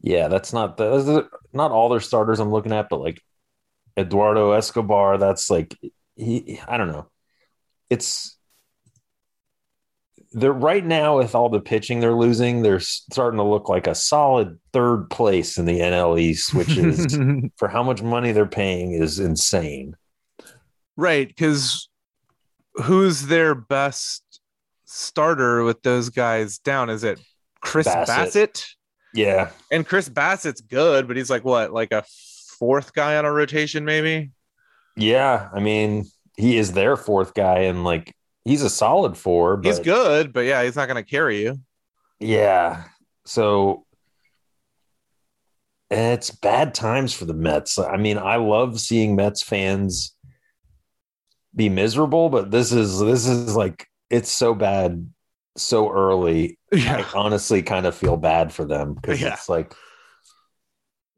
yeah, 0.03 0.29
that's 0.29 0.53
not 0.53 0.77
the 0.77 1.29
not 1.53 1.73
all 1.73 1.89
their 1.89 2.01
starters 2.01 2.41
I'm 2.41 2.51
looking 2.51 2.73
at, 2.73 2.89
but 2.89 3.01
like 3.01 3.23
Eduardo 3.99 4.53
Escobar, 4.53 5.19
that's 5.19 5.51
like 5.51 5.77
he. 6.17 6.61
I 6.67 6.79
don't 6.79 6.89
know. 6.89 7.11
It's 7.91 8.37
they're 10.33 10.53
right 10.53 10.85
now 10.85 11.19
with 11.19 11.35
all 11.35 11.49
the 11.49 11.61
pitching 11.61 12.01
they're 12.01 12.15
losing. 12.15 12.63
They're 12.63 12.81
starting 12.81 13.39
to 13.39 13.45
look 13.45 13.69
like 13.69 13.87
a 13.87 13.95
solid 13.95 14.59
third 14.73 15.11
place 15.11 15.59
in 15.59 15.65
the 15.65 15.81
NL 15.81 16.21
East, 16.21 16.55
which 16.55 16.77
is 16.77 17.19
for 17.57 17.69
how 17.69 17.83
much 17.83 18.03
money 18.03 18.33
they're 18.33 18.47
paying 18.47 18.93
is 18.93 19.19
insane. 19.19 19.97
Right, 20.97 21.27
because 21.27 21.89
who's 22.75 23.27
their 23.27 23.55
best 23.55 24.41
starter 24.85 25.65
with 25.65 25.83
those 25.83 26.11
guys 26.11 26.59
down? 26.59 26.91
Is 26.91 27.05
it 27.05 27.21
Chris 27.61 27.87
Bassitt. 27.87 28.07
Bassitt? 28.07 28.67
Yeah. 29.15 29.51
And 29.71 29.87
Chris 29.87 30.09
Bassitt's 30.09 30.61
good, 30.61 31.09
but 31.09 31.17
he's 31.17 31.31
like 31.31 31.45
what, 31.45 31.73
like 31.73 31.93
a 31.93 32.05
fourth 32.59 32.93
guy 32.93 33.17
on 33.17 33.25
a 33.25 33.33
rotation, 33.33 33.85
maybe? 33.85 34.31
Yeah. 34.97 35.49
I 35.53 35.61
mean, 35.61 36.05
he 36.37 36.57
is 36.57 36.73
their 36.73 36.97
fourth 36.97 37.35
guy 37.35 37.61
and 37.61 37.85
like 37.85 38.15
he's 38.45 38.63
a 38.63 38.71
solid 38.71 39.17
four, 39.17 39.57
but 39.57 39.67
He's 39.69 39.79
good, 39.79 40.33
but 40.33 40.41
yeah, 40.41 40.63
he's 40.65 40.77
not 40.77 40.87
going 40.87 41.03
to 41.03 41.09
carry 41.09 41.43
you. 41.43 41.59
yeah. 42.19 42.85
So 43.27 43.85
it's 45.91 46.31
bad 46.31 46.75
times 46.75 47.13
for 47.13 47.25
the 47.25 47.35
Mets. 47.35 47.79
I 47.79 47.97
mean, 47.97 48.19
I 48.19 48.37
love 48.37 48.81
seeing 48.81 49.17
Mets 49.17 49.43
fans 49.43 50.15
be 51.55 51.69
miserable, 51.69 52.29
but 52.31 52.51
this 52.51 52.73
is 52.73 52.99
this 53.01 53.27
is 53.27 53.57
like 53.57 53.87
it's 54.09 54.31
so 54.31 54.55
bad 54.55 55.11
so 55.57 55.91
early. 55.93 56.59
I 56.73 57.05
honestly 57.15 57.63
kind 57.63 57.87
of 57.87 57.95
feel 57.95 58.17
bad 58.17 58.53
for 58.53 58.65
them 58.65 58.95
because 58.95 59.21
Yeah. 59.21 59.35
it's 59.35 59.49
like 59.49 59.75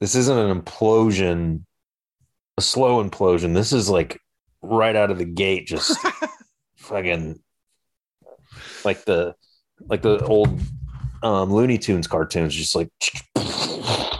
this 0.00 0.14
isn't 0.14 0.38
an 0.38 0.60
implosion, 0.60 1.62
a 2.56 2.62
slow 2.62 3.02
implosion. 3.02 3.54
This 3.54 3.72
is 3.72 3.88
like 3.90 4.18
right 4.62 4.96
out 4.96 5.10
of 5.10 5.18
the 5.18 5.24
gate, 5.26 5.66
just 5.66 5.96
fucking 6.92 7.40
like 8.84 9.04
the 9.04 9.34
like 9.88 10.02
the 10.02 10.22
old 10.24 10.60
um, 11.22 11.52
Looney 11.52 11.78
Tunes 11.78 12.06
cartoons, 12.06 12.54
just 12.54 12.74
like 12.74 12.90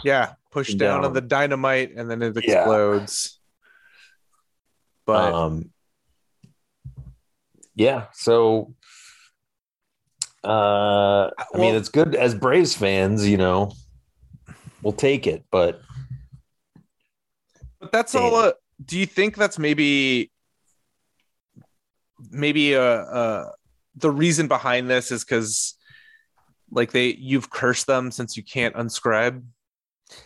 yeah, 0.03 0.33
push 0.51 0.73
down, 0.73 1.01
Down. 1.01 1.05
on 1.05 1.13
the 1.13 1.21
dynamite 1.21 1.93
and 1.95 2.09
then 2.09 2.21
it 2.21 2.35
Yeah. 2.43 2.55
explodes. 2.61 3.39
But 5.05 5.33
um, 5.33 5.69
yeah. 7.75 8.05
So, 8.13 8.73
uh, 10.43 11.29
I 11.29 11.57
mean, 11.57 11.75
it's 11.75 11.89
good 11.89 12.15
as 12.15 12.33
Braves 12.35 12.75
fans, 12.75 13.27
you 13.27 13.37
know, 13.37 13.73
we'll 14.81 14.93
take 14.93 15.27
it, 15.27 15.43
but 15.51 15.81
But 17.79 17.91
that's 17.91 18.15
all. 18.15 18.35
Uh, 18.35 18.53
do 18.83 18.97
you 18.97 19.05
think 19.05 19.35
that's 19.35 19.59
maybe, 19.59 20.31
maybe 22.31 22.75
uh, 22.75 22.81
uh, 22.81 23.51
the 23.95 24.11
reason 24.11 24.47
behind 24.47 24.89
this 24.89 25.11
is 25.11 25.23
because, 25.23 25.75
like 26.71 26.91
they 26.91 27.13
you've 27.19 27.49
cursed 27.49 27.87
them 27.87 28.11
since 28.11 28.35
you 28.35 28.43
can't 28.43 28.75
unscribe. 28.75 29.43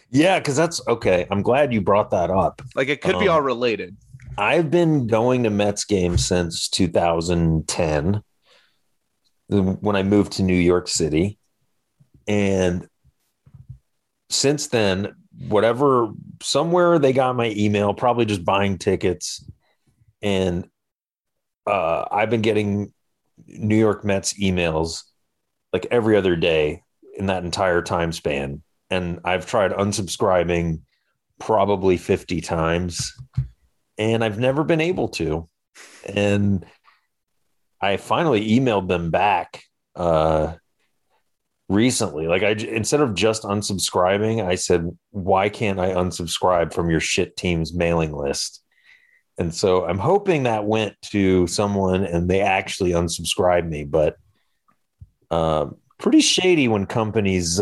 yeah, 0.10 0.39
because 0.39 0.56
that's 0.56 0.86
okay. 0.88 1.28
I'm 1.30 1.41
glad 1.41 1.74
you 1.74 1.82
brought 1.82 2.12
that 2.12 2.30
up. 2.30 2.62
Like 2.76 2.88
it 2.89 3.02
could 3.02 3.20
be 3.20 3.28
Um, 3.28 3.36
all 3.36 3.41
related. 3.41 3.98
I've 4.38 4.70
been 4.70 5.08
going 5.08 5.43
to 5.43 5.50
Mets 5.50 5.84
games 5.84 6.26
since 6.26 6.70
2010 6.70 8.22
when 9.48 9.95
I 9.95 10.04
moved 10.04 10.34
to 10.34 10.43
New 10.43 10.54
York 10.54 10.88
City. 10.88 11.39
And 12.28 12.88
since 14.30 14.68
then, 14.68 15.16
whatever, 15.48 16.12
somewhere 16.41 17.00
they 17.00 17.14
got 17.14 17.36
my 17.36 17.54
email, 17.58 17.93
probably 17.93 18.26
just 18.26 18.43
buying 18.45 18.78
tickets. 18.78 19.50
And 20.22 20.68
uh, 21.68 22.07
I've 22.11 22.30
been 22.30 22.41
getting 22.41 22.93
New 23.45 23.78
York 23.78 24.03
Mets 24.03 24.34
emails 24.34 25.03
like 25.74 25.86
every 25.91 26.18
other 26.18 26.36
day 26.36 26.84
in 27.18 27.28
that 27.28 27.43
entire 27.43 27.82
time 27.82 28.11
span. 28.11 28.61
And 28.89 29.20
I've 29.26 29.45
tried 29.45 29.72
unsubscribing 29.72 30.82
probably 31.39 31.97
50 31.97 32.41
times 32.41 33.13
and 33.97 34.24
I've 34.24 34.39
never 34.39 34.63
been 34.63 34.82
able 34.82 35.09
to. 35.09 35.49
And 36.05 36.65
I 37.82 37.97
finally 37.97 38.49
emailed 38.49 38.88
them 38.88 39.11
back 39.11 39.63
uh, 39.95 40.53
recently. 41.70 42.28
Like 42.28 42.43
I 42.43 42.51
instead 42.51 43.01
of 43.01 43.13
just 43.13 43.43
unsubscribing, 43.43 44.45
I 44.45 44.55
said, 44.55 44.97
"Why 45.11 45.49
can't 45.49 45.80
I 45.80 45.89
unsubscribe 45.89 46.74
from 46.74 46.89
your 46.89 46.99
shit 46.99 47.38
team's 47.38 47.74
mailing 47.74 48.13
list?" 48.13 48.63
And 49.38 49.53
so 49.53 49.85
I'm 49.85 49.99
hoping 49.99 50.43
that 50.43 50.65
went 50.65 50.95
to 51.11 51.45
someone 51.47 52.03
and 52.03 52.29
they 52.29 52.41
actually 52.41 52.91
unsubscribed 52.91 53.67
me. 53.67 53.83
But 53.83 54.17
um, 55.29 55.75
pretty 55.99 56.21
shady 56.21 56.67
when 56.67 56.85
companies 56.85 57.61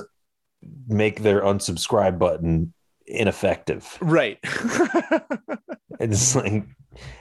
make 0.88 1.22
their 1.22 1.42
unsubscribe 1.42 2.18
button 2.18 2.74
ineffective. 3.06 3.98
Right. 4.02 4.40
It's 5.98 6.36
like 6.36 6.66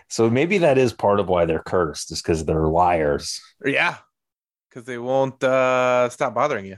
so 0.08 0.28
maybe 0.28 0.58
that 0.58 0.78
is 0.78 0.92
part 0.92 1.20
of 1.20 1.28
why 1.28 1.44
they're 1.44 1.62
cursed, 1.62 2.10
is 2.12 2.20
because 2.20 2.44
they're 2.44 2.66
liars. 2.66 3.40
yeah. 3.64 3.96
Because 4.68 4.84
they 4.84 4.98
won't 4.98 5.42
uh, 5.44 6.08
stop 6.08 6.34
bothering 6.34 6.66
you. 6.66 6.76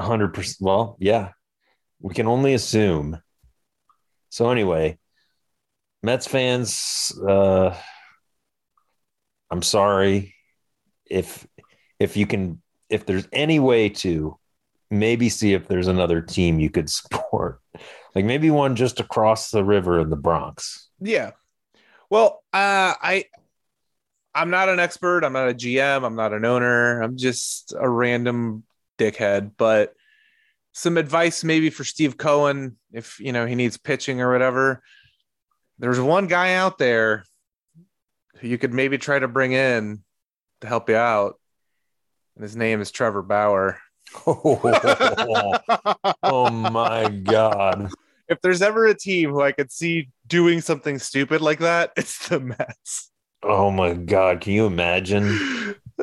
hundred 0.00 0.32
percent. 0.32 0.56
Well, 0.62 0.96
yeah, 0.98 1.32
we 2.00 2.14
can 2.14 2.26
only 2.26 2.54
assume. 2.54 3.20
So 4.30 4.50
anyway, 4.50 4.98
Mets 6.02 6.26
fans, 6.26 7.12
uh, 7.28 7.76
I'm 9.50 9.62
sorry 9.62 10.34
if 11.04 11.46
if 11.98 12.16
you 12.16 12.26
can 12.26 12.62
if 12.88 13.06
there's 13.06 13.28
any 13.32 13.58
way 13.58 13.88
to 13.88 14.38
maybe 14.90 15.28
see 15.28 15.52
if 15.52 15.68
there's 15.68 15.88
another 15.88 16.20
team 16.20 16.58
you 16.58 16.70
could 16.70 16.90
support, 16.90 17.60
like 18.14 18.24
maybe 18.24 18.50
one 18.50 18.76
just 18.76 19.00
across 19.00 19.50
the 19.50 19.64
river 19.64 20.00
in 20.00 20.10
the 20.10 20.16
Bronx. 20.16 20.88
Yeah. 21.00 21.32
Well, 22.08 22.42
uh, 22.52 22.94
I 23.00 23.26
I'm 24.34 24.50
not 24.50 24.68
an 24.68 24.80
expert. 24.80 25.24
I'm 25.24 25.32
not 25.32 25.48
a 25.48 25.54
GM. 25.54 26.04
I'm 26.04 26.16
not 26.16 26.32
an 26.32 26.44
owner. 26.44 27.00
I'm 27.00 27.16
just 27.16 27.74
a 27.78 27.88
random 27.88 28.64
dickhead. 28.98 29.52
But 29.56 29.94
some 30.72 30.96
advice 30.96 31.42
maybe 31.42 31.68
for 31.70 31.82
Steve 31.84 32.16
Cohen 32.16 32.76
if 32.92 33.18
you 33.18 33.32
know 33.32 33.46
he 33.46 33.54
needs 33.54 33.76
pitching 33.76 34.20
or 34.20 34.32
whatever. 34.32 34.82
There's 35.80 35.98
one 35.98 36.26
guy 36.26 36.54
out 36.54 36.76
there 36.76 37.24
who 38.36 38.48
you 38.48 38.58
could 38.58 38.74
maybe 38.74 38.98
try 38.98 39.18
to 39.18 39.26
bring 39.26 39.52
in 39.52 40.04
to 40.60 40.66
help 40.66 40.90
you 40.90 40.96
out, 40.96 41.40
and 42.36 42.42
his 42.42 42.54
name 42.54 42.82
is 42.82 42.90
Trevor 42.90 43.22
Bauer. 43.22 43.78
Oh, 44.26 44.60
oh 46.22 46.50
my 46.50 47.08
god. 47.08 47.90
if 48.28 48.40
there's 48.42 48.60
ever 48.60 48.86
a 48.86 48.94
team 48.94 49.30
who 49.30 49.40
I 49.40 49.52
could 49.52 49.72
see 49.72 50.10
doing 50.26 50.60
something 50.60 50.98
stupid 50.98 51.40
like 51.40 51.60
that, 51.60 51.92
it's 51.96 52.28
the 52.28 52.40
Mets. 52.40 53.10
Oh 53.42 53.70
my 53.70 53.94
god. 53.94 54.42
Can 54.42 54.52
you 54.52 54.66
imagine? 54.66 55.76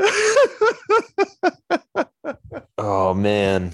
Oh 2.79 3.13
man. 3.13 3.73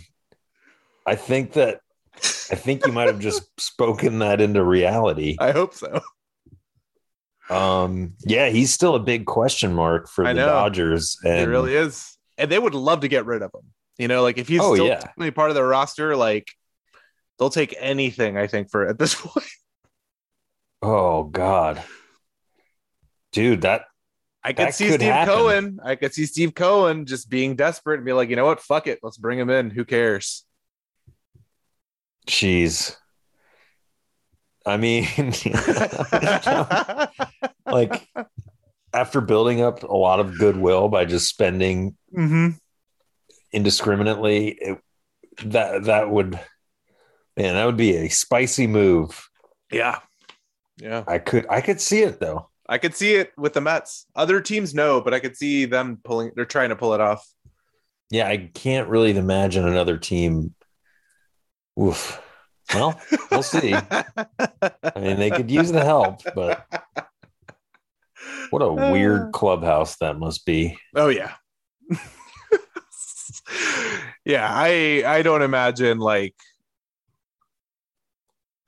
I 1.05 1.15
think 1.15 1.53
that 1.53 1.81
I 2.53 2.55
think 2.55 2.85
you 2.85 2.93
might 2.93 3.07
have 3.07 3.19
just 3.19 3.43
spoken 3.59 4.19
that 4.19 4.39
into 4.39 4.63
reality. 4.63 5.35
I 5.39 5.51
hope 5.51 5.73
so. 5.73 6.01
Um 7.49 8.13
yeah, 8.25 8.49
he's 8.49 8.71
still 8.71 8.95
a 8.95 8.99
big 8.99 9.25
question 9.25 9.73
mark 9.73 10.07
for 10.07 10.23
the. 10.23 10.33
Dodgers 10.33 11.17
and 11.25 11.41
it 11.41 11.47
really 11.47 11.73
is. 11.75 12.17
And 12.37 12.49
they 12.51 12.59
would 12.59 12.73
love 12.75 13.01
to 13.01 13.07
get 13.07 13.25
rid 13.25 13.41
of 13.41 13.51
him. 13.53 13.61
You 13.97 14.07
know, 14.07 14.21
like 14.23 14.37
if 14.37 14.47
he's 14.47 14.61
Oh, 14.61 14.73
still 14.75 14.87
yeah. 14.87 14.99
technically 14.99 15.31
part 15.31 15.49
of 15.49 15.55
their 15.55 15.67
roster, 15.67 16.15
like 16.15 16.47
they'll 17.37 17.49
take 17.49 17.75
anything, 17.79 18.37
I 18.37 18.47
think, 18.47 18.69
for 18.71 18.87
at 18.87 18.97
this 18.97 19.13
point. 19.19 19.45
Oh 20.81 21.23
god. 21.23 21.83
Dude, 23.31 23.61
that 23.61 23.85
I 24.43 24.53
could 24.53 24.67
That 24.67 24.75
see 24.75 24.87
could 24.87 25.01
Steve 25.01 25.11
happen. 25.11 25.33
Cohen. 25.33 25.79
I 25.83 25.95
could 25.95 26.13
see 26.13 26.25
Steve 26.25 26.53
Cohen 26.53 27.05
just 27.05 27.29
being 27.29 27.55
desperate 27.55 27.95
and 27.97 28.05
be 28.05 28.13
like, 28.13 28.29
you 28.29 28.35
know 28.35 28.45
what? 28.45 28.59
Fuck 28.61 28.87
it. 28.87 28.99
Let's 29.01 29.17
bring 29.17 29.39
him 29.39 29.49
in. 29.49 29.69
Who 29.69 29.85
cares? 29.85 30.45
Jeez. 32.27 32.95
I 34.65 34.77
mean 34.77 35.05
like 37.67 38.07
after 38.93 39.19
building 39.19 39.61
up 39.61 39.83
a 39.83 39.95
lot 39.95 40.19
of 40.19 40.37
goodwill 40.37 40.87
by 40.87 41.05
just 41.05 41.27
spending 41.27 41.97
hmm 42.13 42.51
indiscriminately, 43.53 44.49
it, 44.49 44.79
that 45.45 45.83
that 45.83 46.09
would 46.09 46.39
man, 47.37 47.55
that 47.55 47.65
would 47.65 47.77
be 47.77 47.95
a 47.95 48.09
spicy 48.09 48.67
move. 48.67 49.29
Yeah. 49.71 49.99
Yeah. 50.77 51.03
I 51.07 51.19
could 51.19 51.45
I 51.49 51.61
could 51.61 51.79
see 51.79 52.01
it 52.01 52.19
though. 52.19 52.49
I 52.67 52.77
could 52.77 52.95
see 52.95 53.15
it 53.15 53.31
with 53.37 53.53
the 53.53 53.61
Mets. 53.61 54.05
Other 54.15 54.41
teams 54.41 54.73
no, 54.73 55.01
but 55.01 55.13
I 55.13 55.19
could 55.19 55.37
see 55.37 55.65
them 55.65 55.99
pulling 56.03 56.31
they're 56.35 56.45
trying 56.45 56.69
to 56.69 56.75
pull 56.75 56.93
it 56.93 57.01
off. 57.01 57.25
Yeah, 58.09 58.27
I 58.27 58.49
can't 58.53 58.89
really 58.89 59.15
imagine 59.15 59.67
another 59.67 59.97
team. 59.97 60.53
Oof. 61.79 62.21
Well, 62.73 62.99
we'll 63.31 63.43
see. 63.43 63.73
I 63.73 64.99
mean, 64.99 65.17
they 65.17 65.29
could 65.29 65.51
use 65.51 65.71
the 65.71 65.83
help, 65.83 66.21
but 66.33 66.65
what 68.49 68.61
a 68.61 68.65
uh. 68.65 68.91
weird 68.91 69.31
clubhouse 69.31 69.97
that 69.97 70.17
must 70.17 70.45
be. 70.45 70.77
Oh 70.95 71.09
yeah. 71.09 71.33
yeah, 74.25 74.47
I 74.49 75.03
I 75.05 75.21
don't 75.21 75.41
imagine 75.41 75.99
like 75.99 76.35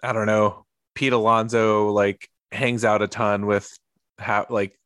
I 0.03 0.13
don't 0.13 0.27
know, 0.27 0.65
Pete 0.93 1.13
Alonso 1.13 1.89
like 1.91 2.29
hangs 2.51 2.85
out 2.85 3.01
a 3.01 3.07
ton 3.07 3.45
with 3.45 3.69
half 4.19 4.49
like 4.49 4.77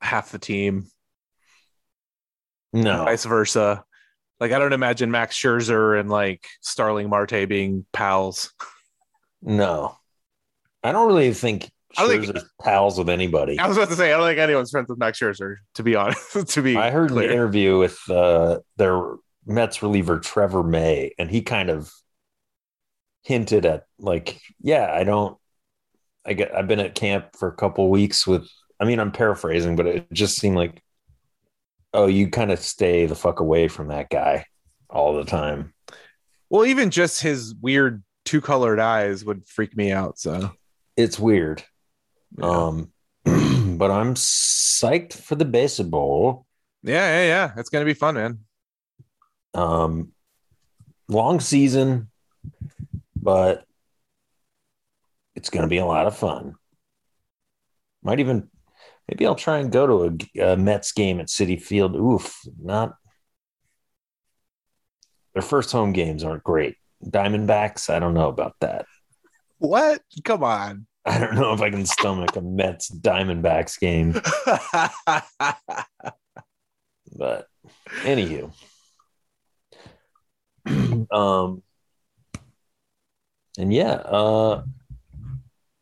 half 0.00 0.32
the 0.32 0.38
team, 0.38 0.86
No, 2.72 3.04
vice 3.04 3.24
versa. 3.24 3.84
Like 4.42 4.50
I 4.50 4.58
don't 4.58 4.72
imagine 4.72 5.12
Max 5.12 5.36
Scherzer 5.40 6.00
and 6.00 6.10
like 6.10 6.44
Starling 6.62 7.08
Marte 7.08 7.48
being 7.48 7.86
pals. 7.92 8.52
no. 9.40 9.96
I 10.82 10.90
don't 10.90 11.06
really 11.06 11.32
think 11.32 11.70
I 11.96 12.02
don't 12.02 12.10
think- 12.10 12.36
Scherzer's 12.36 12.50
pals 12.60 12.98
with 12.98 13.08
anybody. 13.08 13.56
I 13.60 13.68
was 13.68 13.76
about 13.76 13.90
to 13.90 13.94
say 13.94 14.12
I 14.12 14.16
don't 14.16 14.26
think 14.26 14.40
anyone's 14.40 14.72
friends 14.72 14.88
with 14.88 14.98
Max 14.98 15.20
Scherzer, 15.20 15.58
to 15.76 15.84
be 15.84 15.94
honest. 15.94 16.48
to 16.54 16.60
be 16.60 16.76
I 16.76 16.90
heard 16.90 17.10
clear. 17.10 17.28
an 17.28 17.32
interview 17.32 17.78
with 17.78 18.00
uh, 18.10 18.58
their 18.78 19.14
Mets 19.46 19.80
reliever 19.80 20.18
Trevor 20.18 20.64
May, 20.64 21.12
and 21.20 21.30
he 21.30 21.42
kind 21.42 21.70
of 21.70 21.92
hinted 23.22 23.64
at 23.64 23.84
like, 24.00 24.40
yeah, 24.60 24.90
I 24.92 25.04
don't. 25.04 25.38
I 26.26 26.32
get. 26.32 26.52
I've 26.52 26.66
been 26.66 26.80
at 26.80 26.96
camp 26.96 27.36
for 27.38 27.46
a 27.46 27.54
couple 27.54 27.88
weeks 27.90 28.26
with. 28.26 28.48
I 28.80 28.86
mean, 28.86 28.98
I'm 28.98 29.12
paraphrasing, 29.12 29.76
but 29.76 29.86
it 29.86 30.12
just 30.12 30.34
seemed 30.40 30.56
like, 30.56 30.82
oh, 31.94 32.06
you 32.06 32.28
kind 32.28 32.50
of 32.52 32.58
stay 32.58 33.06
the 33.06 33.14
fuck 33.14 33.40
away 33.40 33.68
from 33.68 33.88
that 33.88 34.10
guy 34.10 34.46
all 34.90 35.14
the 35.14 35.24
time. 35.24 35.72
Well, 36.50 36.66
even 36.66 36.90
just 36.90 37.22
his 37.22 37.54
weird 37.54 38.02
two 38.24 38.40
colored 38.40 38.78
eyes 38.80 39.24
would 39.24 39.46
freak 39.46 39.76
me 39.76 39.90
out. 39.92 40.18
So 40.18 40.52
It's 40.96 41.18
weird. 41.18 41.62
yeah. 42.38 42.44
Um, 42.46 42.92
but 43.24 43.90
I'm 43.90 44.14
psyched 44.14 45.14
for 45.14 45.34
the 45.34 45.44
baseball. 45.44 46.46
yeah, 46.82 47.22
yeah, 47.22 47.26
yeah. 47.26 47.52
It's 47.56 47.70
gonna 47.70 47.84
be 47.84 47.94
fun, 47.94 48.14
man. 48.14 48.38
Um, 49.54 50.12
long 51.08 51.40
season, 51.40 52.10
but 53.16 53.64
it's 55.34 55.50
going 55.50 55.62
to 55.62 55.68
be 55.68 55.78
a 55.78 55.84
lot 55.86 56.06
of 56.06 56.16
fun. 56.16 56.54
Might 58.02 58.20
even, 58.20 58.48
maybe 59.08 59.26
I'll 59.26 59.34
try 59.34 59.58
and 59.58 59.72
go 59.72 59.86
to 59.86 60.16
a, 60.40 60.52
a 60.52 60.56
Mets 60.56 60.92
game 60.92 61.20
at 61.20 61.28
Citi 61.28 61.60
Field. 61.60 61.96
Oof, 61.96 62.40
not 62.60 62.94
their 65.34 65.42
first 65.42 65.72
home 65.72 65.92
games 65.92 66.24
aren't 66.24 66.44
great. 66.44 66.76
Diamondbacks, 67.04 67.90
I 67.90 67.98
don't 67.98 68.14
know 68.14 68.28
about 68.28 68.54
that. 68.60 68.86
What? 69.58 70.02
Come 70.24 70.44
on. 70.44 70.86
I 71.04 71.18
don't 71.18 71.34
know 71.34 71.52
if 71.52 71.60
I 71.60 71.70
can 71.70 71.84
stomach 71.84 72.36
a 72.36 72.40
Mets 72.40 72.88
Diamondbacks 72.90 73.80
game, 73.80 74.12
but 77.16 77.46
anywho. 78.02 78.52
um 81.10 81.62
and 83.58 83.74
yeah, 83.74 83.94
uh 83.94 84.62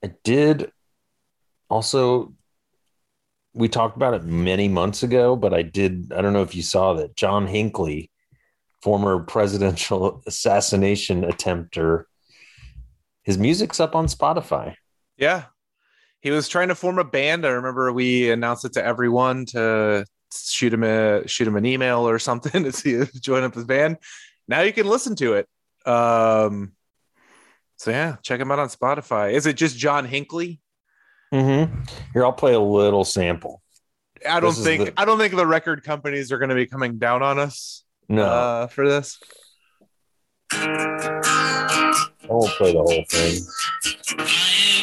I 0.03 0.14
did 0.25 0.73
also 1.68 2.33
we 3.61 3.69
talked 3.69 3.97
about 3.97 4.15
it 4.15 4.25
many 4.25 4.69
months 4.69 5.03
ago, 5.03 5.37
but 5.37 5.55
I 5.55 5.63
did 5.63 6.13
I 6.17 6.23
don't 6.23 6.33
know 6.33 6.43
if 6.43 6.55
you 6.55 6.63
saw 6.63 6.95
that 6.95 7.15
John 7.15 7.47
Hinckley, 7.47 8.11
former 8.83 9.21
presidential 9.21 10.23
assassination 10.27 11.23
attempter, 11.23 12.05
his 13.23 13.39
music's 13.39 13.79
up 13.79 13.95
on 13.95 14.07
Spotify. 14.07 14.75
yeah. 15.17 15.45
He 16.23 16.31
was 16.31 16.49
trying 16.49 16.69
to 16.69 16.75
form 16.75 16.99
a 16.99 17.05
band. 17.05 17.47
I 17.47 17.49
remember 17.49 17.91
we 17.95 18.31
announced 18.31 18.67
it 18.67 18.75
to 18.75 18.85
everyone 18.85 19.47
to 19.47 20.05
shoot 20.31 20.75
him 20.75 20.85
a 20.85 21.27
shoot 21.27 21.49
him 21.49 21.57
an 21.57 21.65
email 21.65 22.07
or 22.07 22.19
something 22.31 22.65
to 22.65 22.73
see 22.73 22.93
if 22.93 23.13
join 23.21 23.43
up 23.43 23.55
his 23.55 23.65
band. 23.65 23.97
Now 24.49 24.61
you 24.61 24.73
can 24.73 24.87
listen 24.87 25.17
to 25.17 25.35
it. 25.35 25.49
Um 25.87 26.73
so 27.77 27.91
yeah, 27.91 28.17
check 28.23 28.41
him 28.41 28.51
out 28.51 28.59
on 28.59 28.69
Spotify. 28.69 29.33
Is 29.33 29.47
it 29.47 29.57
just 29.57 29.79
John 29.79 30.05
Hinckley? 30.05 30.61
Mm-hmm. 31.33 31.83
Here, 32.12 32.24
I'll 32.24 32.33
play 32.33 32.55
a 32.55 32.61
little 32.61 33.05
sample. 33.05 33.62
I 34.28 34.41
don't 34.41 34.55
This 34.55 34.64
think 34.64 34.85
the- 34.87 35.01
I 35.01 35.05
don't 35.05 35.18
think 35.18 35.35
the 35.35 35.47
record 35.47 35.83
companies 35.85 36.33
are 36.33 36.39
going 36.39 36.49
to 36.51 36.55
be 36.55 36.66
coming 36.66 36.99
down 36.99 37.22
on 37.22 37.39
us 37.39 37.85
No, 38.09 38.24
uh, 38.24 38.66
for 38.66 38.89
this. 38.89 39.18
I 40.53 42.26
won't 42.28 42.51
play 42.53 42.72
the 42.72 42.78
whole 42.78 43.05
thing. 43.09 44.80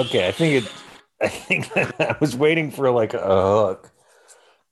Okay, 0.00 0.26
I 0.28 0.32
think 0.32 0.64
it. 0.64 0.72
I 1.20 1.28
think 1.28 1.70
I 2.00 2.16
was 2.20 2.34
waiting 2.34 2.70
for 2.70 2.90
like 2.90 3.12
a 3.12 3.18
hook, 3.20 3.90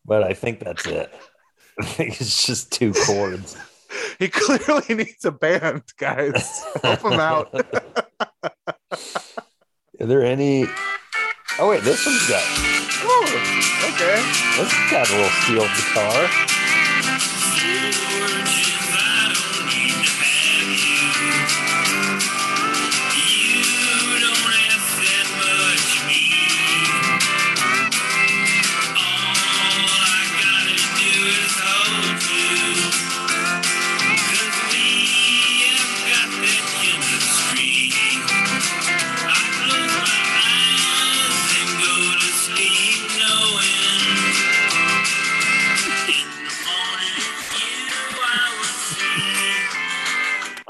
but 0.07 0.22
I 0.22 0.33
think 0.33 0.61
that's 0.61 0.87
it. 0.87 1.12
I 1.81 1.85
think 1.85 2.18
it's 2.20 2.47
just 2.47 2.72
two 2.72 2.95
chords. 3.07 3.57
He 4.18 4.29
clearly 4.29 4.95
needs 4.95 5.24
a 5.26 5.31
band, 5.31 5.83
guys. 5.99 6.64
Help 6.83 7.03
him 7.03 7.20
out. 7.20 7.55
Are 10.01 10.07
there 10.07 10.24
any? 10.24 10.66
Oh 11.59 11.68
wait, 11.68 11.83
this 11.83 12.07
one's 12.07 12.26
got 12.29 12.43
Oh, 13.01 13.24
okay. 13.95 14.16
this 14.57 14.72
has 14.72 14.91
got 14.91 15.11
a 15.11 15.12
little 15.12 15.31
steel 15.45 15.68
guitar. 15.76 16.57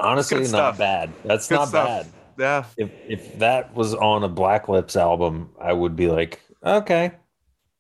Honestly, 0.09 0.49
not 0.49 0.79
bad. 0.79 1.13
That's 1.25 1.49
Good 1.49 1.57
not 1.57 1.69
stuff. 1.69 1.87
bad. 1.87 2.07
Yeah. 2.39 2.65
If 2.77 2.91
if 3.09 3.39
that 3.39 3.75
was 3.75 3.95
on 3.95 4.25
a 4.25 4.29
Black 4.29 4.69
Lips 4.69 4.97
album, 4.97 5.51
I 5.61 5.73
would 5.73 5.97
be 5.97 6.09
like, 6.09 6.41
okay, 6.65 7.13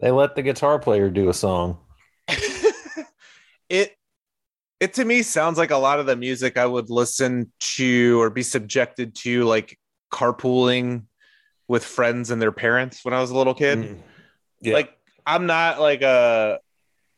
they 0.01 0.11
let 0.11 0.35
the 0.35 0.43
guitar 0.43 0.79
player 0.79 1.11
do 1.11 1.29
a 1.29 1.35
song. 1.35 1.79
it 3.68 3.97
it 4.81 4.95
to 4.95 5.05
me 5.05 5.22
sounds 5.22 5.59
like 5.59 5.70
a 5.70 5.76
lot 5.76 6.01
of 6.01 6.07
the 6.07 6.16
music 6.16 6.57
I 6.57 6.66
would 6.66 6.91
listen 6.91 7.53
to 7.76 8.20
or 8.20 8.31
be 8.31 8.43
subjected 8.43 9.14
to 9.16 9.45
like 9.45 9.79
carpooling 10.12 11.05
with 11.68 11.85
friends 11.85 12.31
and 12.31 12.41
their 12.41 12.53
parents 12.53 13.05
when 13.05 13.14
I 13.14 13.20
was 13.20 13.31
a 13.31 13.37
little 13.37 13.55
kid. 13.55 13.79
Mm. 13.79 13.99
Yeah. 14.61 14.74
Like 14.74 14.97
I'm 15.24 15.47
not 15.47 15.81
like 15.81 16.03
a 16.03 16.59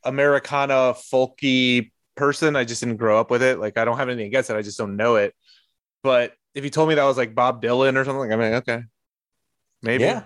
Americana 0.04 0.94
folky 0.94 1.90
person. 2.20 2.54
I 2.54 2.64
just 2.64 2.82
didn't 2.82 2.98
grow 2.98 3.18
up 3.18 3.30
with 3.30 3.42
it. 3.42 3.58
Like 3.58 3.78
I 3.78 3.84
don't 3.84 3.96
have 3.96 4.08
anything 4.08 4.26
against 4.26 4.50
it. 4.50 4.56
I 4.56 4.62
just 4.62 4.78
don't 4.78 4.96
know 4.96 5.16
it. 5.16 5.34
But 6.02 6.34
if 6.54 6.62
you 6.62 6.70
told 6.70 6.88
me 6.88 6.94
that 6.94 7.04
was 7.04 7.16
like 7.16 7.34
Bob 7.34 7.62
Dylan 7.62 7.96
or 7.96 8.04
something, 8.04 8.32
I 8.32 8.36
mean, 8.36 8.54
okay, 8.54 8.82
maybe, 9.82 10.04
Yeah, 10.04 10.22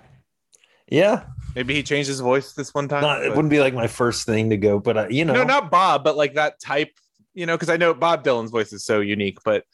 yeah. 0.89 1.25
maybe 1.55 1.75
he 1.75 1.83
changed 1.83 2.09
his 2.09 2.21
voice 2.21 2.53
this 2.53 2.75
one 2.75 2.89
time. 2.89 3.03
Not, 3.03 3.25
it 3.25 3.31
wouldn't 3.31 3.51
be 3.51 3.61
like 3.61 3.75
my 3.75 3.87
first 3.87 4.27
thing 4.27 4.51
to 4.51 4.57
go, 4.57 4.79
but 4.79 4.97
uh, 4.97 5.07
you 5.09 5.25
know, 5.25 5.35
no, 5.35 5.45
not 5.45 5.71
Bob, 5.71 6.05
but 6.05 6.17
like 6.17 6.35
that 6.35 6.61
type, 6.61 6.91
you 7.33 7.47
know, 7.47 7.55
because 7.57 7.71
I 7.71 7.77
know 7.77 7.95
Bob 7.95 8.25
Dylan's 8.25 8.51
voice 8.51 8.73
is 8.73 8.85
so 8.85 9.01
unique, 9.01 9.39
but 9.45 9.65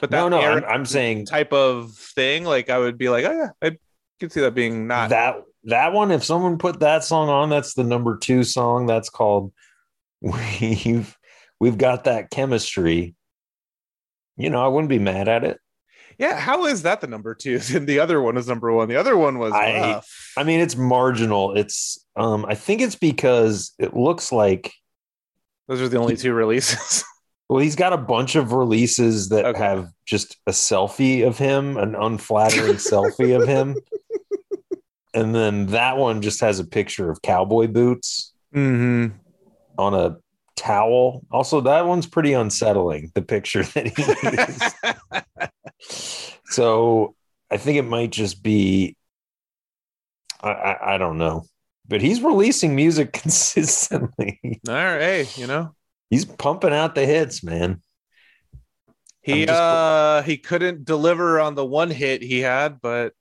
but 0.00 0.10
that 0.10 0.16
no, 0.16 0.28
no. 0.28 0.40
I'm, 0.40 0.64
I'm 0.64 0.86
saying 0.86 1.26
type 1.26 1.52
of 1.52 1.92
thing, 1.92 2.44
like 2.44 2.70
I 2.70 2.78
would 2.78 2.98
be 2.98 3.08
like, 3.08 3.24
oh 3.24 3.32
yeah, 3.32 3.50
I 3.60 3.76
could 4.20 4.32
see 4.32 4.40
that 4.40 4.54
being 4.54 4.86
not 4.86 5.10
that 5.10 5.42
that 5.64 5.92
one. 5.92 6.10
If 6.10 6.24
someone 6.24 6.58
put 6.58 6.80
that 6.80 7.04
song 7.04 7.28
on, 7.28 7.50
that's 7.50 7.74
the 7.74 7.84
number 7.84 8.16
two 8.16 8.44
song. 8.44 8.86
That's 8.86 9.10
called 9.10 9.52
"We've 10.20 11.16
We've 11.62 11.78
Got 11.78 12.04
That 12.04 12.30
Chemistry." 12.30 13.14
You 14.36 14.50
know, 14.50 14.64
I 14.64 14.66
wouldn't 14.66 14.88
be 14.88 14.98
mad 14.98 15.28
at 15.28 15.44
it. 15.44 15.60
yeah. 16.18 16.36
How 16.36 16.64
is 16.66 16.82
that 16.82 17.00
the 17.00 17.06
number 17.06 17.36
two? 17.36 17.60
And 17.72 17.86
the 17.92 18.00
other 18.00 18.20
one 18.20 18.36
is 18.36 18.48
number 18.48 18.72
one. 18.72 18.88
The 18.88 18.96
other 18.96 19.16
one 19.16 19.38
was 19.38 19.52
I-. 19.52 20.02
I 20.36 20.42
mean, 20.42 20.58
it's 20.58 20.74
marginal. 20.74 21.56
It's 21.56 22.04
um, 22.16 22.44
I 22.48 22.56
think 22.56 22.80
it's 22.80 22.96
because 22.96 23.74
it 23.78 23.94
looks 23.94 24.32
like 24.32 24.72
Those 25.68 25.80
are 25.80 25.88
the 25.88 25.98
only 25.98 26.16
two 26.16 26.32
releases. 26.34 27.04
Well, 27.48 27.60
he's 27.60 27.76
got 27.76 27.92
a 27.92 27.98
bunch 27.98 28.34
of 28.34 28.52
releases 28.54 29.28
that 29.28 29.44
Okay. 29.44 29.58
have 29.58 29.90
just 30.06 30.38
a 30.46 30.52
selfie 30.52 31.26
of 31.26 31.36
him, 31.36 31.76
an 31.76 31.94
unflattering 31.94 32.76
selfie 32.92 33.38
of 33.38 33.46
him. 33.46 33.76
And 35.12 35.34
then 35.34 35.66
that 35.66 35.98
one 35.98 36.22
just 36.22 36.40
has 36.40 36.60
a 36.60 36.64
picture 36.64 37.10
of 37.10 37.20
cowboy 37.20 37.66
boots 37.66 38.32
mm-hmm. 38.54 39.14
on 39.76 39.92
a 39.92 40.16
towel. 40.62 41.24
Also, 41.30 41.60
that 41.62 41.86
one's 41.86 42.06
pretty 42.06 42.32
unsettling, 42.32 43.10
the 43.14 43.22
picture 43.22 43.62
that 43.62 43.86
he 43.88 44.02
used. 45.40 46.32
so 46.46 47.14
I 47.50 47.56
think 47.56 47.78
it 47.78 47.82
might 47.82 48.10
just 48.10 48.42
be 48.42 48.96
I, 50.42 50.50
I, 50.50 50.94
I 50.94 50.98
don't 50.98 51.18
know. 51.18 51.44
But 51.88 52.00
he's 52.00 52.22
releasing 52.22 52.76
music 52.76 53.12
consistently. 53.22 54.40
All 54.68 54.74
right, 54.74 55.00
hey, 55.00 55.28
you 55.36 55.46
know, 55.46 55.74
He's 56.10 56.24
pumping 56.26 56.74
out 56.74 56.94
the 56.94 57.06
hits, 57.06 57.42
man. 57.42 57.80
He 59.22 59.46
just... 59.46 59.58
uh 59.58 60.20
he 60.22 60.36
couldn't 60.36 60.84
deliver 60.84 61.40
on 61.40 61.54
the 61.54 61.64
one 61.64 61.90
hit 61.90 62.22
he 62.22 62.40
had, 62.40 62.82
but 62.82 63.14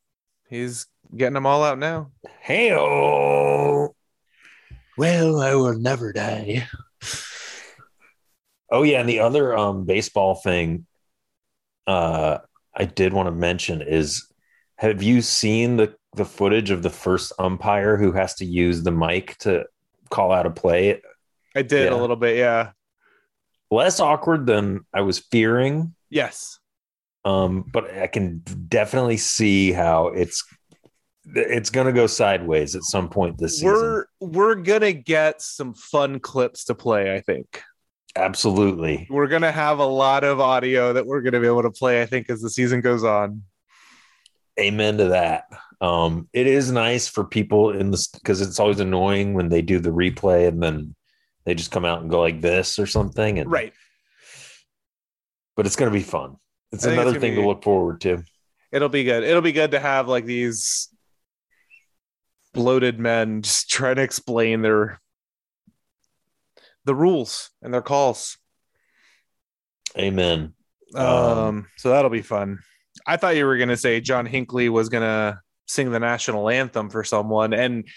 he's 0.49 0.87
getting 1.15 1.35
them 1.35 1.45
all 1.45 1.63
out 1.63 1.79
now. 1.79 2.11
Hey. 2.41 2.75
Well, 2.75 3.93
I 5.39 5.55
will 5.55 5.79
never 5.79 6.11
die. 6.11 6.67
Oh 8.71 8.83
yeah, 8.83 8.99
and 9.01 9.09
the 9.09 9.19
other 9.19 9.55
um 9.57 9.85
baseball 9.85 10.35
thing 10.35 10.85
uh 11.87 12.39
I 12.75 12.85
did 12.85 13.13
want 13.13 13.27
to 13.27 13.31
mention 13.31 13.81
is 13.81 14.27
have 14.77 15.03
you 15.03 15.21
seen 15.21 15.77
the 15.77 15.95
the 16.15 16.25
footage 16.25 16.71
of 16.71 16.83
the 16.83 16.89
first 16.89 17.31
umpire 17.39 17.97
who 17.97 18.11
has 18.11 18.35
to 18.35 18.45
use 18.45 18.83
the 18.83 18.91
mic 18.91 19.37
to 19.39 19.65
call 20.09 20.31
out 20.31 20.45
a 20.45 20.51
play? 20.51 21.01
I 21.55 21.61
did 21.61 21.85
Yeah. 21.91 21.97
a 21.97 21.99
little 21.99 22.15
bit, 22.15 22.37
yeah. 22.37 22.71
Less 23.69 23.99
awkward 24.01 24.45
than 24.45 24.81
I 24.93 25.01
was 25.01 25.19
fearing. 25.19 25.95
Yes. 26.09 26.59
Um, 27.23 27.63
but 27.71 27.93
I 27.93 28.07
can 28.07 28.39
definitely 28.67 29.17
see 29.17 29.71
how 29.71 30.07
it's 30.07 30.43
it's 31.35 31.69
gonna 31.69 31.93
go 31.93 32.07
sideways 32.07 32.75
at 32.75 32.83
some 32.83 33.07
point 33.09 33.37
this 33.37 33.59
season. 33.59 33.73
We're 33.73 34.05
we're 34.19 34.55
gonna 34.55 34.91
get 34.91 35.41
some 35.41 35.73
fun 35.73 36.19
clips 36.19 36.65
to 36.65 36.75
play, 36.75 37.13
I 37.15 37.21
think. 37.21 37.61
Absolutely. 38.15 39.07
We're 39.09 39.27
gonna 39.27 39.51
have 39.51 39.79
a 39.79 39.85
lot 39.85 40.23
of 40.23 40.39
audio 40.39 40.93
that 40.93 41.05
we're 41.05 41.21
gonna 41.21 41.39
be 41.39 41.47
able 41.47 41.63
to 41.63 41.71
play, 41.71 42.01
I 42.01 42.05
think, 42.05 42.29
as 42.29 42.41
the 42.41 42.49
season 42.49 42.81
goes 42.81 43.03
on. 43.03 43.43
Amen 44.59 44.97
to 44.97 45.05
that. 45.09 45.45
Um, 45.79 46.27
it 46.33 46.45
is 46.45 46.71
nice 46.71 47.07
for 47.07 47.23
people 47.23 47.71
in 47.71 47.89
this 47.91 48.07
because 48.07 48.41
it's 48.41 48.59
always 48.59 48.79
annoying 48.79 49.33
when 49.33 49.49
they 49.49 49.61
do 49.61 49.79
the 49.79 49.89
replay 49.89 50.47
and 50.47 50.61
then 50.61 50.93
they 51.45 51.55
just 51.55 51.71
come 51.71 51.85
out 51.85 52.01
and 52.01 52.09
go 52.09 52.19
like 52.19 52.41
this 52.41 52.77
or 52.77 52.85
something. 52.85 53.39
And 53.39 53.49
Right. 53.51 53.73
but 55.55 55.65
it's 55.65 55.75
going 55.75 55.91
to 55.91 55.97
be 55.97 56.03
fun. 56.03 56.35
It's 56.71 56.83
think 56.83 56.93
it's 56.93 57.01
another 57.01 57.19
thing 57.19 57.35
be- 57.35 57.41
to 57.41 57.47
look 57.47 57.63
forward 57.63 58.01
to. 58.01 58.23
It'll 58.71 58.89
be 58.89 59.03
good. 59.03 59.23
It'll 59.23 59.41
be 59.41 59.51
good 59.53 59.71
to 59.71 59.79
have 59.79 60.07
like 60.07 60.25
these 60.25 60.89
bloated 62.53 62.99
men 62.99 63.41
just 63.41 63.69
trying 63.69 63.95
to 63.95 64.01
explain 64.03 64.61
their 64.61 65.01
the 66.85 66.95
rules 66.95 67.49
and 67.61 67.73
their 67.73 67.81
calls. 67.81 68.37
Amen. 69.97 70.53
Um, 70.95 71.05
Um, 71.05 71.67
so 71.77 71.89
that'll 71.89 72.09
be 72.11 72.21
fun. 72.21 72.59
I 73.05 73.17
thought 73.17 73.35
you 73.35 73.45
were 73.45 73.57
gonna 73.57 73.77
say 73.77 74.01
John 74.01 74.25
Hinckley 74.25 74.69
was 74.69 74.89
gonna 74.89 75.41
sing 75.67 75.91
the 75.91 75.99
national 75.99 76.49
anthem 76.49 76.89
for 76.89 77.03
someone, 77.03 77.53
and 77.53 77.87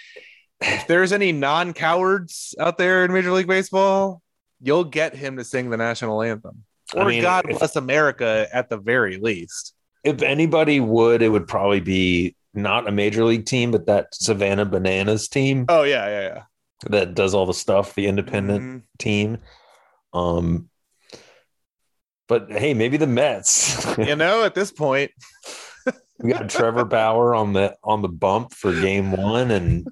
if 0.61 0.87
there's 0.87 1.13
any 1.13 1.33
non-cowards 1.33 2.55
out 2.61 2.79
there 2.79 3.05
in 3.05 3.13
Major 3.13 3.33
League 3.33 3.49
Baseball, 3.49 4.23
you'll 4.61 4.85
get 4.85 5.15
him 5.15 5.37
to 5.37 5.45
sing 5.45 5.71
the 5.71 5.77
national 5.77 6.23
anthem. 6.23 6.65
I 6.95 7.01
Or 7.01 7.05
mean, 7.07 7.23
God 7.23 7.51
if- 7.51 7.59
bless 7.59 7.77
America 7.77 8.49
at 8.53 8.71
the 8.71 8.77
very 8.79 9.17
least. 9.19 9.75
If 10.05 10.23
anybody 10.23 10.81
would, 10.81 11.23
it 11.23 11.31
would 11.31 11.49
probably 11.49 11.81
be 11.81 12.37
not 12.53 12.87
a 12.87 12.93
major 12.93 13.25
league 13.25 13.47
team, 13.47 13.71
but 13.73 13.87
that 13.87 14.15
Savannah 14.15 14.65
Bananas 14.67 15.29
team 15.29 15.65
Oh 15.69 15.83
yeah, 15.83 16.07
yeah, 16.07 16.21
yeah. 16.23 16.43
That 16.91 17.15
does 17.15 17.35
all 17.35 17.47
the 17.47 17.55
stuff, 17.55 17.95
the 17.95 18.07
independent 18.07 18.63
Mhm. 18.63 18.83
team. 18.99 19.39
Um, 20.13 20.69
but 22.29 22.51
hey, 22.51 22.75
maybe 22.75 22.97
the 22.97 23.07
Mets. 23.07 23.85
You 23.99 24.17
know, 24.17 24.45
at 24.45 24.55
this 24.55 24.71
point, 24.73 25.11
We 26.21 26.31
got 26.33 26.49
Trevor 26.49 26.85
Bauer 26.85 27.35
on 27.35 27.53
the 27.55 27.77
on 27.83 28.01
the 28.01 28.09
bump 28.09 28.55
for 28.55 28.73
game 28.73 29.11
one, 29.13 29.51
and 29.51 29.89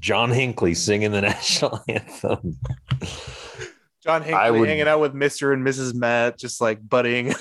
John 0.00 0.30
Hinckley 0.30 0.74
singing 0.74 1.12
the 1.12 1.20
national 1.22 1.80
anthem. 1.88 2.58
John 4.04 4.22
Hinckley 4.22 4.58
would- 4.60 4.68
hanging 4.68 4.88
out 4.88 5.00
with 5.00 5.14
Mr. 5.14 5.52
and 5.54 5.64
Mrs. 5.64 5.94
Met, 5.94 6.38
just 6.38 6.60
like 6.60 6.80
buddying. 6.82 7.36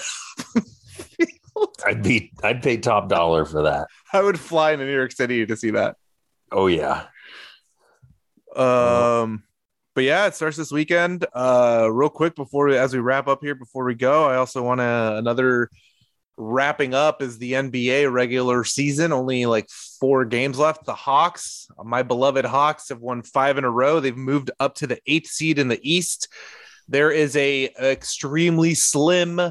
I'd 1.86 2.04
be 2.04 2.32
I'd 2.44 2.62
pay 2.64 2.78
top 2.78 3.10
dollar 3.10 3.46
for 3.46 3.64
that. 3.64 3.88
I 4.14 4.22
would 4.22 4.40
fly 4.40 4.72
into 4.74 4.86
New 4.86 4.94
York 4.96 5.12
City 5.12 5.46
to 5.46 5.58
see 5.58 5.72
that. 5.72 5.96
Oh 6.52 6.68
yeah, 6.68 7.06
Um, 8.56 9.44
but 9.96 10.04
yeah, 10.04 10.28
it 10.28 10.36
starts 10.36 10.58
this 10.58 10.72
weekend. 10.72 11.26
Uh, 11.34 11.90
real 11.92 12.10
quick 12.10 12.36
before 12.36 12.68
we, 12.68 12.78
as 12.78 12.94
we 12.94 13.00
wrap 13.00 13.28
up 13.28 13.40
here, 13.42 13.56
before 13.56 13.84
we 13.84 13.96
go, 13.96 14.26
I 14.26 14.38
also 14.38 14.64
want 14.64 14.80
to 14.80 15.16
another 15.18 15.70
wrapping 16.38 16.94
up 16.94 17.22
is 17.22 17.38
the 17.38 17.54
NBA 17.54 18.12
regular 18.12 18.64
season. 18.64 19.12
Only 19.12 19.46
like 19.46 19.70
four 20.00 20.26
games 20.26 20.58
left. 20.58 20.86
The 20.86 20.96
Hawks, 20.96 21.68
my 21.84 22.02
beloved 22.02 22.46
Hawks, 22.46 22.90
have 22.90 23.02
won 23.02 23.24
five 23.24 23.58
in 23.58 23.66
a 23.66 23.70
row. 23.70 24.00
They've 24.00 24.16
moved 24.16 24.52
up 24.60 24.76
to 24.76 24.88
the 24.88 25.00
eighth 25.06 25.30
seed 25.30 25.60
in 25.60 25.68
the 25.68 25.80
East. 25.84 26.30
There 26.88 27.12
is 27.12 27.36
a 27.36 27.66
extremely 27.80 28.74
slim, 28.74 29.42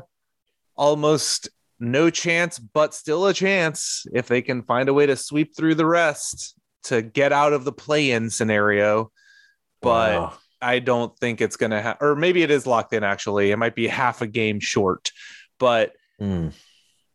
almost 0.77 1.51
no 1.79 2.11
chance, 2.11 2.59
but 2.59 2.95
still 2.95 3.27
a 3.27 3.35
chance 3.35 4.07
if 4.13 4.27
they 4.27 4.43
can 4.43 4.63
find 4.63 4.89
a 4.89 4.95
way 4.95 5.07
to 5.07 5.15
sweep 5.15 5.55
through 5.57 5.77
the 5.77 5.87
rest 5.87 6.58
to 6.85 7.03
get 7.03 7.33
out 7.33 7.53
of 7.53 7.65
the 7.65 7.73
play-in 7.73 8.31
scenario. 8.31 9.11
But 9.83 10.21
Wow. 10.21 10.35
I 10.61 10.81
don't 10.81 11.17
think 11.19 11.41
it's 11.41 11.57
going 11.57 11.71
to 11.71 11.81
have, 11.81 11.99
or 12.01 12.17
maybe 12.17 12.43
it 12.43 12.51
is 12.51 12.67
locked 12.67 12.93
in 12.93 13.05
actually. 13.05 13.51
It 13.53 13.57
might 13.59 13.77
be 13.77 13.87
half 13.87 14.23
a 14.23 14.27
game 14.27 14.59
short, 14.61 15.13
but 15.59 15.93
Hmm. 16.19 16.49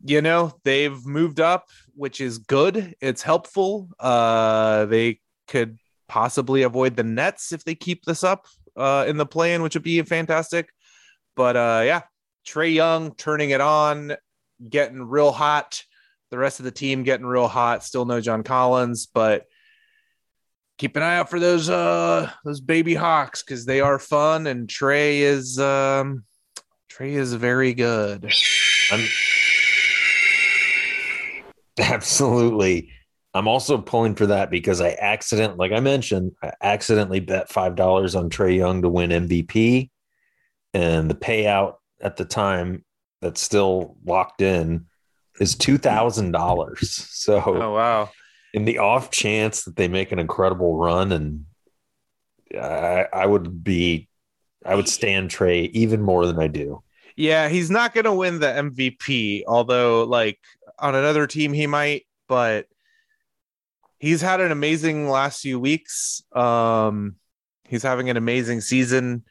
you 0.06 0.22
know, 0.22 0.54
they've 0.64 1.06
moved 1.06 1.40
up, 1.42 1.66
which 1.94 2.22
is 2.22 2.38
good. 2.38 2.96
It's 3.02 3.22
helpful. 3.22 3.90
Uh, 4.00 4.86
they 4.86 5.20
could 5.48 5.78
possibly 6.08 6.64
avoid 6.64 6.96
the 6.96 7.04
Nets 7.04 7.52
if 7.52 7.64
they 7.66 7.76
keep 7.76 8.06
this 8.06 8.24
up 8.24 8.46
uh, 8.78 9.06
in 9.08 9.18
the 9.18 9.26
play-in, 9.26 9.62
which 9.62 9.76
would 9.76 9.84
be 9.84 10.02
fantastic. 10.04 10.70
But 11.36 11.58
uh, 11.58 11.82
yeah, 11.86 12.02
Trae 12.46 12.74
Young 12.74 13.14
turning 13.16 13.50
it 13.50 13.62
on, 13.62 14.16
getting 14.70 15.04
real 15.04 15.32
hot. 15.32 15.84
The 16.32 16.38
rest 16.38 16.60
of 16.60 16.66
the 16.66 16.72
team 16.72 17.04
getting 17.04 17.26
real 17.26 17.48
hot. 17.48 17.84
Still 17.84 18.06
no 18.06 18.22
John 18.22 18.44
Collins, 18.44 19.06
but 19.14 19.46
keep 20.78 20.96
an 20.96 21.04
eye 21.04 21.18
out 21.18 21.30
for 21.30 21.40
those 21.40 21.70
uh 21.70 22.30
those 22.44 22.60
baby 22.60 22.96
hawks 22.96 23.44
because 23.44 23.66
they 23.66 23.80
are 23.80 24.00
fun 24.00 24.48
and 24.48 24.68
Trae 24.68 25.20
is 25.20 25.60
um 25.60 26.24
Trae 26.92 27.14
is 27.14 27.34
very 27.34 27.74
good. 27.74 28.32
I'm 28.92 29.08
absolutely. 31.80 32.92
I'm 33.36 33.48
also 33.48 33.80
pulling 33.80 34.14
for 34.14 34.28
that 34.28 34.52
because 34.52 34.80
I 34.80 34.92
accident, 34.92 35.58
like 35.58 35.72
I 35.72 35.80
mentioned, 35.80 36.34
I 36.44 36.52
accidentally 36.62 37.20
bet 37.20 37.50
five 37.50 37.76
dollars 37.76 38.16
on 38.16 38.30
Trae 38.30 38.56
Young 38.56 38.84
to 38.84 38.90
win 38.90 39.10
MVP, 39.10 39.90
and 40.74 41.10
the 41.10 41.16
payout 41.16 41.76
at 42.00 42.18
the 42.18 42.26
time 42.26 42.86
that's 43.22 43.42
still 43.42 43.98
locked 44.06 44.42
in 44.42 44.86
is 45.40 45.56
two 45.56 45.78
thousand 45.78 46.32
dollars. 46.32 47.08
So, 47.10 47.42
Oh 47.46 47.74
wow. 47.74 48.10
In 48.54 48.66
the 48.66 48.78
off 48.78 49.10
chance 49.10 49.64
that 49.64 49.76
they 49.76 49.88
make 49.88 50.12
an 50.12 50.20
incredible 50.20 50.78
run, 50.78 51.12
and 51.12 51.46
I, 52.54 53.08
I 53.12 53.26
would 53.26 53.64
be, 53.64 54.08
I 54.64 54.76
would 54.76 54.88
stand 54.88 55.32
Trae 55.32 55.70
even 55.72 56.02
more 56.02 56.28
than 56.28 56.40
I 56.40 56.48
do. 56.48 56.84
Yeah, 57.16 57.50
he's 57.50 57.70
not 57.70 57.94
going 57.94 58.06
to 58.06 58.14
win 58.14 58.40
the 58.40 58.48
MVP, 58.48 59.44
although 59.48 60.04
like 60.04 60.40
on 60.80 60.96
another 60.96 61.28
team 61.28 61.54
he 61.54 61.68
might, 61.68 62.06
but 62.28 62.68
he's 64.00 64.22
had 64.22 64.42
an 64.42 64.52
amazing 64.52 65.08
last 65.08 65.42
few 65.42 65.60
weeks. 65.60 66.24
Um 66.34 67.16
he's 67.66 67.84
having 67.84 68.10
an 68.10 68.18
amazing 68.18 68.62
season 68.62 69.24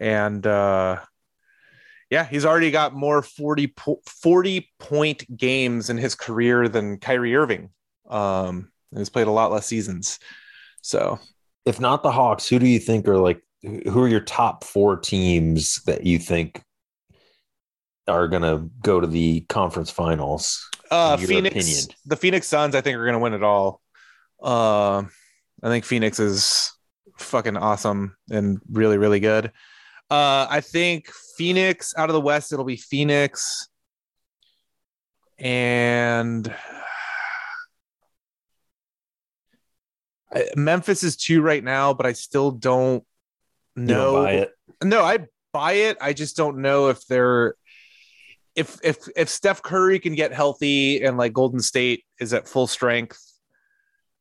and 0.00 0.46
uh 0.46 1.00
yeah, 2.10 2.24
he's 2.24 2.44
already 2.44 2.70
got 2.70 2.94
more 2.94 3.22
40 3.22 3.66
po- 3.68 4.00
40 4.06 4.70
point 4.78 5.36
games 5.36 5.90
in 5.90 5.98
his 5.98 6.14
career 6.14 6.68
than 6.68 6.98
Kyrie 6.98 7.34
Irving. 7.34 7.70
Um 8.08 8.70
and 8.90 9.00
he's 9.00 9.10
played 9.10 9.26
a 9.26 9.32
lot 9.32 9.50
less 9.50 9.66
seasons. 9.66 10.20
So, 10.80 11.18
if 11.64 11.80
not 11.80 12.02
the 12.02 12.12
Hawks, 12.12 12.46
who 12.46 12.58
do 12.58 12.66
you 12.66 12.78
think 12.78 13.08
are 13.08 13.18
like 13.18 13.42
who 13.62 14.02
are 14.02 14.08
your 14.08 14.20
top 14.20 14.64
four 14.64 14.96
teams 14.96 15.82
that 15.86 16.04
you 16.04 16.18
think 16.18 16.62
are 18.06 18.28
going 18.28 18.42
to 18.42 18.70
go 18.82 19.00
to 19.00 19.06
the 19.06 19.40
conference 19.48 19.90
finals? 19.90 20.68
Uh, 20.90 21.16
Phoenix, 21.16 21.56
opinion? 21.56 21.84
the 22.04 22.16
Phoenix 22.16 22.46
Suns, 22.46 22.74
I 22.74 22.82
think 22.82 22.96
are 22.96 23.04
going 23.04 23.14
to 23.14 23.18
win 23.18 23.32
it 23.32 23.42
all. 23.42 23.80
Um, 24.42 25.10
I 25.62 25.68
think 25.68 25.84
Phoenix 25.84 26.20
is 26.20 26.72
fucking 27.18 27.56
awesome 27.56 28.16
and 28.30 28.60
really, 28.70 28.98
really 28.98 29.20
good. 29.20 29.46
Uh, 30.10 30.46
I 30.50 30.60
think 30.60 31.08
Phoenix 31.38 31.94
out 31.96 32.10
of 32.10 32.14
the 32.14 32.20
West, 32.20 32.52
it'll 32.52 32.66
be 32.66 32.76
Phoenix 32.76 33.68
and 35.38 36.54
I- 40.34 40.48
Memphis 40.56 41.02
is 41.02 41.16
two 41.16 41.40
right 41.42 41.62
now, 41.62 41.94
but 41.94 42.06
I 42.06 42.12
still 42.12 42.50
don't 42.50 43.04
know. 43.76 44.12
don't 44.14 44.24
buy 44.24 44.32
it. 44.32 44.52
No, 44.82 45.02
I 45.02 45.18
buy 45.52 45.72
it. 45.72 45.96
I 46.00 46.12
just 46.12 46.36
don't 46.36 46.58
know 46.58 46.88
if 46.88 47.06
they're 47.06 47.54
if 48.56 48.78
if 48.84 48.98
if 49.16 49.28
Steph 49.28 49.62
Curry 49.62 49.98
can 49.98 50.14
get 50.14 50.32
healthy 50.32 51.02
and 51.02 51.16
like 51.16 51.32
Golden 51.32 51.60
State 51.60 52.04
is 52.20 52.32
at 52.32 52.48
full 52.48 52.66
strength. 52.66 53.18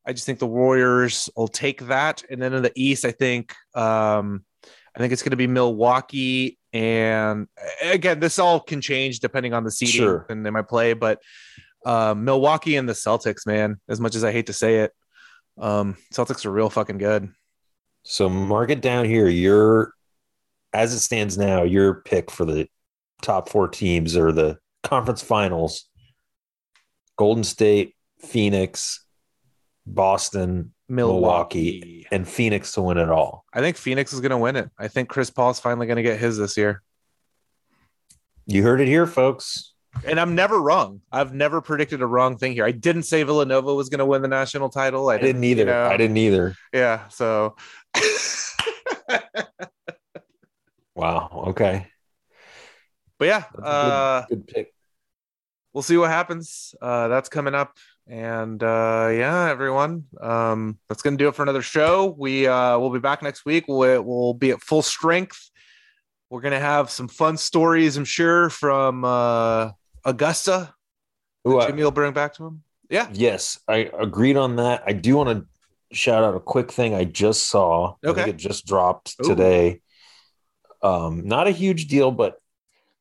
I 0.05 0.11
just 0.11 0.26
think 0.26 0.39
the 0.39 0.47
Warriors 0.47 1.30
will 1.36 1.47
take 1.47 1.88
that. 1.88 2.24
And 2.30 2.41
then 2.41 2.53
in 2.53 2.61
the 2.61 2.72
East, 2.76 3.05
I 3.05 3.11
think 3.11 3.53
um 3.76 4.43
I 4.95 4.99
think 4.99 5.11
it's 5.14 5.24
going 5.24 5.32
to 5.32 5.38
be 5.38 5.47
Milwaukee 5.47 6.59
and 6.72 7.47
again, 7.84 8.20
this 8.20 8.38
all 8.39 8.59
can 8.59 8.82
change 8.82 9.20
depending 9.20 9.53
on 9.53 9.64
the 9.64 9.72
seeding 9.72 9.93
Sure. 10.01 10.26
and 10.30 10.45
they 10.45 10.49
might 10.49 10.68
play, 10.68 10.93
but 10.93 11.20
um 11.86 12.24
Milwaukee 12.26 12.76
and 12.76 12.88
the 12.89 12.93
Celtics, 12.93 13.45
man, 13.45 13.80
as 13.88 13.99
much 13.99 14.16
as 14.16 14.24
I 14.24 14.32
hate 14.32 14.47
to 14.47 14.53
say 14.53 14.80
it. 14.80 14.91
Um 15.58 15.97
Celtics 16.14 16.45
are 16.45 16.51
real 16.51 16.70
fucking 16.70 16.97
good. 16.97 17.30
So 18.04 18.30
mark 18.30 18.70
it 18.70 18.82
down 18.82 19.06
here. 19.06 19.28
Your 19.28 19.93
as 20.74 20.93
it 20.93 20.99
stands 20.99 21.38
now, 21.38 21.64
your 21.64 22.01
pick 22.01 22.32
for 22.32 22.45
the 22.45 22.68
top 23.22 23.49
four 23.49 23.68
teams 23.68 24.18
or 24.18 24.32
the 24.32 24.58
conference 24.82 25.22
finals: 25.22 25.88
Golden 27.18 27.43
State, 27.43 27.95
Phoenix, 28.20 29.06
Boston, 29.86 30.74
Milwaukee. 30.89 32.06
and 32.12 32.28
Phoenix 32.28 32.74
to 32.74 32.82
win 32.82 32.97
it 32.97 33.10
all. 33.10 33.45
I 33.54 33.62
think 33.62 33.78
Phoenix 33.78 34.14
is 34.14 34.20
going 34.20 34.32
to 34.32 34.38
win 34.38 34.56
it. 34.56 34.70
I 34.78 34.88
think 34.88 35.10
Chris 35.10 35.30
Paul's 35.30 35.60
finally 35.60 35.88
going 35.88 35.97
to 35.97 36.04
get 36.04 36.20
his 36.20 36.38
this 36.38 36.58
year. 36.58 36.82
You 38.45 38.64
heard 38.64 38.82
it 38.82 38.88
here, 38.88 39.08
folks. 39.08 39.72
And 40.06 40.20
I'm 40.20 40.36
never 40.36 40.60
wrong. 40.62 41.01
I've 41.12 41.34
never 41.34 41.62
predicted 41.62 42.01
a 42.01 42.06
wrong 42.06 42.38
thing 42.38 42.54
here. 42.54 42.66
I 42.66 42.72
didn't 42.72 43.04
say 43.04 43.24
Villanova 43.24 43.74
was 43.74 43.89
going 43.89 43.99
to 43.99 44.06
win 44.06 44.22
the 44.22 44.28
national 44.28 44.70
title. 44.70 45.10
I, 45.10 45.16
I 45.16 45.18
didn't 45.20 45.43
either. 45.43 45.62
you 45.62 45.66
know, 45.68 45.86
I 45.86 45.95
didn't 45.97 46.18
either. 46.18 46.56
Yeah. 46.74 47.08
So 47.08 47.56
Wow. 50.95 51.45
Okay. 51.47 51.88
but 53.18 53.26
yeah, 53.26 53.43
good- 53.56 53.64
uh, 53.66 54.26
good 54.30 54.47
pick. 54.47 54.74
we'll 55.74 55.82
see 55.82 55.97
what 55.97 56.10
happens. 56.10 56.76
Uh, 56.82 57.08
that's 57.08 57.30
coming 57.30 57.56
up. 57.56 57.76
And 58.08 58.62
uh, 58.62 59.10
yeah, 59.14 59.49
everyone, 59.49 60.04
um, 60.20 60.78
that's 60.89 61.01
going 61.01 61.18
to 61.18 61.24
do 61.24 61.30
it 61.30 61.36
for 61.36 61.43
another 61.43 61.62
show. 61.62 62.14
We 62.18 62.45
uh, 62.47 62.78
we'll 62.78 62.89
be 62.91 62.99
back 62.99 63.24
next 63.24 63.45
week. 63.45 63.66
We'll, 63.70 64.01
we'll 64.04 64.34
be 64.34 64.51
at 64.51 64.62
full 64.62 64.82
strength. 64.82 65.49
We're 66.30 66.41
going 66.41 66.54
to 66.54 66.60
have 66.60 66.89
some 66.89 67.08
fun 67.08 67.38
stories, 67.38 67.95
I'm 67.95 68.04
sure, 68.06 68.49
from 68.49 69.06
uh, 69.06 69.72
Augusta. 70.06 70.74
Ooh, 71.47 71.60
I- 71.60 71.68
Jimmy 71.68 71.84
will 71.84 71.91
bring 71.91 72.14
back 72.14 72.34
to 72.36 72.45
him. 72.45 72.64
Yeah. 72.89 73.10
Yes, 73.14 73.60
I 73.68 73.89
agreed 73.97 74.38
on 74.38 74.58
that. 74.58 74.84
I 74.86 74.93
do 74.93 75.16
want 75.16 75.30
to 75.30 75.95
shout 75.95 76.24
out 76.24 76.36
a 76.36 76.39
quick 76.39 76.72
thing 76.72 76.93
I 76.93 77.06
just 77.06 77.47
saw. 77.47 77.95
I 78.04 78.10
Okay. 78.10 78.24
think 78.26 78.36
it 78.36 78.38
just 78.38 78.66
dropped 78.68 79.16
Ooh. 79.24 79.28
today. 79.30 79.82
Um, 80.82 81.26
not 81.26 81.47
a 81.47 81.51
huge 81.51 81.88
deal, 81.88 82.12
but 82.12 82.38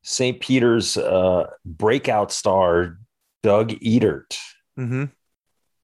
St. 0.03 0.41
Peter's 0.41 0.97
uh, 0.97 1.51
breakout 1.65 2.33
star 2.33 2.99
Doug 3.43 3.71
Edert 3.71 4.39
Mm-hmm. 4.79 5.05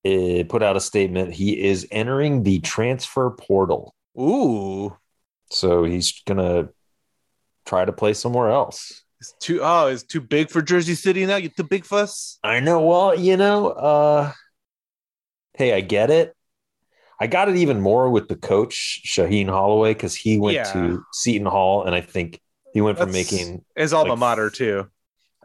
eh, 0.05 0.45
put 0.49 0.63
out 0.63 0.77
a 0.77 0.81
statement. 0.81 1.35
He 1.35 1.61
is 1.61 1.87
entering 1.91 2.43
the 2.45 2.61
transfer 2.61 3.31
portal, 3.31 3.95
Ooh. 4.19 4.97
so 5.51 5.85
he's 5.85 6.23
gonna 6.27 6.69
try 7.67 7.85
to 7.85 7.93
play 7.93 8.15
somewhere 8.15 8.51
else. 8.51 9.03
It's 9.21 9.35
too 9.41 9.61
oh, 9.63 9.89
it's 9.89 10.05
too 10.05 10.21
big 10.21 10.49
for 10.51 10.63
Jersey 10.63 10.95
City 10.95 11.27
now. 11.27 11.37
You 11.37 11.49
too 11.49 11.65
big 11.65 11.85
for 11.85 11.99
us. 11.99 12.39
I 12.45 12.61
know. 12.61 12.81
Well, 12.81 13.19
you 13.19 13.37
know, 13.37 13.69
uh, 13.71 14.33
hey, 15.55 15.73
I 15.73 15.81
get 15.81 16.11
it. 16.11 16.35
I 17.21 17.27
got 17.27 17.49
it 17.49 17.57
even 17.57 17.81
more 17.81 18.11
with 18.11 18.29
the 18.29 18.37
coach 18.37 19.03
Shaheen 19.05 19.49
Holloway 19.49 19.93
because 19.93 20.15
he 20.15 20.39
went 20.39 20.55
Yeah. 20.55 20.73
to 20.73 21.03
Seton 21.13 21.47
Hall, 21.49 21.85
and 21.85 21.95
I 21.95 22.01
think 22.01 22.41
he 22.73 22.81
went 22.81 22.97
from 22.99 23.11
That's- 23.11 23.33
making 23.33 23.65
His 23.75 23.93
alma 23.93 24.11
Like- 24.11 24.19
mater 24.21 24.51
too. 24.51 24.87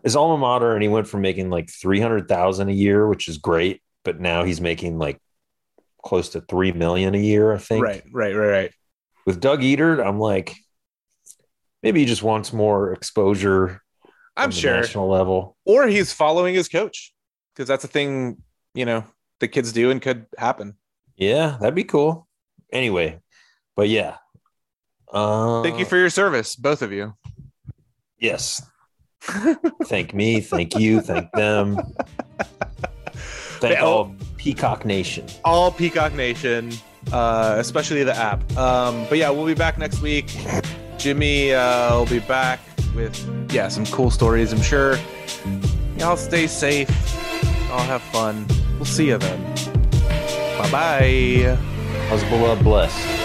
his 0.04 0.16
alma 0.16 0.38
mater, 0.38 0.74
and 0.74 0.84
he 0.84 0.90
went 0.90 1.08
from 1.08 1.22
making 1.22 1.50
like 1.50 1.70
three 1.72 2.00
hundred 2.00 2.28
thousand 2.28 2.70
a 2.70 2.74
year, 2.74 3.08
which 3.08 3.28
is 3.28 3.40
great, 3.40 3.82
but 4.04 4.20
now 4.20 4.44
he's 4.44 4.62
making 4.62 5.00
like 5.00 5.20
close 6.04 6.30
to 6.30 6.42
three 6.42 6.74
million 6.74 7.16
a 7.16 7.20
year. 7.20 7.52
I 7.54 7.58
think. 7.58 7.84
Right, 7.84 8.04
right, 8.12 8.36
right, 8.36 8.48
right. 8.50 8.72
With 9.26 9.40
Doug 9.40 9.62
Edert, 9.62 10.06
I'm 10.06 10.20
like, 10.20 10.54
maybe 11.84 12.00
he 12.00 12.06
just 12.06 12.24
wants 12.24 12.52
more 12.54 12.94
exposure. 12.94 13.82
I'm 14.36 14.50
sure. 14.50 14.78
national 14.78 15.10
level. 15.10 15.56
Or 15.66 15.86
he's 15.88 16.12
following 16.12 16.56
his 16.56 16.68
coach 16.68 17.14
because 17.54 17.68
that's 17.68 17.84
a 17.84 17.88
thing 17.88 18.38
you 18.74 18.86
know 18.86 19.04
the 19.40 19.48
kids 19.48 19.72
do 19.74 19.92
and 19.92 20.02
could 20.02 20.26
happen. 20.38 20.76
Yeah, 21.16 21.58
that'd 21.60 21.76
be 21.76 21.84
cool. 21.84 22.28
Anyway, 22.72 23.20
but 23.76 23.90
yeah. 23.90 24.16
Uh, 25.12 25.62
Thank 25.62 25.78
you 25.78 25.86
for 25.86 25.98
your 25.98 26.10
service, 26.10 26.56
both 26.56 26.82
of 26.82 26.92
you. 26.92 27.14
yes. 28.18 28.64
thank 29.86 30.14
me, 30.14 30.42
thank 30.42 30.76
you, 30.76 31.00
thank 31.02 31.32
them. 31.34 31.78
Thank 33.62 33.80
Oh. 33.80 33.86
all 33.86 34.16
Peacock 34.38 34.84
Nation. 34.86 35.26
all 35.46 35.72
Peacock 35.72 36.14
Nation, 36.14 36.74
uh, 37.12 37.56
especially 37.60 38.04
the 38.04 38.16
app. 38.16 38.42
Um, 38.58 39.06
but 39.08 39.18
yeah, 39.20 39.30
we'll 39.30 39.46
be 39.46 39.54
back 39.54 39.78
next 39.78 40.02
week. 40.02 40.36
Jimmy 41.04 41.52
uh, 41.54 41.98
will 41.98 42.06
be 42.06 42.20
back 42.20 42.62
with 42.96 43.14
yeah 43.52 43.68
some 43.68 43.86
cool 43.88 44.10
stories. 44.10 44.54
I'm 44.54 44.62
sure. 44.62 44.98
Y'all 45.98 46.16
stay 46.16 46.48
safe. 46.48 46.88
Y'all 47.68 47.80
have 47.80 48.02
fun. 48.04 48.48
We'll 48.76 48.86
see 48.86 49.08
you 49.08 49.18
then. 49.18 49.44
Bye 50.58 50.72
bye. 50.72 51.58
Hezbollah 52.08 52.64
blessed. 52.64 53.23